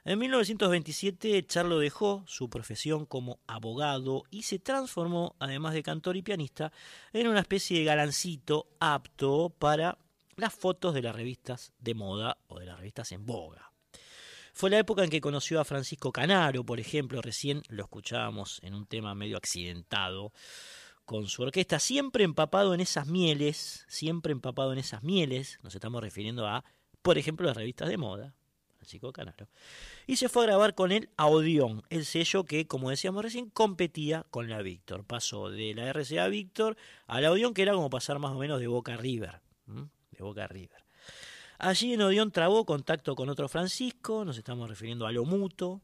En 0.08 0.20
1927 0.20 1.44
Charlo 1.48 1.80
dejó 1.80 2.22
su 2.28 2.48
profesión 2.48 3.06
como 3.06 3.40
abogado 3.48 4.22
y 4.30 4.44
se 4.44 4.60
transformó, 4.60 5.34
además 5.40 5.74
de 5.74 5.82
cantor 5.82 6.16
y 6.16 6.22
pianista, 6.22 6.70
en 7.12 7.26
una 7.26 7.40
especie 7.40 7.80
de 7.80 7.84
galancito 7.84 8.68
apto 8.78 9.50
para 9.58 9.98
las 10.36 10.54
fotos 10.54 10.94
de 10.94 11.02
las 11.02 11.16
revistas 11.16 11.72
de 11.80 11.94
moda 11.94 12.38
o 12.46 12.60
de 12.60 12.66
las 12.66 12.78
revistas 12.78 13.10
en 13.10 13.26
boga. 13.26 13.72
Fue 14.52 14.70
la 14.70 14.78
época 14.78 15.02
en 15.02 15.10
que 15.10 15.20
conoció 15.20 15.58
a 15.60 15.64
Francisco 15.64 16.12
Canaro, 16.12 16.62
por 16.62 16.78
ejemplo, 16.78 17.20
recién 17.20 17.64
lo 17.66 17.82
escuchábamos 17.82 18.60
en 18.62 18.74
un 18.74 18.86
tema 18.86 19.12
medio 19.16 19.36
accidentado 19.36 20.32
con 21.04 21.26
su 21.26 21.42
orquesta, 21.42 21.80
siempre 21.80 22.22
empapado 22.22 22.74
en 22.74 22.80
esas 22.80 23.08
mieles, 23.08 23.84
siempre 23.88 24.30
empapado 24.30 24.72
en 24.72 24.78
esas 24.78 25.02
mieles, 25.02 25.58
nos 25.64 25.74
estamos 25.74 26.00
refiriendo 26.00 26.46
a, 26.46 26.64
por 27.02 27.18
ejemplo, 27.18 27.44
las 27.44 27.56
revistas 27.56 27.88
de 27.88 27.96
moda, 27.96 28.36
Francisco 28.86 29.12
Canaro 29.12 29.48
y 30.06 30.14
se 30.14 30.28
fue 30.28 30.44
a 30.44 30.46
grabar 30.46 30.76
con 30.76 30.92
el 30.92 31.10
Audión, 31.16 31.82
el 31.90 32.04
sello 32.04 32.44
que, 32.44 32.68
como 32.68 32.90
decíamos 32.90 33.24
recién, 33.24 33.50
competía 33.50 34.24
con 34.30 34.48
la 34.48 34.62
Víctor. 34.62 35.04
Pasó 35.04 35.50
de 35.50 35.74
la 35.74 35.92
RCA 35.92 36.28
Víctor 36.28 36.76
al 37.08 37.24
Audión, 37.24 37.52
que 37.52 37.62
era 37.62 37.72
como 37.72 37.90
pasar 37.90 38.20
más 38.20 38.30
o 38.30 38.38
menos 38.38 38.60
de 38.60 38.68
Boca 38.68 38.96
River. 38.96 39.40
De 39.66 40.22
Boca 40.22 40.46
River. 40.46 40.84
Allí 41.58 41.94
en 41.94 42.02
Odeón 42.02 42.30
trabó 42.30 42.64
contacto 42.64 43.16
con 43.16 43.28
otro 43.28 43.48
Francisco, 43.48 44.24
nos 44.24 44.38
estamos 44.38 44.68
refiriendo 44.68 45.04
a 45.06 45.10
lo 45.10 45.24
muto. 45.24 45.80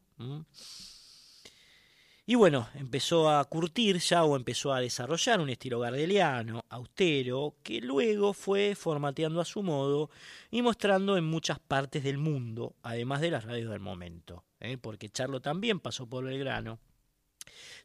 Y 2.25 2.35
bueno, 2.35 2.69
empezó 2.75 3.29
a 3.29 3.43
curtir 3.43 3.97
ya 3.97 4.23
o 4.23 4.37
empezó 4.37 4.71
a 4.71 4.79
desarrollar 4.79 5.41
un 5.41 5.49
estilo 5.49 5.81
gardeliano, 5.81 6.63
austero, 6.69 7.55
que 7.63 7.81
luego 7.81 8.31
fue 8.31 8.75
formateando 8.75 9.41
a 9.41 9.45
su 9.45 9.61
modo 9.61 10.09
y 10.49 10.61
mostrando 10.61 11.17
en 11.17 11.25
muchas 11.25 11.59
partes 11.59 12.01
del 12.01 12.17
mundo, 12.17 12.75
además 12.81 13.19
de 13.19 13.31
las 13.31 13.43
radios 13.43 13.69
del 13.69 13.81
momento. 13.81 14.45
¿eh? 14.61 14.77
Porque 14.77 15.09
Charlo 15.09 15.41
también 15.41 15.81
pasó 15.81 16.07
por 16.07 16.23
Belgrano, 16.23 16.79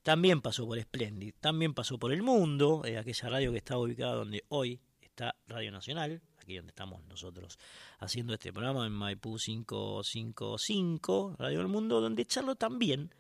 también 0.05 0.41
pasó 0.41 0.69
por 0.69 0.81
Splendid, 0.81 1.35
también 1.41 1.75
pasó 1.75 1.99
por 1.99 2.13
El 2.13 2.23
Mundo, 2.23 2.83
eh, 2.85 2.97
aquella 2.97 3.31
radio 3.31 3.51
que 3.51 3.59
estaba 3.59 3.81
ubicada 3.81 4.15
donde 4.15 4.45
hoy 4.51 4.81
está 5.01 5.35
Radio 5.49 5.73
Nacional, 5.73 6.23
aquí 6.37 6.55
donde 6.55 6.71
estamos 6.71 7.03
nosotros 7.07 7.59
haciendo 7.99 8.35
este 8.35 8.53
programa 8.53 8.87
en 8.87 8.93
Maipú 8.93 9.37
555, 9.37 11.35
Radio 11.41 11.59
del 11.59 11.67
Mundo, 11.67 12.01
donde 12.01 12.25
Charlo 12.25 12.55
también 12.55 13.11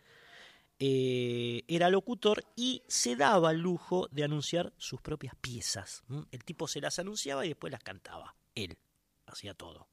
eh, 0.80 1.62
era 1.66 1.90
locutor 1.90 2.44
y 2.54 2.82
se 2.86 3.16
daba 3.16 3.50
el 3.50 3.58
lujo 3.58 4.08
de 4.10 4.24
anunciar 4.24 4.72
sus 4.78 5.00
propias 5.00 5.34
piezas. 5.40 6.02
El 6.30 6.44
tipo 6.44 6.68
se 6.68 6.80
las 6.80 6.98
anunciaba 6.98 7.44
y 7.44 7.48
después 7.48 7.72
las 7.72 7.82
cantaba. 7.82 8.36
Él 8.54 8.78
hacía 9.26 9.54
todo. 9.54 9.88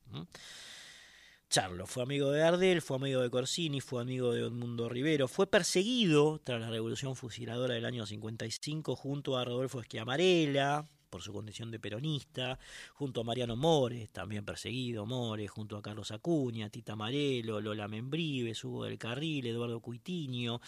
Charlo 1.49 1.85
fue 1.87 2.03
amigo 2.03 2.31
de 2.31 2.43
Ardel, 2.43 2.81
fue 2.81 2.97
amigo 2.97 3.21
de 3.21 3.29
Corsini, 3.29 3.81
fue 3.81 4.01
amigo 4.01 4.33
de 4.33 4.41
Edmundo 4.41 4.89
Rivero, 4.89 5.27
fue 5.27 5.47
perseguido 5.47 6.39
tras 6.43 6.59
la 6.59 6.69
revolución 6.69 7.15
fusiladora 7.15 7.75
del 7.75 7.85
año 7.85 8.05
55 8.05 8.95
junto 8.95 9.37
a 9.37 9.45
Rodolfo 9.45 9.79
Esquiamarela, 9.79 10.87
por 11.15 11.21
su 11.21 11.31
condición 11.31 11.71
de 11.71 11.79
peronista, 11.79 12.59
junto 12.93 13.21
a 13.21 13.23
Mariano 13.23 13.55
Mores, 13.55 14.09
también 14.09 14.43
perseguido 14.43 15.05
Mores, 15.05 15.49
junto 15.49 15.77
a 15.77 15.81
Carlos 15.81 16.11
Acuña, 16.11 16.69
Tita 16.69 16.97
Marelo, 16.97 17.61
Lola 17.61 17.87
Membrives, 17.87 18.61
Hugo 18.65 18.83
del 18.83 18.97
Carril, 18.97 19.47
Eduardo 19.47 19.79
Cuitiño, 19.79 20.59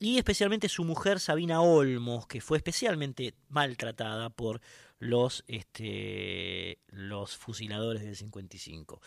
y 0.00 0.18
especialmente 0.18 0.68
su 0.68 0.82
mujer 0.82 1.20
Sabina 1.20 1.60
Olmos, 1.60 2.26
que 2.26 2.40
fue 2.40 2.56
especialmente 2.56 3.34
maltratada 3.48 4.30
por 4.30 4.60
los, 4.98 5.44
este, 5.46 6.80
los 6.88 7.36
fusiladores 7.36 8.02
del 8.02 8.16
55. 8.16 9.00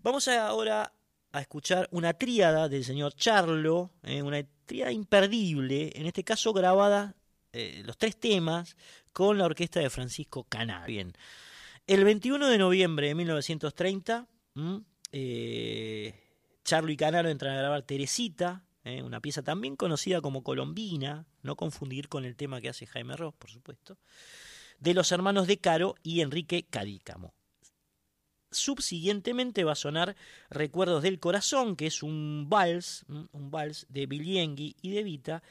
Vamos 0.00 0.26
ahora 0.28 0.90
a 1.32 1.40
escuchar 1.42 1.86
una 1.90 2.14
tríada 2.14 2.70
del 2.70 2.82
señor 2.82 3.12
Charlo, 3.12 3.90
eh, 4.04 4.22
una 4.22 4.42
tríada 4.64 4.90
imperdible, 4.90 5.92
en 5.96 6.06
este 6.06 6.24
caso 6.24 6.54
grabada 6.54 7.14
eh, 7.56 7.82
los 7.86 7.96
tres 7.96 8.18
temas 8.18 8.76
con 9.14 9.38
la 9.38 9.46
orquesta 9.46 9.80
de 9.80 9.88
Francisco 9.88 10.44
Canaro. 10.44 10.88
Bien, 10.88 11.14
el 11.86 12.04
21 12.04 12.48
de 12.48 12.58
noviembre 12.58 13.08
de 13.08 13.14
1930, 13.14 14.26
eh, 15.12 16.14
Charlo 16.64 16.92
y 16.92 16.98
Canaro 16.98 17.30
entran 17.30 17.54
a 17.54 17.60
grabar 17.60 17.80
Teresita, 17.80 18.66
eh, 18.84 19.02
una 19.02 19.22
pieza 19.22 19.42
también 19.42 19.74
conocida 19.74 20.20
como 20.20 20.42
Colombina, 20.42 21.26
no 21.40 21.56
confundir 21.56 22.10
con 22.10 22.26
el 22.26 22.36
tema 22.36 22.60
que 22.60 22.68
hace 22.68 22.86
Jaime 22.86 23.16
Ross, 23.16 23.32
por 23.38 23.50
supuesto, 23.50 23.96
de 24.78 24.92
los 24.92 25.10
hermanos 25.10 25.46
de 25.46 25.56
Caro 25.56 25.94
y 26.02 26.20
Enrique 26.20 26.66
Cadícamo. 26.68 27.32
Subsiguientemente 28.50 29.64
va 29.64 29.72
a 29.72 29.76
sonar 29.76 30.14
Recuerdos 30.50 31.02
del 31.02 31.20
Corazón, 31.20 31.74
que 31.74 31.86
es 31.86 32.02
un 32.02 32.48
vals, 32.50 33.06
un 33.08 33.50
vals 33.50 33.86
de 33.88 34.04
Biliengui 34.04 34.76
y 34.82 34.90
de 34.90 35.02
Vita, 35.02 35.42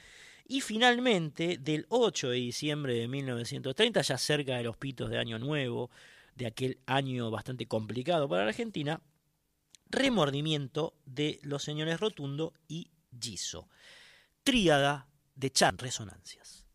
y 0.48 0.62
finalmente, 0.62 1.58
del 1.58 1.86
8 1.90 2.30
de 2.30 2.38
diciembre 2.38 2.94
de 2.94 3.08
1930, 3.08 4.02
ya 4.02 4.18
cerca 4.18 4.58
de 4.58 4.64
los 4.64 4.78
pitos 4.78 5.10
de 5.10 5.18
Año 5.18 5.40
Nuevo, 5.40 5.90
de 6.36 6.46
aquel 6.46 6.80
año 6.86 7.32
bastante 7.32 7.66
complicado 7.68 8.30
para 8.30 8.44
la 8.44 8.50
Argentina, 8.50 9.02
remordimiento 9.90 10.94
de 11.06 11.40
los 11.44 11.64
señores 11.64 12.00
Rotundo 12.00 12.54
y 12.68 12.92
Giso. 13.20 13.70
Tríada 14.44 15.08
de 15.36 15.52
Chan 15.52 15.78
Resonancias. 15.78 16.66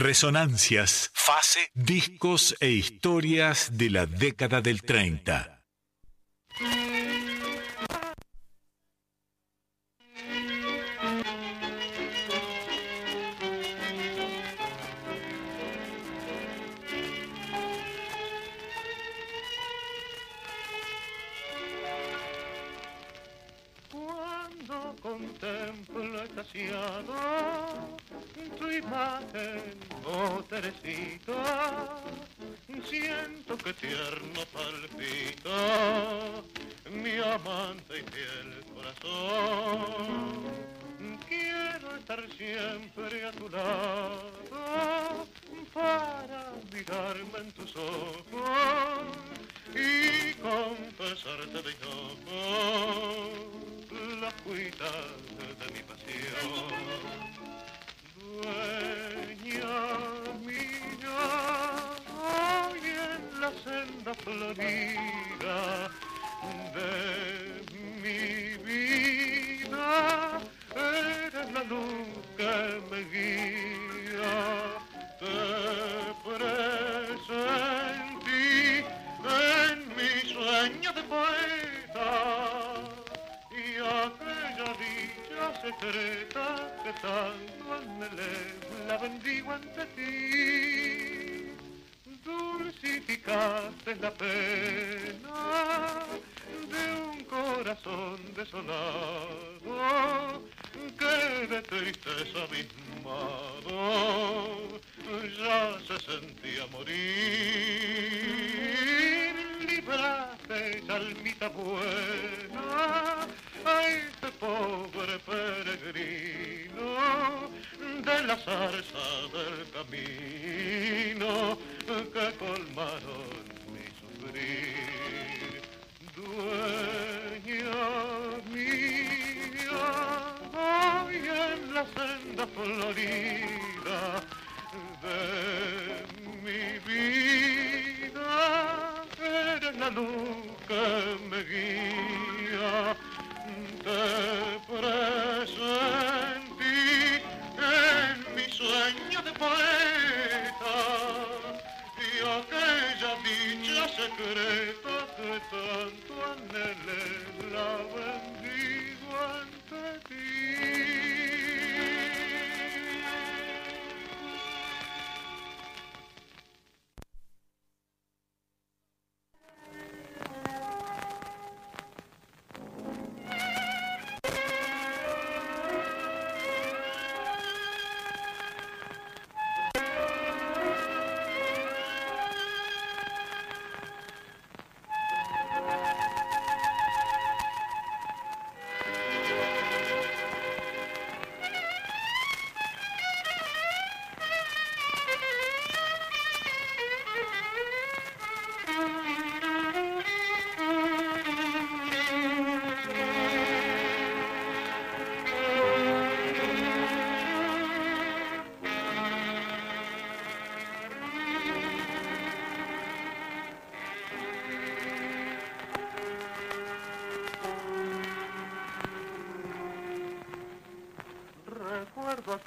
Resonancias, 0.00 1.10
fase, 1.12 1.68
discos 1.74 2.56
e 2.58 2.70
historias 2.70 3.76
de 3.76 3.90
la 3.90 4.06
década 4.06 4.62
del 4.62 4.80
30. 4.80 5.49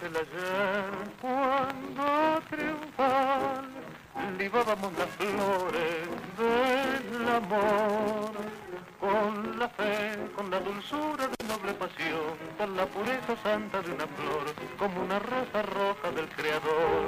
Aquel 0.04 0.18
ayer 0.18 0.92
cuando 1.22 2.42
triunfal 2.50 3.68
libábamos 4.38 4.92
las 4.98 5.10
flores 5.10 6.08
del 6.38 7.30
amor 7.30 8.32
con 9.00 9.60
la 9.60 9.68
fe, 9.70 10.12
con 10.36 10.50
la 10.50 10.60
dulzura 10.60 11.28
de 11.28 11.48
noble 11.48 11.74
pasión, 11.74 12.38
con 12.58 12.76
la 12.78 12.86
pureza 12.86 13.36
santa 13.44 13.82
de 13.82 13.92
una 13.92 14.08
flor, 14.08 14.46
como 14.78 15.04
una 15.04 15.20
rosa 15.20 15.62
roja 15.62 16.12
del 16.12 16.28
Creador. 16.30 17.04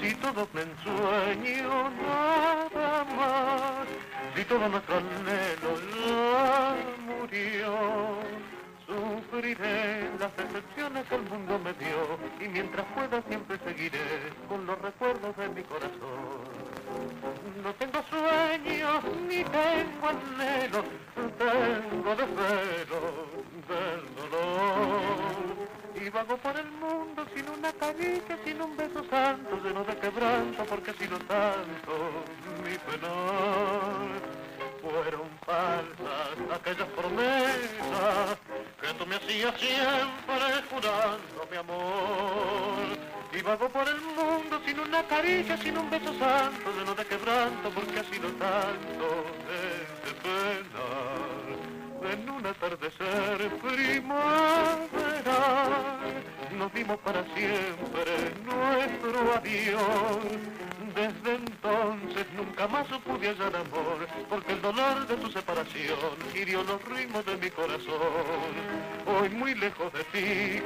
Si 0.00 0.14
todo 0.14 0.48
me 0.52 0.62
ensueño 0.62 1.90
nada 1.90 3.04
más, 3.16 3.86
si 4.36 4.44
todo 4.44 4.68
nuestro 4.68 5.00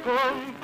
con 0.09 0.58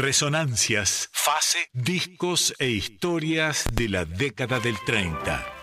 Resonancias, 0.00 1.10
fase, 1.12 1.68
discos 1.74 2.54
e 2.58 2.70
historias 2.70 3.66
de 3.70 3.90
la 3.90 4.06
década 4.06 4.58
del 4.58 4.78
30. 4.86 5.59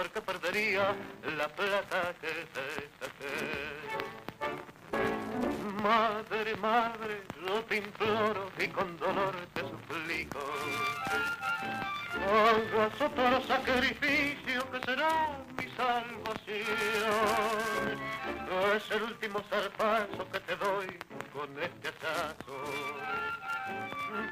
Saber 0.00 0.12
que 0.12 0.20
perdería 0.22 0.94
la 1.36 1.48
plata 1.48 2.14
que 2.20 2.28
te 2.54 2.66
saqué. 3.00 3.36
Madre, 5.82 6.56
madre, 6.56 7.22
yo 7.46 7.62
te 7.64 7.76
imploro 7.76 8.50
y 8.58 8.68
con 8.68 8.96
dolor 8.98 9.34
te 9.54 9.60
suplico. 9.60 10.38
Hagas 12.28 13.00
otro 13.00 13.42
sacrificio 13.46 14.70
que 14.70 14.80
será 14.86 15.38
mi 15.58 15.68
salvación. 15.76 16.66
Es 18.74 18.90
el 18.90 19.02
último 19.02 19.42
zarpazo 19.50 20.30
que 20.32 20.40
te 20.40 20.56
doy 20.56 20.98
con 21.32 21.62
este 21.62 21.88
asazo. 21.88 22.56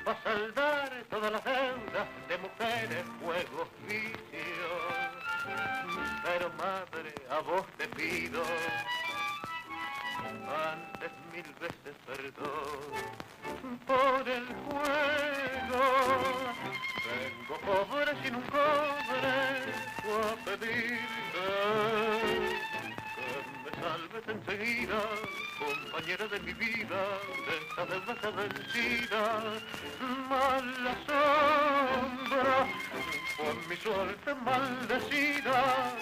Para 0.05 0.23
saldar 0.23 1.05
todas 1.11 1.33
las 1.33 1.45
deudas 1.45 2.09
de 2.29 2.39
mujeres, 2.39 3.05
juegos, 3.23 3.69
vicios. 3.87 4.98
Pero 6.25 6.51
madre, 6.59 7.15
a 7.31 7.41
vos 7.41 7.67
te 7.77 7.89
pido 7.89 8.43
antes 10.73 11.11
mil 11.33 11.55
veces 11.61 11.95
perdón 12.07 13.09
por 13.87 14.29
el 14.29 14.47
juego. 14.47 15.85
Vengo 17.09 17.55
pobre 17.65 18.13
sin 18.23 18.35
un 18.35 18.43
cobre 18.43 19.37
a 20.09 20.35
pedirte 20.45 21.39
me 23.79 23.89
salves 23.89 24.29
enseguida, 24.29 25.01
compañera 25.59 26.27
de 26.27 26.41
mi 26.41 26.53
vida, 26.55 27.01
de 27.47 27.57
esta 27.59 28.21
ya 28.23 28.31
vencida. 28.31 29.43
Mala 30.29 30.95
sombra, 31.07 32.67
por 33.37 33.69
mi 33.69 33.77
suerte 33.77 34.35
maldecida, 34.35 35.95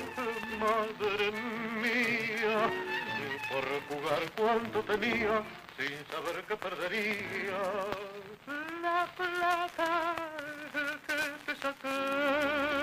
madre 0.61 1.33
mía 1.83 2.71
por 3.51 3.65
jugar 3.89 4.23
cuanto 4.37 4.83
tenía 4.83 5.43
sin 5.77 5.97
saber 6.11 6.45
que 6.49 6.57
perdería 6.57 7.61
la 8.83 9.07
plata 9.17 10.17
que 10.73 11.53
te 11.53 11.61
saqué. 11.61 12.77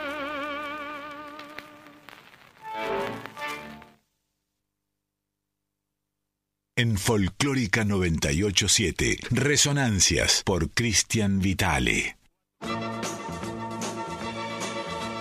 En 6.76 6.98
Folclórica 6.98 7.86
987, 7.86 9.20
Resonancias 9.30 10.42
por 10.44 10.72
Cristian 10.72 11.38
Vitale. 11.38 12.18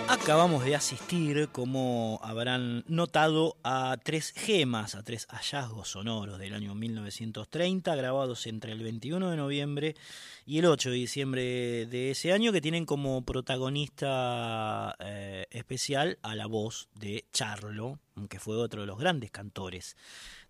Acabamos 0.09 0.65
de 0.65 0.75
asistir, 0.75 1.49
como 1.51 2.19
habrán 2.23 2.83
notado, 2.87 3.57
a 3.63 3.97
tres 4.03 4.31
gemas, 4.35 4.95
a 4.95 5.03
tres 5.03 5.27
hallazgos 5.29 5.89
sonoros 5.89 6.39
del 6.39 6.55
año 6.55 6.73
1930, 6.73 7.95
grabados 7.95 8.47
entre 8.47 8.71
el 8.71 8.81
21 8.81 9.29
de 9.29 9.37
noviembre 9.37 9.95
y 10.47 10.57
el 10.57 10.65
8 10.65 10.89
de 10.89 10.95
diciembre 10.95 11.85
de 11.85 12.09
ese 12.09 12.33
año, 12.33 12.51
que 12.51 12.61
tienen 12.61 12.87
como 12.87 13.23
protagonista 13.25 14.95
eh, 14.99 15.45
especial 15.51 16.17
a 16.23 16.33
la 16.33 16.47
voz 16.47 16.89
de 16.95 17.25
Charlo, 17.31 17.99
que 18.27 18.39
fue 18.39 18.55
otro 18.55 18.81
de 18.81 18.87
los 18.87 18.97
grandes 18.97 19.29
cantores 19.29 19.95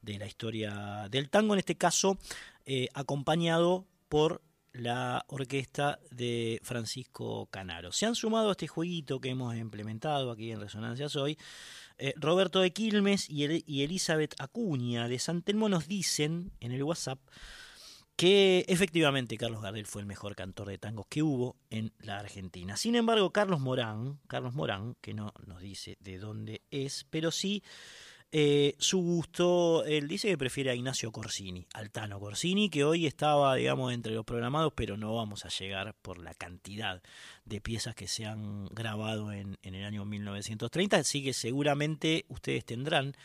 de 0.03 0.19
la 0.19 0.27
historia 0.27 1.07
del 1.09 1.29
tango, 1.29 1.53
en 1.53 1.59
este 1.59 1.75
caso 1.75 2.19
eh, 2.65 2.89
acompañado 2.93 3.87
por 4.09 4.41
la 4.73 5.23
orquesta 5.27 5.99
de 6.11 6.59
Francisco 6.63 7.47
Canaro. 7.47 7.91
Se 7.91 8.05
han 8.05 8.15
sumado 8.15 8.49
a 8.49 8.51
este 8.51 8.67
jueguito 8.67 9.21
que 9.21 9.29
hemos 9.29 9.55
implementado 9.55 10.31
aquí 10.31 10.51
en 10.51 10.59
Resonancias 10.59 11.15
hoy. 11.15 11.37
Eh, 11.97 12.13
Roberto 12.17 12.59
de 12.59 12.73
Quilmes 12.73 13.29
y, 13.29 13.43
Elizabeth 13.83 14.33
Acuña 14.39 15.07
de 15.07 15.19
San 15.19 15.43
Telmo 15.43 15.69
nos 15.69 15.87
dicen 15.87 16.51
en 16.59 16.71
el 16.71 16.83
WhatsApp 16.83 17.19
que 18.15 18.65
efectivamente 18.67 19.37
Carlos 19.37 19.61
Gardel 19.61 19.85
fue 19.85 20.01
el 20.01 20.07
mejor 20.07 20.35
cantor 20.35 20.69
de 20.69 20.77
tangos 20.77 21.05
que 21.07 21.23
hubo 21.23 21.55
en 21.69 21.93
la 21.99 22.19
Argentina. 22.19 22.77
Sin 22.77 22.95
embargo, 22.95 23.31
Carlos 23.31 23.59
Morán, 23.59 24.19
Carlos 24.27 24.53
Morán, 24.53 24.95
que 25.01 25.13
no 25.13 25.33
nos 25.45 25.61
dice 25.61 25.97
de 25.99 26.17
dónde 26.17 26.61
es, 26.71 27.05
pero 27.09 27.31
sí 27.31 27.63
eh, 28.35 28.73
su 28.79 28.97
gusto, 28.99 29.85
él 29.85 30.07
dice 30.07 30.27
que 30.27 30.39
prefiere 30.39 30.71
a 30.71 30.73
Ignacio 30.73 31.11
Corsini, 31.11 31.67
Altano 31.75 32.19
Corsini, 32.19 32.67
que 32.67 32.83
hoy 32.83 33.05
estaba, 33.05 33.53
digamos, 33.53 33.93
entre 33.93 34.11
los 34.15 34.25
programados, 34.25 34.73
pero 34.75 34.97
no 34.97 35.13
vamos 35.13 35.45
a 35.45 35.49
llegar 35.49 35.93
por 36.01 36.17
la 36.17 36.33
cantidad 36.33 37.03
de 37.45 37.61
piezas 37.61 37.93
que 37.93 38.07
se 38.07 38.25
han 38.25 38.65
grabado 38.69 39.31
en, 39.31 39.59
el 39.61 39.85
año 39.85 40.03
1930, 40.03 40.97
así 40.97 41.23
que 41.23 41.31
seguramente 41.31 42.25
ustedes 42.27 42.65
tendrán 42.65 43.15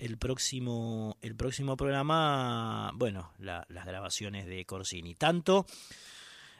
el 0.00 0.18
próximo, 0.18 1.16
el 1.22 1.36
próximo 1.36 1.76
programa, 1.76 2.90
bueno, 2.96 3.30
las 3.38 3.86
grabaciones 3.86 4.46
de 4.46 4.64
Corsini, 4.64 5.14
tanto 5.14 5.64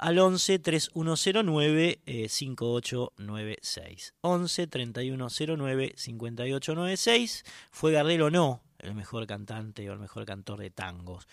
al 0.00 0.18
11 0.18 0.58
3109 0.58 2.00
5896. 2.28 4.14
11 4.22 4.66
3109 4.66 5.92
5896. 5.94 7.44
¿Fue 7.70 7.92
Gardel 7.92 8.22
o 8.22 8.30
no 8.30 8.62
el 8.78 8.94
mejor 8.94 9.26
cantante 9.26 9.88
o 9.90 9.92
el 9.92 9.98
mejor 9.98 10.24
cantor 10.24 10.58
de 10.60 10.70
tangos? 10.70 11.28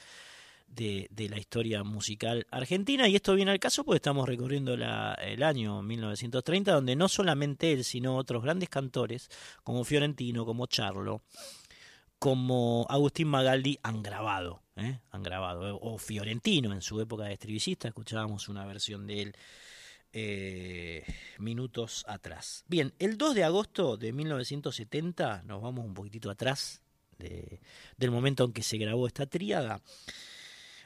De, 0.67 1.07
la 1.29 1.39
historia 1.39 1.85
musical 1.85 2.45
argentina 2.51 3.07
y 3.07 3.15
esto 3.15 3.33
viene 3.35 3.51
al 3.51 3.59
caso 3.59 3.85
porque 3.85 3.95
estamos 3.95 4.27
recorriendo 4.27 4.73
el 4.73 5.43
año 5.43 5.81
1930 5.81 6.73
donde 6.73 6.97
no 6.97 7.07
solamente 7.07 7.71
él 7.71 7.85
sino 7.85 8.17
otros 8.17 8.43
grandes 8.43 8.67
cantores 8.67 9.29
como 9.63 9.85
Fiorentino, 9.85 10.45
como 10.45 10.65
Charlo, 10.67 11.21
como 12.19 12.85
Agustín 12.89 13.29
Magaldi 13.29 13.79
han 13.81 14.03
grabado, 14.03 14.61
¿eh? 14.77 14.99
han 15.11 15.23
grabado, 15.23 15.79
o 15.81 15.97
Fiorentino 15.97 16.73
en 16.73 16.81
su 16.81 17.01
época 17.01 17.25
de 17.25 17.33
estribillista, 17.33 17.87
escuchábamos 17.87 18.47
una 18.49 18.65
versión 18.65 19.07
de 19.07 19.21
él 19.21 19.35
eh, 20.13 21.03
minutos 21.39 22.05
atrás. 22.07 22.63
Bien, 22.67 22.93
el 22.99 23.17
2 23.17 23.35
de 23.35 23.43
agosto 23.43 23.97
de 23.97 24.13
1970, 24.13 25.43
nos 25.43 25.61
vamos 25.61 25.85
un 25.85 25.93
poquitito 25.93 26.29
atrás 26.29 26.81
del 27.17 28.11
momento 28.11 28.43
en 28.45 28.53
que 28.53 28.61
se 28.61 28.77
grabó 28.77 29.07
esta 29.07 29.25
tríada, 29.25 29.81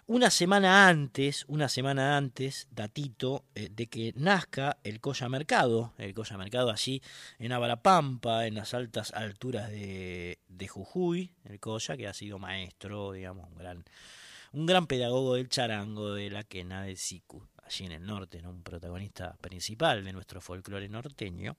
una 0.08 0.30
semana 0.30 0.88
antes, 0.88 1.46
una 1.48 1.70
semana 1.70 2.18
antes, 2.18 2.68
datito, 2.72 3.46
eh, 3.56 3.70
de 3.72 3.88
que 3.88 4.14
nazca 4.16 4.78
el 4.84 5.00
Coya 5.00 5.30
Mercado, 5.30 5.94
el 5.98 6.14
Coya 6.14 6.38
Mercado 6.38 6.72
allí 6.72 7.02
en 7.40 7.52
Abarapampa, 7.52 8.48
en 8.48 8.56
las 8.56 8.74
altas 8.74 9.14
alturas 9.14 9.70
de, 9.70 10.40
de 10.48 10.68
Jujuy, 10.68 11.34
el 11.46 11.60
Coya 11.60 11.96
que 11.96 12.08
ha 12.08 12.14
sido 12.14 12.40
maestro, 12.40 13.12
digamos, 13.12 13.50
un 13.50 13.58
gran, 13.58 13.86
un 14.54 14.66
gran 14.66 14.88
pedagogo 14.88 15.36
del 15.36 15.50
charango, 15.50 16.14
de 16.14 16.30
la 16.30 16.44
quena 16.44 16.84
del 16.84 16.98
siku, 16.98 17.48
allí 17.64 17.86
en 17.86 17.94
el 17.94 18.06
norte, 18.06 18.46
un 18.46 18.64
protagonista 18.64 19.38
principal 19.40 20.04
de 20.04 20.14
nuestro 20.14 20.42
folclore 20.42 20.90
norteño. 20.90 21.56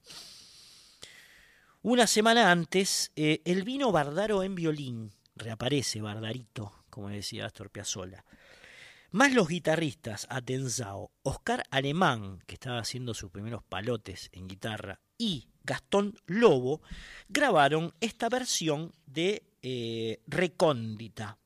Una 1.83 2.07
semana 2.07 2.51
antes, 2.51 3.13
eh, 3.17 3.41
el 3.45 3.65
vino 3.65 3.91
Bardaro 3.93 4.43
en 4.43 4.55
violín, 4.55 5.11
reaparece 5.35 6.01
Bardarito, 6.01 6.82
como 6.93 7.09
decía 7.09 7.47
Astor 7.47 7.71
Piazzolla. 7.71 8.25
Más 9.11 9.33
los 9.33 9.49
guitarristas 9.49 10.27
Atenzao, 10.31 11.11
Oscar 11.23 11.65
Alemán, 11.71 12.43
que 12.47 12.55
estaba 12.55 12.79
haciendo 12.79 13.15
sus 13.15 13.31
primeros 13.31 13.63
palotes 13.63 14.29
en 14.33 14.47
guitarra, 14.47 15.01
y 15.19 15.49
Gastón 15.65 16.15
Lobo, 16.27 16.83
grabaron 17.29 17.95
esta 18.01 18.29
versión 18.29 18.93
de 19.07 19.43
eh, 19.63 20.21
Recóndita. 20.27 21.39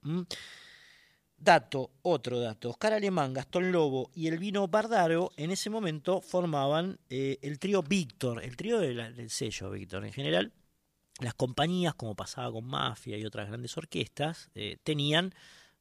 Dato, 1.39 1.93
otro 2.03 2.41
dato, 2.41 2.71
Oscar 2.71 2.95
Alemán, 2.95 3.35
Gastón 3.35 3.71
Lobo 3.71 4.11
y 4.15 4.27
el 4.29 4.39
vino 4.39 4.67
Bardaro 4.67 5.31
en 5.37 5.51
ese 5.51 5.69
momento 5.71 6.21
formaban 6.21 6.99
eh, 7.11 7.39
el 7.43 7.59
trío 7.59 7.83
Víctor, 7.83 8.43
el 8.43 8.57
trío 8.57 8.81
del 8.81 9.31
sello 9.31 9.71
Víctor 9.71 10.05
en 10.07 10.13
general. 10.13 10.53
Las 11.21 11.35
compañías, 11.35 11.95
como 11.95 12.15
pasaba 12.15 12.53
con 12.53 12.65
Mafia 12.65 13.17
y 13.17 13.25
otras 13.25 13.49
grandes 13.49 13.77
orquestas, 13.79 14.51
eh, 14.55 14.77
tenían 14.83 15.35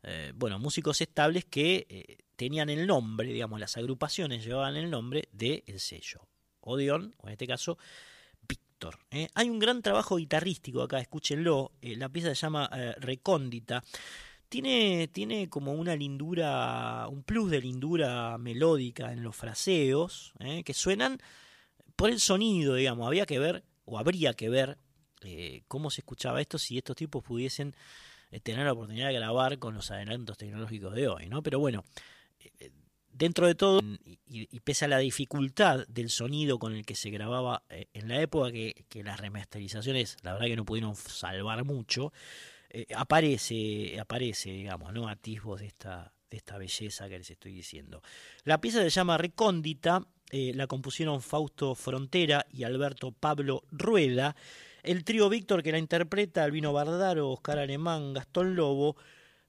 eh, 0.03 0.31
bueno, 0.35 0.59
músicos 0.59 1.01
estables 1.01 1.45
que 1.45 1.85
eh, 1.89 2.17
tenían 2.35 2.69
el 2.69 2.87
nombre, 2.87 3.33
digamos, 3.33 3.59
las 3.59 3.75
agrupaciones 3.75 4.45
llevaban 4.45 4.77
el 4.77 4.89
nombre 4.89 5.27
del 5.33 5.63
el 5.67 5.79
sello. 5.79 6.21
Odeon, 6.61 7.15
o 7.17 7.27
en 7.27 7.33
este 7.33 7.47
caso, 7.47 7.77
Víctor. 8.47 8.97
Hay 9.35 9.49
un 9.49 9.59
gran 9.59 9.81
trabajo 9.81 10.15
guitarrístico 10.15 10.81
acá, 10.81 10.99
escúchenlo. 10.99 11.73
la 11.81 12.09
pieza 12.09 12.29
se 12.29 12.41
llama 12.41 12.69
Recóndita. 12.97 13.83
Tiene, 14.49 15.07
tiene 15.09 15.47
como 15.47 15.73
una 15.73 15.95
lindura, 15.95 17.07
un 17.07 17.23
plus 17.23 17.51
de 17.51 17.61
lindura 17.61 18.37
melódica 18.39 19.11
en 19.13 19.21
los 19.21 19.35
fraseos, 19.35 20.33
que 20.65 20.73
suenan 20.73 21.19
por 21.95 22.09
el 22.09 22.19
sonido, 22.19 22.73
digamos. 22.73 23.05
Había 23.05 23.27
que 23.27 23.37
ver, 23.37 23.63
o 23.85 23.99
habría 23.99 24.33
que 24.33 24.49
ver, 24.49 24.79
cómo 25.67 25.89
se 25.89 26.01
escuchaba 26.01 26.41
esto 26.41 26.57
si 26.57 26.77
estos 26.77 26.95
tipos 26.95 27.23
pudiesen 27.23 27.75
eh, 28.35 28.39
tener 28.39 28.65
la 28.65 28.73
oportunidad 28.73 29.07
de 29.07 29.13
grabar 29.13 29.59
con 29.59 29.75
los 29.75 29.91
adelantos 29.91 30.37
tecnológicos 30.37 30.93
de 30.93 31.07
hoy, 31.07 31.27
¿no? 31.27 31.41
Pero 31.41 31.59
bueno, 31.59 31.85
eh, 32.59 32.71
dentro 33.11 33.47
de 33.47 33.55
todo, 33.55 33.81
y, 34.25 34.59
pese 34.59 34.85
a 34.85 34.87
la 34.87 34.97
dificultad 34.97 35.87
del 35.87 36.09
sonido 36.09 36.59
con 36.59 36.73
el 36.73 36.85
que 36.85 36.95
se 36.95 37.11
grababa 37.11 37.63
eh, 37.69 37.87
en 37.93 38.09
la 38.09 38.19
época, 38.19 38.51
que, 38.51 39.03
las 39.03 39.19
remasterizaciones, 39.19 40.17
la 40.21 40.33
verdad 40.33 40.47
que 40.47 40.55
no 40.57 40.65
pudieron 40.65 40.95
salvar 40.95 41.63
mucho, 41.63 42.11
aparece, 42.93 43.97
aparece, 44.01 44.51
digamos, 44.51 44.91
¿no? 44.91 45.07
Atisbos 45.07 45.61
de 45.61 45.67
esta, 45.67 46.11
de 46.29 46.35
esta 46.35 46.57
belleza 46.57 47.07
que 47.07 47.19
les 47.19 47.29
estoy 47.29 47.53
diciendo. 47.53 48.01
La 48.43 48.59
pieza 48.59 48.81
se 48.81 48.89
llama 48.89 49.17
Recóndita, 49.17 50.05
la 50.31 50.67
compusieron 50.67 51.21
Fausto 51.21 51.73
Frontera 51.73 52.45
y 52.51 52.63
Alberto 52.63 53.13
Pablo 53.13 53.63
Rueda, 53.71 54.35
el 54.85 55.03
trío 55.03 55.29
Víctor 55.29 55.63
que 55.63 55.71
la 55.71 55.77
interpreta 55.77 56.43
Albino 56.43 56.73
Bardaro, 56.73 57.31
Oscar 57.31 57.59
Alemán, 57.59 58.13
Gastón 58.13 58.55
Lobo, 58.55 58.95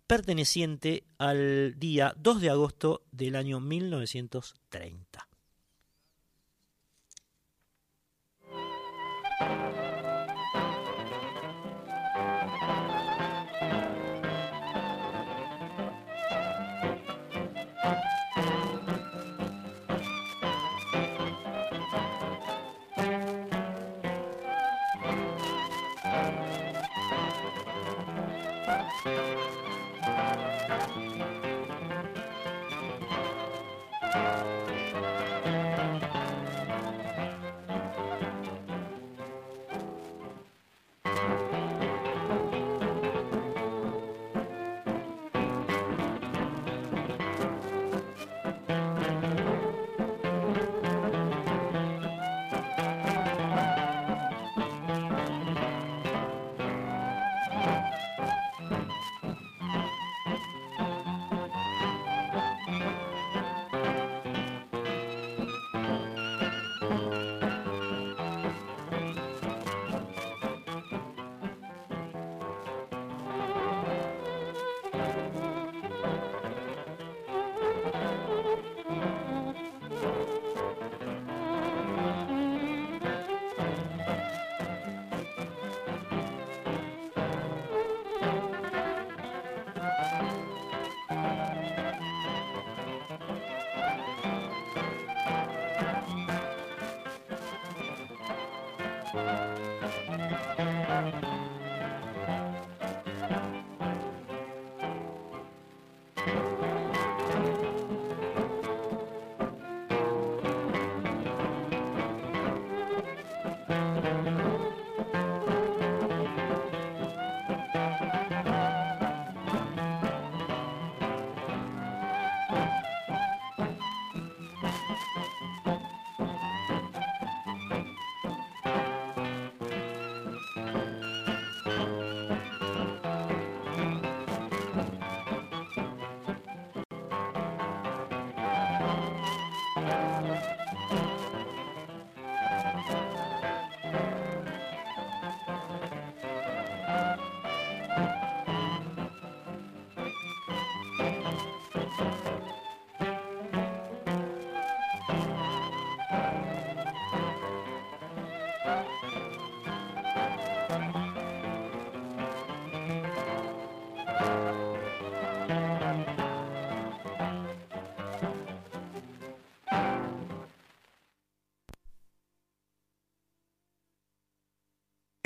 perteneciente 0.06 1.04
al 1.18 1.78
día 1.78 2.14
2 2.16 2.40
de 2.40 2.50
agosto 2.50 3.02
del 3.12 3.36
año 3.36 3.60
1930. 3.60 5.28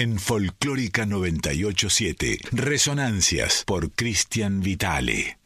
En 0.00 0.18
Folclórica 0.18 1.04
987. 1.04 2.38
Resonancias 2.52 3.64
por 3.66 3.92
Cristian 3.92 4.60
Vitale. 4.62 5.38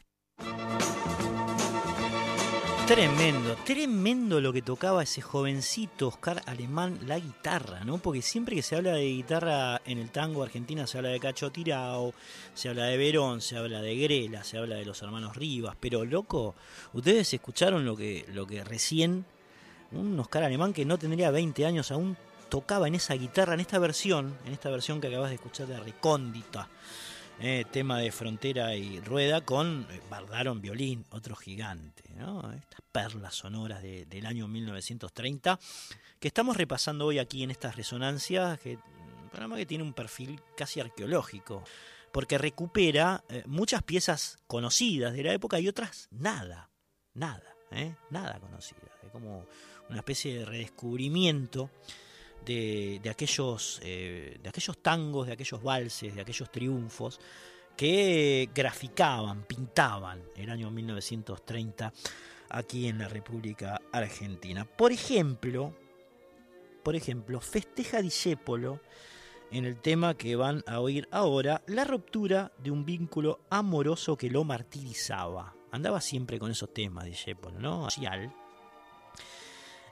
Tremendo, 2.86 3.56
tremendo 3.64 4.40
lo 4.40 4.52
que 4.52 4.62
tocaba 4.62 5.02
ese 5.02 5.22
jovencito 5.22 6.06
Oscar 6.06 6.40
Alemán 6.46 7.00
la 7.04 7.18
guitarra, 7.18 7.82
¿no? 7.84 7.98
Porque 7.98 8.22
siempre 8.22 8.54
que 8.54 8.62
se 8.62 8.76
habla 8.76 8.92
de 8.92 9.06
guitarra 9.06 9.82
en 9.86 9.98
el 9.98 10.10
tango 10.10 10.44
argentina 10.44 10.86
se 10.86 10.98
habla 10.98 11.10
de 11.10 11.18
Cacho 11.18 11.50
Tirao, 11.50 12.14
se 12.54 12.68
habla 12.68 12.84
de 12.84 12.96
Verón, 12.96 13.40
se 13.40 13.56
habla 13.56 13.82
de 13.82 13.96
Grela, 13.96 14.44
se 14.44 14.58
habla 14.58 14.76
de 14.76 14.84
los 14.84 15.02
hermanos 15.02 15.34
Rivas, 15.34 15.74
pero 15.80 16.04
loco, 16.04 16.54
ustedes 16.92 17.34
escucharon 17.34 17.84
lo 17.84 17.96
que, 17.96 18.24
lo 18.32 18.46
que 18.46 18.62
recién 18.62 19.24
un 19.90 20.16
Oscar 20.20 20.44
Alemán 20.44 20.72
que 20.72 20.84
no 20.84 20.96
tendría 20.96 21.32
20 21.32 21.66
años 21.66 21.90
aún 21.90 22.16
tocaba 22.54 22.86
en 22.86 22.94
esa 22.94 23.14
guitarra, 23.14 23.54
en 23.54 23.58
esta 23.58 23.80
versión, 23.80 24.38
en 24.46 24.52
esta 24.52 24.70
versión 24.70 25.00
que 25.00 25.08
acabas 25.08 25.30
de 25.30 25.34
escuchar 25.34 25.66
de 25.66 25.76
Recóndita, 25.80 26.68
eh, 27.40 27.64
tema 27.72 27.98
de 27.98 28.12
frontera 28.12 28.76
y 28.76 29.00
rueda 29.00 29.40
con 29.40 29.88
eh, 29.90 30.00
Bardaron 30.08 30.60
violín, 30.60 31.04
otro 31.10 31.34
gigante, 31.34 32.04
estas 32.56 32.80
perlas 32.92 33.34
sonoras 33.34 33.82
del 33.82 34.24
año 34.24 34.46
1930 34.46 35.58
que 36.20 36.28
estamos 36.28 36.56
repasando 36.56 37.06
hoy 37.06 37.18
aquí 37.18 37.42
en 37.42 37.50
estas 37.50 37.74
resonancias, 37.74 38.60
que, 38.60 38.78
un 39.20 39.30
programa 39.30 39.56
que 39.56 39.66
tiene 39.66 39.82
un 39.82 39.92
perfil 39.92 40.40
casi 40.56 40.78
arqueológico, 40.78 41.64
porque 42.12 42.38
recupera 42.38 43.24
eh, 43.30 43.42
muchas 43.46 43.82
piezas 43.82 44.38
conocidas 44.46 45.12
de 45.12 45.24
la 45.24 45.32
época 45.32 45.58
y 45.58 45.66
otras 45.66 46.06
nada, 46.12 46.70
nada, 47.14 47.56
nada 48.10 48.38
conocidas, 48.38 48.92
es 49.02 49.10
como 49.10 49.44
una 49.88 49.98
especie 49.98 50.38
de 50.38 50.44
redescubrimiento 50.44 51.68
de, 52.44 53.00
aquellos, 53.10 53.80
eh, 53.82 54.38
de 54.42 54.48
aquellos 54.48 54.78
tangos, 54.78 55.26
de 55.26 55.32
aquellos 55.32 55.62
valses, 55.62 56.14
de 56.14 56.20
aquellos 56.20 56.50
triunfos 56.50 57.20
que 57.76 58.48
graficaban, 58.54 59.44
pintaban 59.44 60.22
el 60.36 60.50
año 60.50 60.70
1930 60.70 61.92
aquí 62.50 62.88
en 62.88 62.98
la 62.98 63.08
República 63.08 63.80
Argentina. 63.92 64.64
Por 64.64 64.92
ejemplo, 64.92 65.74
por 66.82 66.94
ejemplo, 66.94 67.40
festeja 67.40 68.00
Discépolo 68.00 68.80
en 69.50 69.64
el 69.64 69.76
tema 69.76 70.14
que 70.14 70.36
van 70.36 70.62
a 70.66 70.80
oír 70.80 71.08
ahora, 71.10 71.62
la 71.66 71.84
ruptura 71.84 72.52
de 72.58 72.70
un 72.70 72.84
vínculo 72.84 73.40
amoroso 73.50 74.16
que 74.16 74.30
lo 74.30 74.44
martirizaba. 74.44 75.54
Andaba 75.70 76.00
siempre 76.00 76.38
con 76.38 76.50
esos 76.50 76.72
temas 76.72 77.04
Discépolo, 77.04 77.58
¿no? 77.58 77.90
Social 77.90 78.32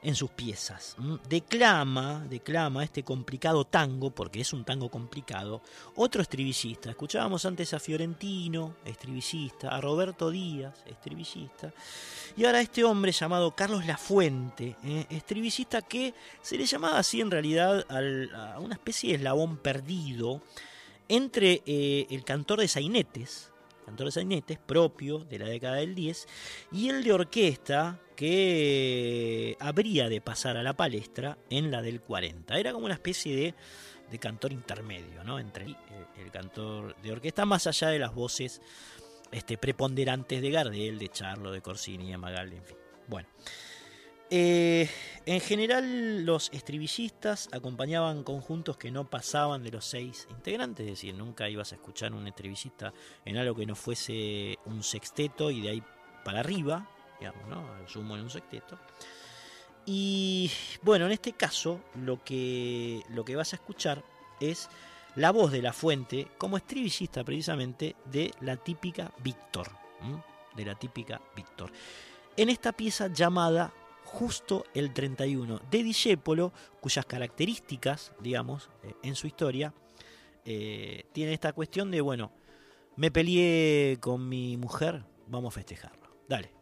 en 0.03 0.17
sus 0.17 0.31
piezas. 0.31 0.97
Declama, 1.29 2.27
declama 2.29 2.83
este 2.83 3.05
complicado 3.05 3.65
tango, 3.65 4.11
porque 4.11 4.41
es 4.41 4.53
un 4.53 4.65
tango 4.65 4.91
complicado, 4.91 5.63
otro 5.95 6.23
estribillista. 6.23 6.91
Escuchábamos 6.91 7.45
antes 7.47 7.73
a 7.73 7.79
Fiorentino, 7.79 8.77
estribillista, 8.85 9.69
a 9.69 9.81
Roberto 9.81 10.31
Díaz, 10.31 10.83
estribillista, 10.87 11.73
y 12.37 12.45
ahora 12.45 12.59
a 12.59 12.63
este 12.63 12.83
hombre 12.83 13.13
llamado 13.13 13.55
Carlos 13.55 13.87
Lafuente, 13.87 14.77
¿eh? 14.85 15.07
estribillista 15.11 15.83
que 15.83 16.15
se 16.41 16.59
le 16.59 16.67
llamaba 16.67 16.99
así 16.99 17.21
en 17.21 17.31
realidad 17.31 17.87
a 17.89 18.59
una 18.59 18.75
especie 18.75 19.11
de 19.11 19.17
eslabón 19.17 19.57
perdido 19.59 20.43
entre 21.09 21.63
eh, 21.67 22.07
el 22.11 22.25
cantor 22.25 22.61
de 22.61 22.69
sainetes, 22.69 23.53
cantor 23.85 24.07
de 24.07 24.13
sainetes 24.13 24.59
propio 24.59 25.19
de 25.19 25.39
la 25.39 25.47
década 25.47 25.77
del 25.77 25.95
10, 25.95 26.27
y 26.73 26.89
el 26.89 27.05
de 27.05 27.13
orquesta 27.13 28.01
que 28.23 29.57
habría 29.59 30.09
de 30.09 30.21
pasar 30.21 30.57
a 30.57 30.63
la 30.63 30.77
palestra 30.77 31.39
en 31.51 31.73
la 31.73 31.83
del 31.83 32.01
40. 32.01 32.57
Era 32.57 32.73
como 32.73 32.85
una 32.85 32.95
especie 32.95 33.35
de, 33.35 33.55
de 34.13 34.19
cantor 34.21 34.53
intermedio, 34.53 35.25
¿no? 35.25 35.41
Entre 35.41 35.65
el, 35.65 36.31
cantor 36.31 36.95
de 37.03 37.11
orquesta, 37.11 37.45
más 37.47 37.67
allá 37.67 37.89
de 37.89 37.99
las 37.99 38.15
voces 38.15 38.63
este, 39.33 39.59
preponderantes 39.59 40.41
de 40.41 40.51
Gardel, 40.53 41.01
de 41.01 41.09
Charlo, 41.09 41.51
de 41.51 41.63
Corsini, 41.63 42.13
de 42.13 42.17
Magaldi, 42.17 42.59
en 42.59 42.65
fin. 42.65 42.77
Bueno. 43.09 43.29
Eh, 44.31 44.89
en 45.27 45.41
general, 45.41 46.25
los 46.25 46.49
estribillistas 46.53 47.49
acompañaban 47.51 48.23
conjuntos 48.23 48.77
que 48.77 48.93
no 48.93 49.11
pasaban 49.11 49.65
de 49.65 49.73
los 49.73 49.85
seis 49.85 50.29
integrantes, 50.31 50.87
es 50.87 50.93
decir, 50.93 51.17
nunca 51.17 51.49
ibas 51.49 51.73
a 51.73 51.75
escuchar 51.75 52.15
un 52.15 52.29
estribillista 52.29 52.95
en 53.25 53.37
algo 53.37 53.57
que 53.57 53.67
no 53.67 53.75
fuese 53.75 54.61
un 54.65 54.85
sexteto 54.85 55.51
y 55.51 55.61
de 55.61 55.71
ahí 55.71 55.83
para 56.25 56.39
arriba, 56.39 56.89
digamos, 57.23 57.47
¿no? 57.49 57.65
Sumo 57.87 58.17
en 58.17 58.23
un 58.23 58.31
sexteto. 58.31 58.77
Y 59.87 60.51
bueno, 60.83 61.07
en 61.07 61.13
este 61.13 61.33
caso, 61.33 61.81
lo 61.95 62.23
que, 62.25 63.03
lo 63.11 63.25
que 63.25 63.37
vas 63.37 63.53
a 63.53 63.57
escuchar 63.57 64.03
es 64.41 64.69
la 65.15 65.31
voz 65.31 65.53
de 65.53 65.63
la 65.63 65.73
fuente 65.73 66.27
como 66.37 66.57
estribillista 66.57 67.23
precisamente 67.23 67.95
de 68.07 68.33
la 68.41 68.57
típica 68.57 69.13
Víctor. 69.23 69.69
De 70.57 70.65
la 70.65 70.75
típica 70.75 71.21
Víctor. 71.37 71.71
En 72.37 72.49
esta 72.49 72.73
pieza 72.73 73.07
llamada 73.07 73.73
justo 74.05 74.65
el 74.75 74.93
31 74.93 75.61
de 75.71 75.83
Discépolo, 75.85 76.53
cuyas 76.81 77.07
características, 77.07 78.13
digamos, 78.21 78.69
eh, 78.83 78.95
en 79.05 79.15
su 79.15 79.29
historia, 79.29 79.73
eh, 80.45 81.05
tiene 81.13 81.35
esta 81.35 81.53
cuestión 81.53 81.93
de, 81.93 82.01
bueno, 82.01 82.33
me 82.97 83.13
peleé 83.13 83.99
con 84.01 84.29
mi 84.29 84.57
mujer, 84.57 85.05
vamos 85.29 85.55
a 85.55 85.59
festejarlo. 85.59 86.17
Dale. 86.29 86.62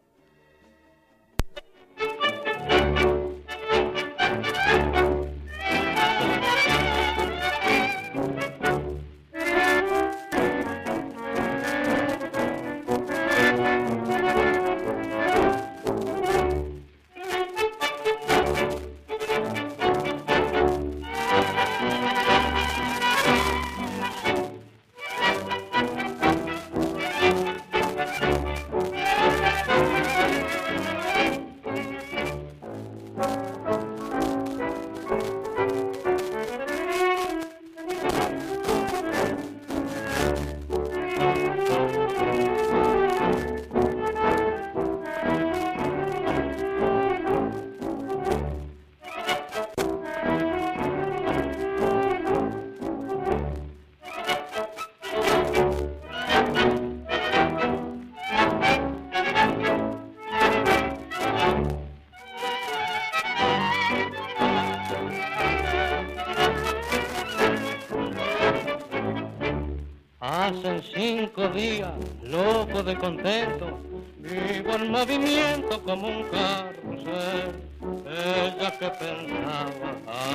Hacen 70.41 70.81
cinco 70.95 71.49
días, 71.49 71.91
loco 72.23 72.81
de 72.81 72.97
contento, 72.97 73.77
vivo 74.17 74.73
en 74.73 74.89
movimiento 74.89 75.79
como 75.83 76.07
un 76.07 76.23
carrusel. 76.31 77.61
Ella 78.09 78.71
que 78.79 78.89
pensaba 78.89 79.89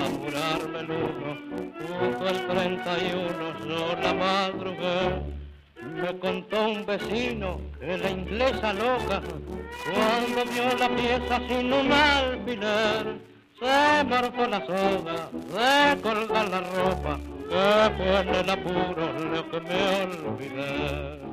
apurarme 0.05 0.79
el 0.79 0.91
uno, 0.93 1.39
justo 1.81 2.29
el 2.29 2.47
31 2.47 3.67
yo 3.67 3.97
la 4.01 4.15
madrugué. 4.15 5.23
Me 5.83 6.19
contó 6.21 6.69
un 6.69 6.87
vecino 6.87 7.61
que 7.81 7.99
la 7.99 8.09
inglesa 8.09 8.75
loca, 8.75 9.23
cuando 9.93 10.53
vio 10.53 10.79
la 10.79 10.89
pieza 10.89 11.41
sin 11.49 11.73
un 11.73 11.93
alfiler, 11.93 13.19
se 13.59 14.05
morfó 14.05 14.47
la 14.47 14.65
soga 14.67 15.31
de 15.33 16.01
colgar 16.01 16.49
la 16.49 16.61
ropa 16.61 17.19
que 17.49 17.91
fue 17.97 18.21
en 18.21 18.29
el 18.29 18.51
apuro 18.51 19.13
lo 19.33 19.51
que 19.51 19.61
me 19.61 20.05
olvidé. 20.29 21.27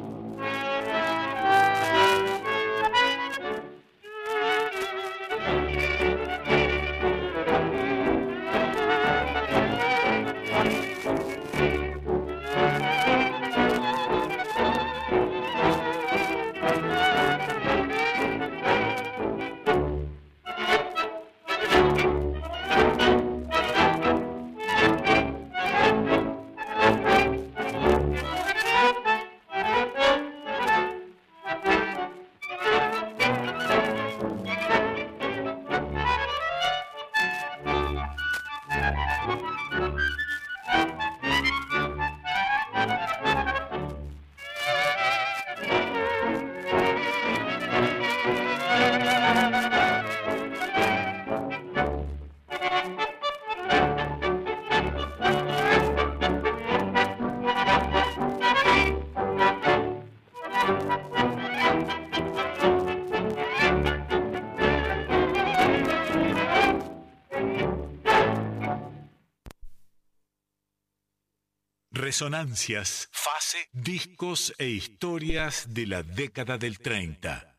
Resonancias, 72.13 73.09
fase, 73.11 73.57
discos 73.71 74.53
e 74.59 74.69
historias 74.69 75.73
de 75.73 75.87
la 75.87 76.03
década 76.03 76.59
del 76.59 76.77
30. 76.77 77.57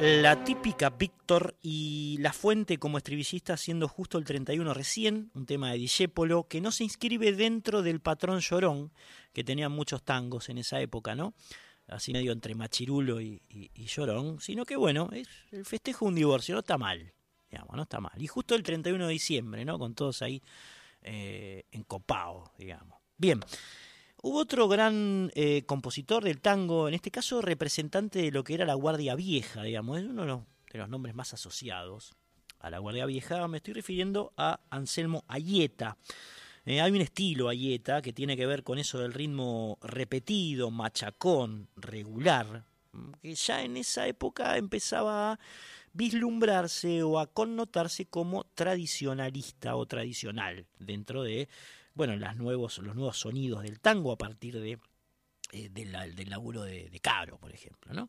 La 0.00 0.42
típica 0.44 0.88
Víctor 0.88 1.58
y 1.60 2.16
La 2.20 2.32
Fuente 2.32 2.78
como 2.78 2.96
estribillista 2.96 3.58
siendo 3.58 3.86
justo 3.86 4.16
el 4.16 4.24
31 4.24 4.72
recién, 4.72 5.30
un 5.34 5.44
tema 5.44 5.70
de 5.70 5.76
Discépolo 5.76 6.48
que 6.48 6.62
no 6.62 6.72
se 6.72 6.84
inscribe 6.84 7.32
dentro 7.32 7.82
del 7.82 8.00
patrón 8.00 8.40
llorón, 8.40 8.90
que 9.34 9.44
tenía 9.44 9.68
muchos 9.68 10.02
tangos 10.02 10.48
en 10.48 10.56
esa 10.56 10.80
época, 10.80 11.14
¿no? 11.14 11.34
Así 11.86 12.14
medio 12.14 12.32
entre 12.32 12.54
machirulo 12.54 13.20
y, 13.20 13.42
llorón, 13.74 14.40
sino 14.40 14.64
que 14.64 14.76
bueno, 14.76 15.10
el 15.52 15.66
festejo 15.66 16.06
de 16.06 16.08
un 16.08 16.14
divorcio, 16.14 16.54
no 16.54 16.60
está 16.60 16.78
mal, 16.78 17.12
digamos, 17.50 17.76
no 17.76 17.82
está 17.82 18.00
mal. 18.00 18.14
Y 18.16 18.26
justo 18.26 18.54
el 18.54 18.62
31 18.62 19.06
de 19.06 19.12
diciembre, 19.12 19.66
¿no? 19.66 19.78
Con 19.78 19.94
todos 19.94 20.22
ahí 20.22 20.42
eh, 21.10 21.64
encopado, 21.72 22.52
digamos. 22.58 22.98
Bien, 23.16 23.40
hubo 24.20 24.40
otro 24.40 24.68
gran 24.68 25.32
eh, 25.34 25.62
compositor 25.64 26.22
del 26.22 26.42
tango, 26.42 26.86
en 26.86 26.92
este 26.92 27.10
caso 27.10 27.40
representante 27.40 28.20
de 28.20 28.30
lo 28.30 28.44
que 28.44 28.52
era 28.52 28.66
la 28.66 28.74
Guardia 28.74 29.14
Vieja, 29.14 29.62
digamos, 29.62 29.98
es 29.98 30.04
uno 30.04 30.44
de 30.70 30.78
los, 30.78 30.88
nombres 30.90 31.14
más 31.14 31.32
asociados 31.32 32.12
a 32.60 32.68
la 32.68 32.78
Guardia 32.78 33.06
Vieja, 33.06 33.48
me 33.48 33.56
estoy 33.56 33.72
refiriendo 33.72 34.34
a 34.36 34.60
Anselmo 34.68 35.24
Ayeta. 35.28 35.96
Eh, 36.66 36.82
hay 36.82 36.92
un 36.92 37.00
estilo 37.00 37.48
Ayeta 37.48 38.02
que 38.02 38.12
tiene 38.12 38.36
que 38.36 38.44
ver 38.44 38.62
con 38.62 38.78
eso 38.78 38.98
del 38.98 39.14
ritmo 39.14 39.78
repetido, 39.80 40.70
machacón, 40.70 41.68
regular, 41.74 42.66
que 43.22 43.34
ya 43.34 43.62
en 43.62 43.78
esa 43.78 44.06
época 44.06 44.58
empezaba 44.58 45.32
a 45.32 45.38
vislumbrarse 45.92 47.02
o 47.02 47.18
a 47.18 47.26
connotarse 47.26 48.06
como 48.06 48.44
tradicionalista 48.54 49.76
o 49.76 49.86
tradicional 49.86 50.66
dentro 50.78 51.22
de 51.22 51.48
bueno, 51.98 52.14
las 52.14 52.36
nuevos, 52.36 52.78
los 52.78 52.94
nuevos 52.94 53.18
sonidos 53.18 53.64
del 53.64 53.80
tango 53.80 54.12
a 54.12 54.16
partir 54.16 54.60
de, 54.60 54.78
eh, 55.50 55.68
del 55.68 56.30
laburo 56.30 56.62
de, 56.62 56.88
de, 56.88 57.00
Caro, 57.00 57.38
por 57.38 57.52
ejemplo. 57.52 57.92
¿no? 57.92 58.08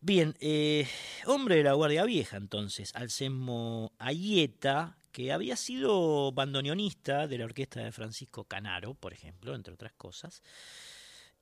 Bien, 0.00 0.34
eh, 0.40 0.88
hombre 1.26 1.56
de 1.56 1.62
la 1.62 1.74
Guardia 1.74 2.04
Vieja 2.04 2.38
entonces, 2.38 2.90
Alcemo 2.94 3.92
Ayeta, 3.98 4.96
que 5.12 5.30
había 5.30 5.56
sido 5.56 6.32
bandoneonista 6.32 7.28
de 7.28 7.38
la 7.38 7.44
orquesta 7.44 7.80
de 7.80 7.92
Francisco 7.92 8.44
Canaro, 8.44 8.94
por 8.94 9.12
ejemplo, 9.12 9.54
entre 9.54 9.74
otras 9.74 9.92
cosas, 9.92 10.42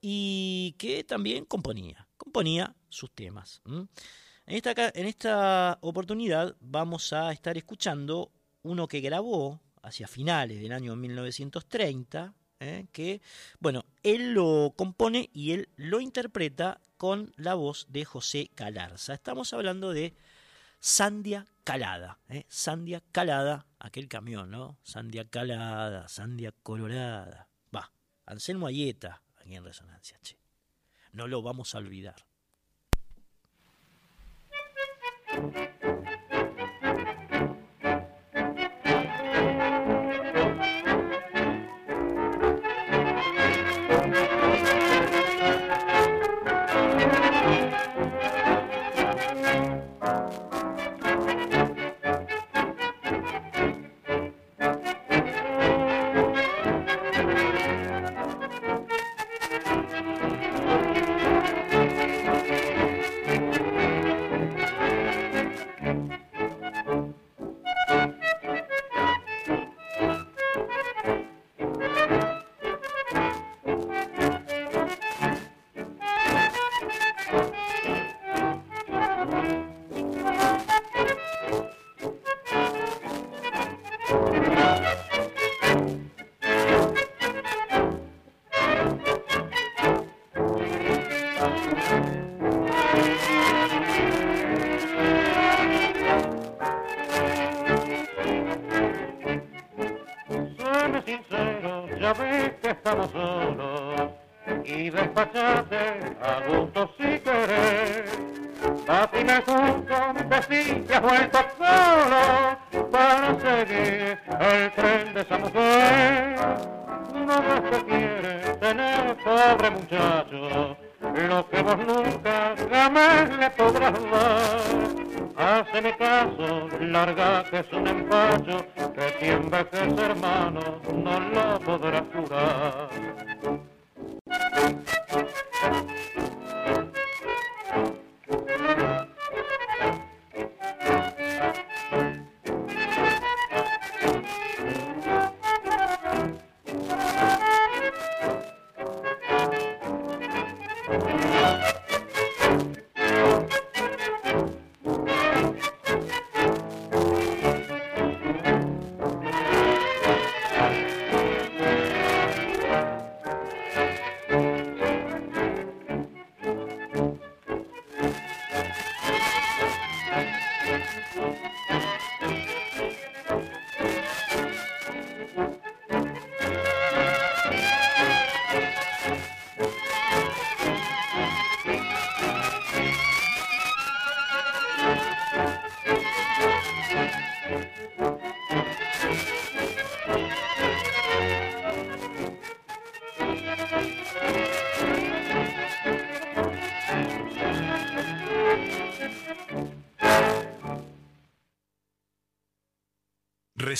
y 0.01 0.75
que 0.77 1.05
también 1.05 1.45
componía, 1.45 2.09
componía 2.17 2.75
sus 2.89 3.13
temas. 3.13 3.63
En 4.51 4.57
esta, 4.57 4.91
en 4.97 5.07
esta 5.07 5.79
oportunidad 5.81 6.57
vamos 6.59 7.13
a 7.13 7.31
estar 7.31 7.57
escuchando 7.57 8.33
uno 8.63 8.89
que 8.89 9.01
grabó 9.01 9.61
hacia 9.81 10.09
finales 10.09 10.61
del 10.61 10.73
año 10.73 10.97
1930, 10.97 12.35
¿eh? 12.59 12.89
que, 12.91 13.23
bueno, 13.61 13.85
él 14.03 14.33
lo 14.33 14.75
compone 14.75 15.31
y 15.33 15.53
él 15.53 15.69
lo 15.77 16.01
interpreta 16.01 16.81
con 16.97 17.33
la 17.37 17.55
voz 17.55 17.87
de 17.91 18.05
José 18.05 18.51
Calarza. 18.57 19.15
Estamos 19.15 19.53
hablando 19.53 19.93
de 19.93 20.17
Sandia 20.81 21.47
Calada, 21.63 22.19
¿eh? 22.29 22.45
Sandia 22.49 23.05
Calada, 23.13 23.69
aquel 23.79 24.09
camión, 24.09 24.51
¿no? 24.51 24.81
Sandia 24.83 25.31
Calada, 25.31 26.09
Sandia 26.09 26.53
Colorada. 26.65 27.47
Va, 27.73 27.93
Anselmo 28.27 28.67
Ayeta, 28.67 29.23
aquí 29.37 29.55
en 29.55 29.65
Resonancia, 29.65 30.19
che. 30.23 30.41
No 31.13 31.29
lo 31.29 31.41
vamos 31.41 31.77
a 31.77 31.79
olvidar. 31.79 32.30
thank 35.33 35.71
you 35.80 35.80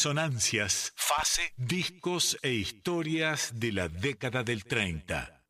Resonancias, 0.01 0.95
fase, 0.97 1.53
discos 1.59 2.39
e 2.41 2.55
historias 2.55 3.53
de 3.57 3.71
la 3.71 3.89
década 3.91 4.43
del 4.43 4.65
30. 4.65 5.43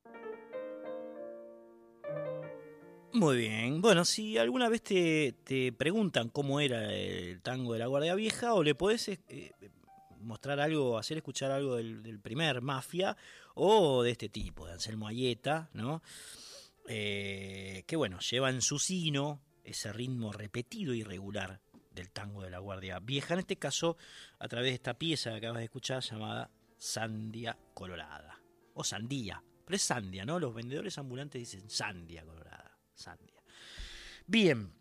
Muy 3.13 3.37
bien. 3.37 3.81
Bueno, 3.81 4.05
si 4.05 4.39
alguna 4.39 4.69
vez 4.69 4.83
te, 4.83 5.37
te 5.45 5.71
preguntan 5.71 6.31
cómo 6.31 6.59
era 6.59 6.93
el 6.93 7.41
tango 7.43 7.75
de 7.75 7.79
la 7.79 7.87
Guardia 7.87 8.17
Vieja, 8.17 8.55
o 8.55 8.65
le 8.65 8.75
podés 8.75 9.07
eh, 9.11 9.53
mostrar 10.19 10.59
algo, 10.59 10.99
hacer 10.99 11.19
escuchar 11.19 11.53
algo 11.53 11.77
del, 11.77 12.19
primer 12.19 12.61
Mafia, 12.61 13.17
o 13.55 14.03
de 14.03 14.11
este 14.11 14.29
tipo, 14.29 14.67
de 14.67 14.73
Anselmo 14.73 15.07
Ayeta, 15.07 15.71
¿no? 15.75 16.03
Eh, 16.89 17.85
que 17.87 17.95
bueno, 17.95 18.19
lleva 18.19 18.51
en 18.51 18.63
su 18.63 18.81
sino 18.81 19.45
ese 19.63 19.93
ritmo 19.93 20.33
repetido 20.33 20.93
y 20.93 21.05
regular 21.05 21.61
del 21.91 22.11
tango 22.11 22.43
de 22.43 22.51
la 22.51 22.59
Guardia 22.59 22.99
Vieja, 23.01 23.35
en 23.35 23.41
este 23.41 23.57
caso 23.57 23.97
a 24.39 24.49
través 24.49 24.71
de 24.71 24.75
esta 24.75 24.95
pieza 24.95 25.31
que 25.31 25.37
acabas 25.37 25.59
de 25.59 25.65
escuchar 25.65 26.03
llamada 26.03 26.51
Sandia 26.79 27.59
Colorada, 27.75 28.41
o 28.75 28.85
Sandía, 28.85 29.43
pero 29.65 29.77
es 29.77 29.83
Sandia, 29.83 30.25
¿no? 30.25 30.39
Los 30.39 30.55
vendedores 30.55 30.97
ambulantes 30.99 31.41
dicen 31.41 31.69
Sandia 31.69 32.25
Colorada, 32.25 32.79
Sandia. 32.95 33.43
Bien, 34.27 34.73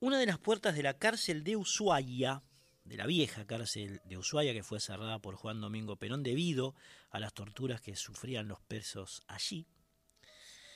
una 0.00 0.18
de 0.18 0.26
las 0.26 0.38
puertas 0.38 0.74
de 0.74 0.82
la 0.82 0.98
cárcel 0.98 1.44
de 1.44 1.56
Ushuaia, 1.56 2.42
de 2.84 2.96
la 2.96 3.06
vieja 3.06 3.46
cárcel 3.46 4.00
de 4.04 4.18
Ushuaia 4.18 4.52
que 4.52 4.62
fue 4.62 4.80
cerrada 4.80 5.18
por 5.18 5.36
Juan 5.36 5.60
Domingo 5.60 5.96
Perón 5.96 6.22
debido 6.22 6.74
a 7.10 7.18
las 7.18 7.32
torturas 7.32 7.80
que 7.80 7.96
sufrían 7.96 8.48
los 8.48 8.60
presos 8.60 9.22
allí, 9.26 9.66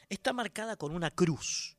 está 0.09 0.33
marcada 0.33 0.77
con 0.77 0.95
una 0.95 1.11
cruz 1.11 1.78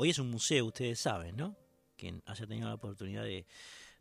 Hoy 0.00 0.10
es 0.10 0.20
un 0.20 0.30
museo, 0.30 0.66
ustedes 0.66 1.00
saben, 1.00 1.36
¿no? 1.36 1.56
Quien 1.96 2.22
haya 2.26 2.46
tenido 2.46 2.68
la 2.68 2.74
oportunidad 2.74 3.24
de, 3.24 3.44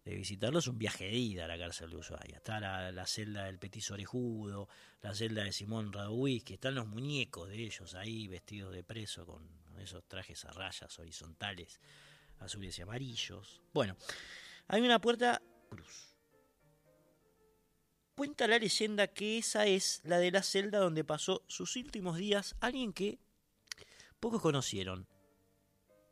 visitarlo 0.05 0.59
es 0.59 0.67
un 0.67 0.77
viaje 0.77 1.05
de 1.05 1.15
ida 1.15 1.45
a 1.45 1.47
la 1.47 1.57
cárcel 1.57 1.89
de 1.89 1.95
Ushuaia. 1.95 2.37
Está 2.37 2.59
la, 2.59 3.05
celda 3.07 3.45
del 3.45 3.57
Petiso 3.57 3.95
Orejudo, 3.95 4.69
la 5.01 5.15
celda 5.15 5.43
de 5.43 5.51
Simón 5.51 5.91
que 6.45 6.53
están 6.53 6.75
los 6.75 6.85
muñecos 6.85 7.49
de 7.49 7.63
ellos 7.63 7.95
ahí 7.95 8.27
vestidos 8.27 8.75
de 8.75 8.83
preso 8.83 9.25
con 9.25 9.41
esos 9.79 10.07
trajes 10.07 10.45
a 10.45 10.51
rayas 10.51 10.99
horizontales, 10.99 11.79
azules 12.41 12.77
y 12.77 12.83
amarillos. 12.83 13.59
Bueno, 13.73 13.97
hay 14.67 14.81
una 14.81 15.01
puerta 15.01 15.41
cruz. 15.67 16.15
Cuenta 18.15 18.47
la 18.47 18.59
leyenda 18.59 19.07
que 19.07 19.39
esa 19.39 19.65
es 19.65 20.01
la 20.03 20.19
de 20.19 20.29
la 20.29 20.43
celda 20.43 20.77
donde 20.77 21.03
pasó 21.03 21.43
sus 21.47 21.75
últimos 21.75 22.17
días 22.17 22.55
alguien 22.59 22.93
que 22.93 23.17
pocos 24.19 24.43
conocieron, 24.43 25.07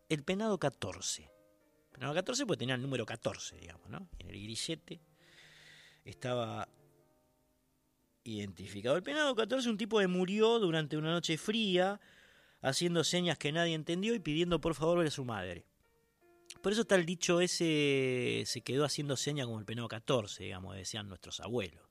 el 0.09 0.23
penado 0.23 0.57
14. 0.59 1.23
El 1.23 1.91
penado 1.91 2.13
14 2.13 2.45
pues 2.45 2.59
tenía 2.59 2.75
el 2.75 2.81
número 2.81 3.05
14, 3.05 3.57
digamos, 3.57 3.89
¿no? 3.89 4.09
En 4.19 4.29
el 4.29 4.41
grillete 4.41 4.99
estaba 6.03 6.67
identificado. 8.23 8.95
El 8.95 9.03
penado 9.03 9.35
14 9.35 9.69
un 9.69 9.77
tipo 9.77 9.99
que 9.99 10.07
murió 10.07 10.59
durante 10.59 10.97
una 10.97 11.11
noche 11.11 11.37
fría, 11.37 11.99
haciendo 12.61 13.03
señas 13.03 13.37
que 13.37 13.51
nadie 13.51 13.75
entendió 13.75 14.13
y 14.13 14.19
pidiendo 14.19 14.59
por 14.59 14.75
favor 14.75 14.99
ver 14.99 15.07
a 15.07 15.11
su 15.11 15.23
madre. 15.25 15.65
Por 16.61 16.71
eso 16.71 16.81
está 16.81 16.95
el 16.95 17.05
dicho 17.05 17.41
ese, 17.41 18.43
se 18.45 18.61
quedó 18.61 18.85
haciendo 18.85 19.15
señas 19.15 19.45
como 19.45 19.59
el 19.59 19.65
penado 19.65 19.87
14, 19.87 20.43
digamos, 20.43 20.75
decían 20.75 21.07
nuestros 21.07 21.39
abuelos. 21.39 21.83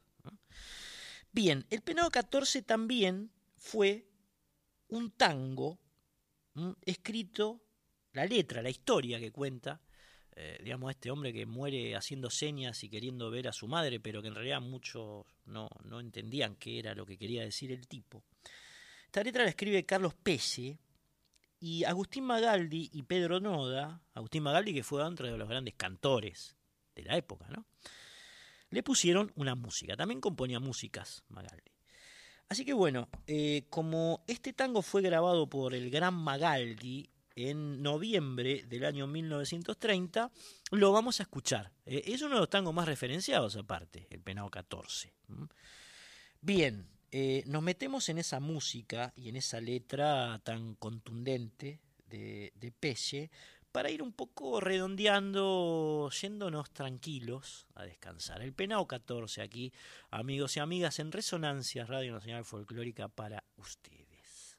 Bien, 1.33 1.67
el 1.71 1.81
penado 1.81 2.11
14 2.11 2.63
también 2.63 3.31
fue 3.57 4.09
un 4.89 5.11
tango 5.11 5.79
escrito 6.85 7.64
la 8.15 8.25
letra, 8.25 8.63
la 8.63 8.71
historia 8.71 9.21
que 9.21 9.31
cuenta, 9.31 9.81
eh, 10.35 10.59
digamos, 10.63 10.91
este 10.91 11.11
hombre 11.11 11.33
que 11.33 11.47
muere 11.47 11.95
haciendo 11.95 12.31
señas 12.31 12.83
y 12.83 12.89
queriendo 12.89 13.31
ver 13.31 13.49
a 13.49 13.53
su 13.53 13.69
madre, 13.69 14.01
pero 14.01 14.23
que 14.23 14.29
en 14.29 14.35
realidad 14.35 14.61
muchos 14.61 15.27
no, 15.45 15.69
no 15.85 16.01
entendían 16.01 16.57
qué 16.57 16.79
era 16.79 16.95
lo 16.95 17.05
que 17.05 17.19
quería 17.19 17.43
decir 17.43 17.71
el 17.73 17.87
tipo. 17.87 18.25
Esta 19.07 19.23
letra 19.23 19.45
la 19.45 19.51
escribe 19.51 19.85
Carlos 19.85 20.15
Pese 20.15 20.79
y 21.61 21.85
Agustín 21.85 22.25
Magaldi 22.25 22.91
y 22.93 23.03
Pedro 23.03 23.41
Noda, 23.41 24.01
Agustín 24.15 24.43
Magaldi 24.43 24.75
que 24.75 24.83
fue 24.83 25.03
otro 25.03 25.31
de 25.31 25.39
los 25.39 25.49
grandes 25.49 25.75
cantores 25.75 26.57
de 26.95 27.05
la 27.05 27.17
época, 27.17 27.47
¿no? 27.49 27.67
Le 28.71 28.83
pusieron 28.83 29.33
una 29.37 29.55
música, 29.55 29.97
también 29.97 30.21
componía 30.21 30.59
músicas 30.59 31.23
Magaldi. 31.29 31.71
Así 32.49 32.65
que 32.65 32.73
bueno, 32.73 33.09
eh, 33.27 33.67
como 33.71 34.25
este 34.27 34.53
tango 34.53 34.83
fue 34.83 35.03
grabado 35.03 35.49
por 35.49 35.75
el 35.75 35.91
gran 35.91 36.15
Magaldi 36.15 37.09
en 37.37 37.83
noviembre 37.83 38.65
del 38.67 38.85
año 38.85 39.07
1930, 39.07 40.31
lo 40.71 40.93
vamos 40.93 41.21
a 41.21 41.25
escuchar. 41.25 41.73
Eh, 41.87 42.03
es 42.07 42.23
uno 42.23 42.35
de 42.35 42.41
los 42.41 42.51
tangos 42.51 42.75
más 42.75 42.87
referenciados 42.87 43.57
aparte, 43.57 44.07
el 44.11 44.21
Penado 44.21 44.51
14. 44.51 45.13
Bien, 46.41 46.89
eh, 47.11 47.45
nos 47.47 47.63
metemos 47.63 48.09
en 48.09 48.19
esa 48.19 48.41
música 48.41 49.13
y 49.17 49.29
en 49.29 49.37
esa 49.37 49.61
letra 49.61 50.41
tan 50.43 50.75
contundente 50.75 51.81
de, 52.09 52.73
Peche 52.79 53.31
para 53.71 53.91
ir 53.91 54.03
un 54.03 54.13
poco 54.13 54.61
redondeando, 54.61 56.11
yéndonos 56.11 56.73
tranquilos 56.73 57.67
a 57.75 57.85
descansar. 57.85 58.43
El 58.43 58.53
Penado 58.53 58.87
14 58.87 59.43
aquí, 59.43 59.73
amigos 60.11 60.57
y 60.57 60.61
amigas, 60.61 60.99
en 60.99 61.13
Resonancia 61.13 61.87
Radio 61.87 62.13
Nacional 62.15 62.45
Folclórica 62.45 63.09
para 63.09 63.45
ustedes. 63.57 64.59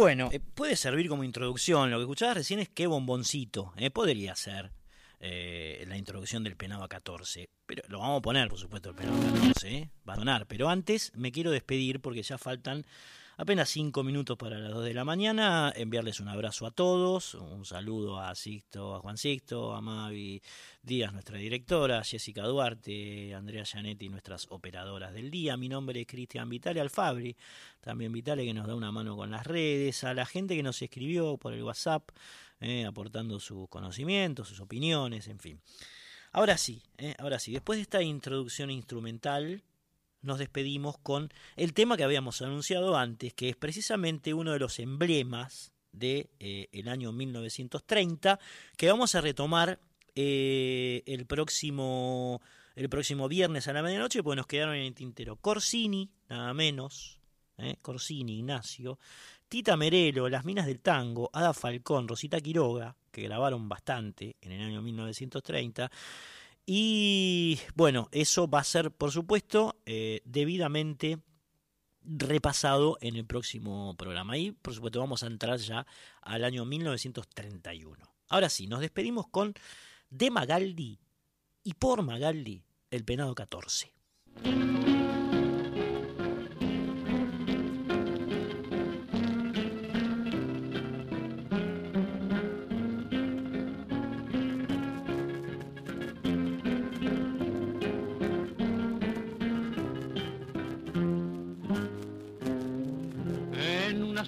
Bueno, 0.00 0.30
eh, 0.32 0.40
puede 0.40 0.76
servir 0.76 1.10
como 1.10 1.24
introducción. 1.24 1.90
Lo 1.90 1.98
que 1.98 2.04
escuchabas 2.04 2.38
recién 2.38 2.58
es 2.58 2.70
qué 2.70 2.86
bomboncito. 2.86 3.74
eh, 3.76 3.90
podría 3.90 4.34
ser 4.34 4.72
eh, 5.20 5.84
la 5.86 5.98
introducción 5.98 6.42
del 6.42 6.56
penado 6.56 6.82
a 6.82 6.88
14. 6.88 7.50
Pero 7.66 7.82
lo 7.88 7.98
vamos 7.98 8.20
a 8.20 8.22
poner, 8.22 8.48
por 8.48 8.58
supuesto, 8.58 8.88
el 8.88 8.94
penado 8.94 9.18
a 9.18 9.32
14. 9.32 9.68
eh, 9.68 9.90
va 10.08 10.14
a 10.14 10.16
sonar. 10.16 10.46
Pero 10.46 10.70
antes 10.70 11.12
me 11.14 11.30
quiero 11.32 11.50
despedir 11.50 12.00
porque 12.00 12.22
ya 12.22 12.38
faltan 12.38 12.86
apenas 13.40 13.70
cinco 13.70 14.02
minutos 14.02 14.36
para 14.36 14.58
las 14.58 14.70
2 14.70 14.84
de 14.84 14.92
la 14.92 15.02
mañana. 15.02 15.72
Enviarles 15.74 16.20
un 16.20 16.28
abrazo 16.28 16.66
a 16.66 16.72
todos. 16.72 17.32
Un 17.32 17.64
saludo 17.64 18.20
a 18.20 18.34
Sixto, 18.34 18.94
a 18.94 19.00
Juan 19.00 19.16
Sixto, 19.16 19.74
a 19.74 19.80
Mavi 19.80 20.42
Díaz, 20.82 21.14
nuestra 21.14 21.38
directora, 21.38 22.04
Jessica 22.04 22.42
Duarte, 22.42 23.34
Andrea 23.34 23.64
Gianetti, 23.64 24.10
nuestras 24.10 24.46
operadoras 24.50 25.14
del 25.14 25.30
día. 25.30 25.56
Mi 25.56 25.70
nombre 25.70 26.02
es 26.02 26.06
Cristian 26.06 26.50
Vitale 26.50 26.82
Alfabri, 26.82 27.34
también 27.80 28.12
Vitale 28.12 28.44
que 28.44 28.52
nos 28.52 28.66
da 28.66 28.74
una 28.74 28.92
mano 28.92 29.16
con 29.16 29.30
las 29.30 29.46
redes, 29.46 30.04
a 30.04 30.12
la 30.12 30.26
gente 30.26 30.54
que 30.54 30.62
nos 30.62 30.82
escribió 30.82 31.38
por 31.38 31.54
el 31.54 31.62
WhatsApp, 31.62 32.10
eh, 32.60 32.84
aportando 32.84 33.40
sus 33.40 33.70
conocimientos, 33.70 34.48
sus 34.48 34.60
opiniones, 34.60 35.28
en 35.28 35.38
fin. 35.38 35.60
Ahora 36.32 36.58
sí, 36.58 36.82
eh, 36.98 37.14
ahora 37.18 37.38
sí, 37.38 37.52
después 37.52 37.78
de 37.78 37.82
esta 37.84 38.02
introducción 38.02 38.70
instrumental, 38.70 39.62
nos 40.22 40.38
despedimos 40.38 40.98
con 40.98 41.32
el 41.56 41.72
tema 41.72 41.96
que 41.96 42.04
habíamos 42.04 42.42
anunciado 42.42 42.96
antes, 42.96 43.32
que 43.34 43.48
es 43.48 43.56
precisamente 43.56 44.34
uno 44.34 44.52
de 44.52 44.58
los 44.58 44.78
emblemas 44.78 45.72
del 45.92 46.28
de, 46.40 46.68
eh, 46.72 46.90
año 46.90 47.12
1930, 47.12 48.38
que 48.76 48.88
vamos 48.88 49.14
a 49.14 49.20
retomar 49.20 49.80
eh, 50.14 51.02
el 51.06 51.26
próximo 51.26 52.40
el 52.76 52.88
próximo 52.88 53.28
viernes 53.28 53.68
a 53.68 53.72
la 53.72 53.82
medianoche, 53.82 54.22
pues 54.22 54.36
nos 54.36 54.46
quedaron 54.46 54.74
en 54.74 54.84
el 54.84 54.94
tintero 54.94 55.36
Corsini, 55.36 56.08
nada 56.28 56.54
menos, 56.54 57.20
eh, 57.58 57.76
Corsini, 57.82 58.38
Ignacio, 58.38 58.98
Tita 59.48 59.76
Merelo, 59.76 60.28
Las 60.28 60.44
Minas 60.44 60.66
del 60.66 60.80
Tango, 60.80 61.28
Ada 61.32 61.52
Falcón, 61.52 62.08
Rosita 62.08 62.40
Quiroga, 62.40 62.96
que 63.10 63.22
grabaron 63.22 63.68
bastante 63.68 64.36
en 64.40 64.52
el 64.52 64.62
año 64.62 64.80
1930. 64.80 65.90
Y 66.66 67.58
bueno, 67.74 68.08
eso 68.12 68.48
va 68.48 68.60
a 68.60 68.64
ser, 68.64 68.90
por 68.90 69.10
supuesto, 69.10 69.80
eh, 69.86 70.20
debidamente 70.24 71.18
repasado 72.02 72.98
en 73.00 73.16
el 73.16 73.24
próximo 73.26 73.94
programa. 73.96 74.38
Y, 74.38 74.52
por 74.52 74.74
supuesto, 74.74 75.00
vamos 75.00 75.22
a 75.22 75.26
entrar 75.26 75.58
ya 75.58 75.86
al 76.22 76.44
año 76.44 76.64
1931. 76.64 78.14
Ahora 78.28 78.48
sí, 78.48 78.66
nos 78.66 78.80
despedimos 78.80 79.26
con 79.28 79.54
de 80.08 80.30
Magaldi 80.30 81.00
y 81.62 81.74
por 81.74 82.02
Magaldi 82.02 82.64
el 82.90 83.04
penado 83.04 83.34
14. 83.34 83.92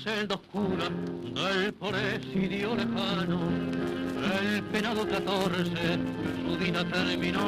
Celda 0.03 0.35
oscura 0.35 0.89
del 0.89 1.73
presidio 1.75 2.75
lejano, 2.75 3.41
el 4.43 4.63
penado 4.65 5.07
14 5.07 5.63
su 6.45 6.59
vida 6.59 6.85
terminó. 6.85 7.41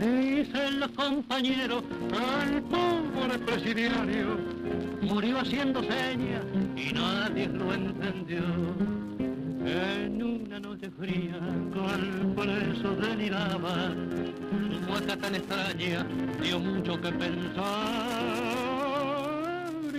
Dicen 0.00 0.80
los 0.80 0.90
compañeros, 0.92 1.82
el 2.46 2.62
pobre 2.62 3.38
presidiario 3.44 4.38
murió 5.02 5.40
haciendo 5.40 5.80
señas 5.82 6.44
y 6.76 6.92
nadie 6.92 7.48
lo 7.48 7.74
entendió. 7.74 8.44
En 9.66 10.22
una 10.22 10.60
noche 10.60 10.90
fría, 10.98 11.38
con 11.74 12.34
preso 12.36 12.94
deliraba, 12.96 13.92
su 14.72 14.80
muerte 14.88 15.16
tan 15.16 15.34
extraña 15.34 16.06
dio 16.40 16.58
mucho 16.60 17.00
que 17.00 17.12
pensar 17.12 18.39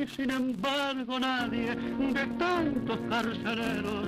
y 0.01 0.07
sin 0.07 0.31
embargo 0.31 1.19
nadie 1.19 1.75
de 1.75 2.25
tantos 2.39 2.99
carceleros 3.07 4.07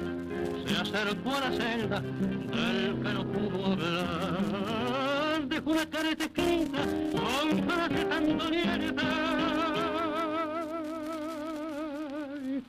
se 0.66 0.76
acercó 0.76 1.36
a 1.36 1.40
la 1.42 1.52
celda 1.52 2.00
del 2.00 3.00
que 3.02 3.14
no 3.14 3.26
pudo 3.28 3.66
hablar. 3.74 5.48
Dejó 5.48 5.72
una 5.72 5.86
careta 5.86 6.24
escrita 6.24 6.80
con 7.12 7.64
frase 7.70 8.06
tan 8.06 8.24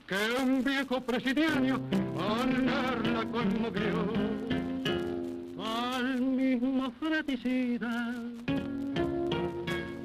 que 0.06 0.42
un 0.42 0.62
viejo 0.62 1.00
presidiario 1.00 1.80
al 2.18 2.66
leerla 2.66 3.24
conmovió 3.32 4.12
al 5.64 6.20
mismo 6.20 6.92
fraticida 7.00 8.14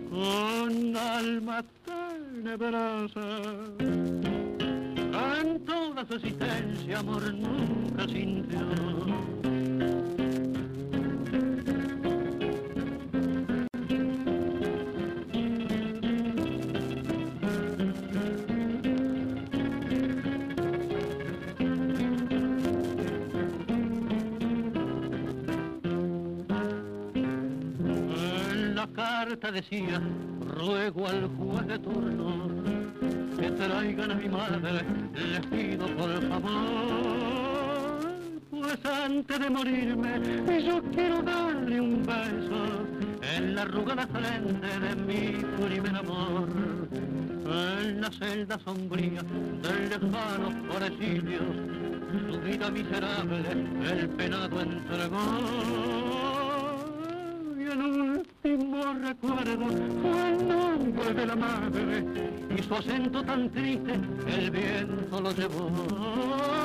con 0.09 0.95
alma 0.95 1.63
tenebrosa. 1.85 3.39
En 5.39 5.65
toda 5.65 6.05
su 6.05 6.15
existencia 6.15 6.99
amor 6.99 7.33
nunca 7.33 8.07
sintió. 8.07 8.59
Carta 29.29 29.51
decía 29.51 30.01
ruego 30.57 31.07
al 31.07 31.27
juez 31.37 31.67
de 31.67 31.77
turno 31.77 32.47
que 33.37 33.51
traigan 33.51 34.11
a 34.11 34.15
mi 34.15 34.27
madre, 34.27 34.81
les 35.13 35.45
pido 35.45 35.85
por 35.95 36.29
favor, 36.29 37.99
pues 38.49 38.85
antes 38.85 39.39
de 39.39 39.49
morirme 39.51 40.63
yo 40.65 40.81
quiero 40.95 41.21
darle 41.21 41.79
un 41.79 42.03
beso 42.03 42.87
en 43.35 43.53
la 43.53 43.61
arrugada 43.61 44.07
frente 44.07 44.67
de 44.79 44.95
mi 44.95 45.43
primer 45.63 45.95
amor, 45.95 46.49
en 47.45 48.01
la 48.01 48.09
celda 48.09 48.59
sombría 48.65 49.21
del 49.61 49.89
lejano 49.89 50.49
presidio, 50.73 51.39
su 52.31 52.39
vida 52.41 52.71
miserable 52.71 53.51
el 53.91 54.09
penado 54.09 54.61
entregó 54.61 56.18
el 57.71 57.81
último 57.81 58.93
recuerdo 58.93 59.67
fue 60.01 60.29
el 60.29 60.47
nombre 60.47 61.13
de 61.13 61.25
la 61.25 61.35
madre 61.35 62.05
y 62.57 62.63
su 62.63 62.73
acento 62.73 63.23
tan 63.23 63.49
triste 63.51 63.93
el 64.27 64.49
viento 64.49 65.21
lo 65.21 65.31
llevó. 65.31 65.69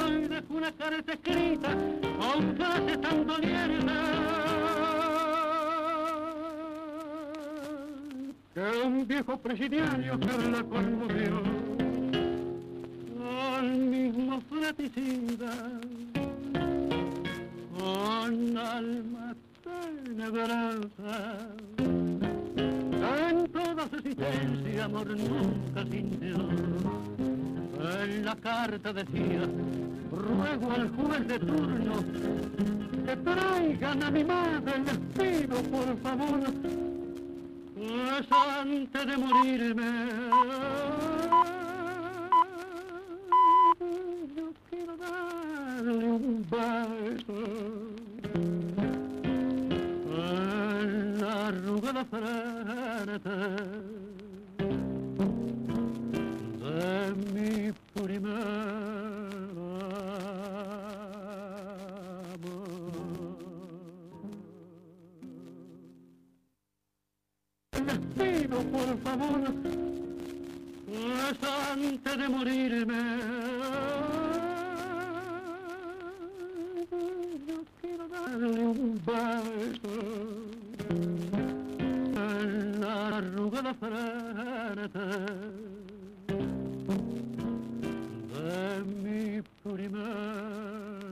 Y 0.09 0.29
dejó 0.29 0.55
una 0.55 0.73
carta 0.73 1.13
escrita 1.13 1.77
con 2.19 2.57
frases 2.57 3.01
tan 3.01 3.27
dolientes 3.27 3.93
que 8.55 8.87
un 8.87 9.07
viejo 9.07 9.37
presidiario 9.39 10.19
que 10.19 10.49
la 10.51 10.63
conmovió 10.63 11.43
al 13.57 13.77
mismo 13.77 14.41
fraticida 14.49 15.81
con 17.79 18.57
alma 18.57 19.35
En 23.27 23.47
toda 23.53 23.89
su 23.89 23.97
existencia 23.97 24.85
amor 24.85 25.07
nunca 25.17 25.85
sintió. 25.91 26.37
En 28.03 28.25
la 28.25 28.37
carta 28.37 28.93
decía, 28.93 29.49
ruego 30.11 30.73
al 30.73 30.89
juez 30.91 31.29
de 31.29 31.39
turno 31.39 31.95
que 33.05 33.17
traigan 33.17 34.03
a 34.03 34.11
mi 34.11 34.25
madre, 34.25 34.79
les 34.79 34.99
pido 35.19 35.57
por 35.65 35.97
favor, 35.99 36.41
pues 37.75 38.27
antes 38.33 39.07
de 39.07 39.17
morirme 39.17 39.85
yo 44.35 44.53
quiero 44.71 44.97
darle 44.97 46.05
un 46.07 46.47
beso 46.51 48.04
en 51.25 51.31
la 51.31 51.47
arrugada 51.47 52.05
frente 52.05 53.29
de 56.61 57.15
mi 57.33 57.73
primer 57.95 58.33
amor. 59.51 59.85
Les 68.17 68.47
por 68.49 68.99
favor, 69.03 69.41
pues 70.87 71.39
antes 71.73 72.19
de 72.19 72.29
morirme 72.29 73.03
yo 77.47 77.59
quiero 77.81 78.09
darle 78.09 78.67
un 78.67 79.01
beso 79.07 80.64
La 82.81 83.17
arrugada 83.17 83.75
frente 83.75 84.99
de 88.33 88.85
mi 89.03 89.43
primer 89.63 91.04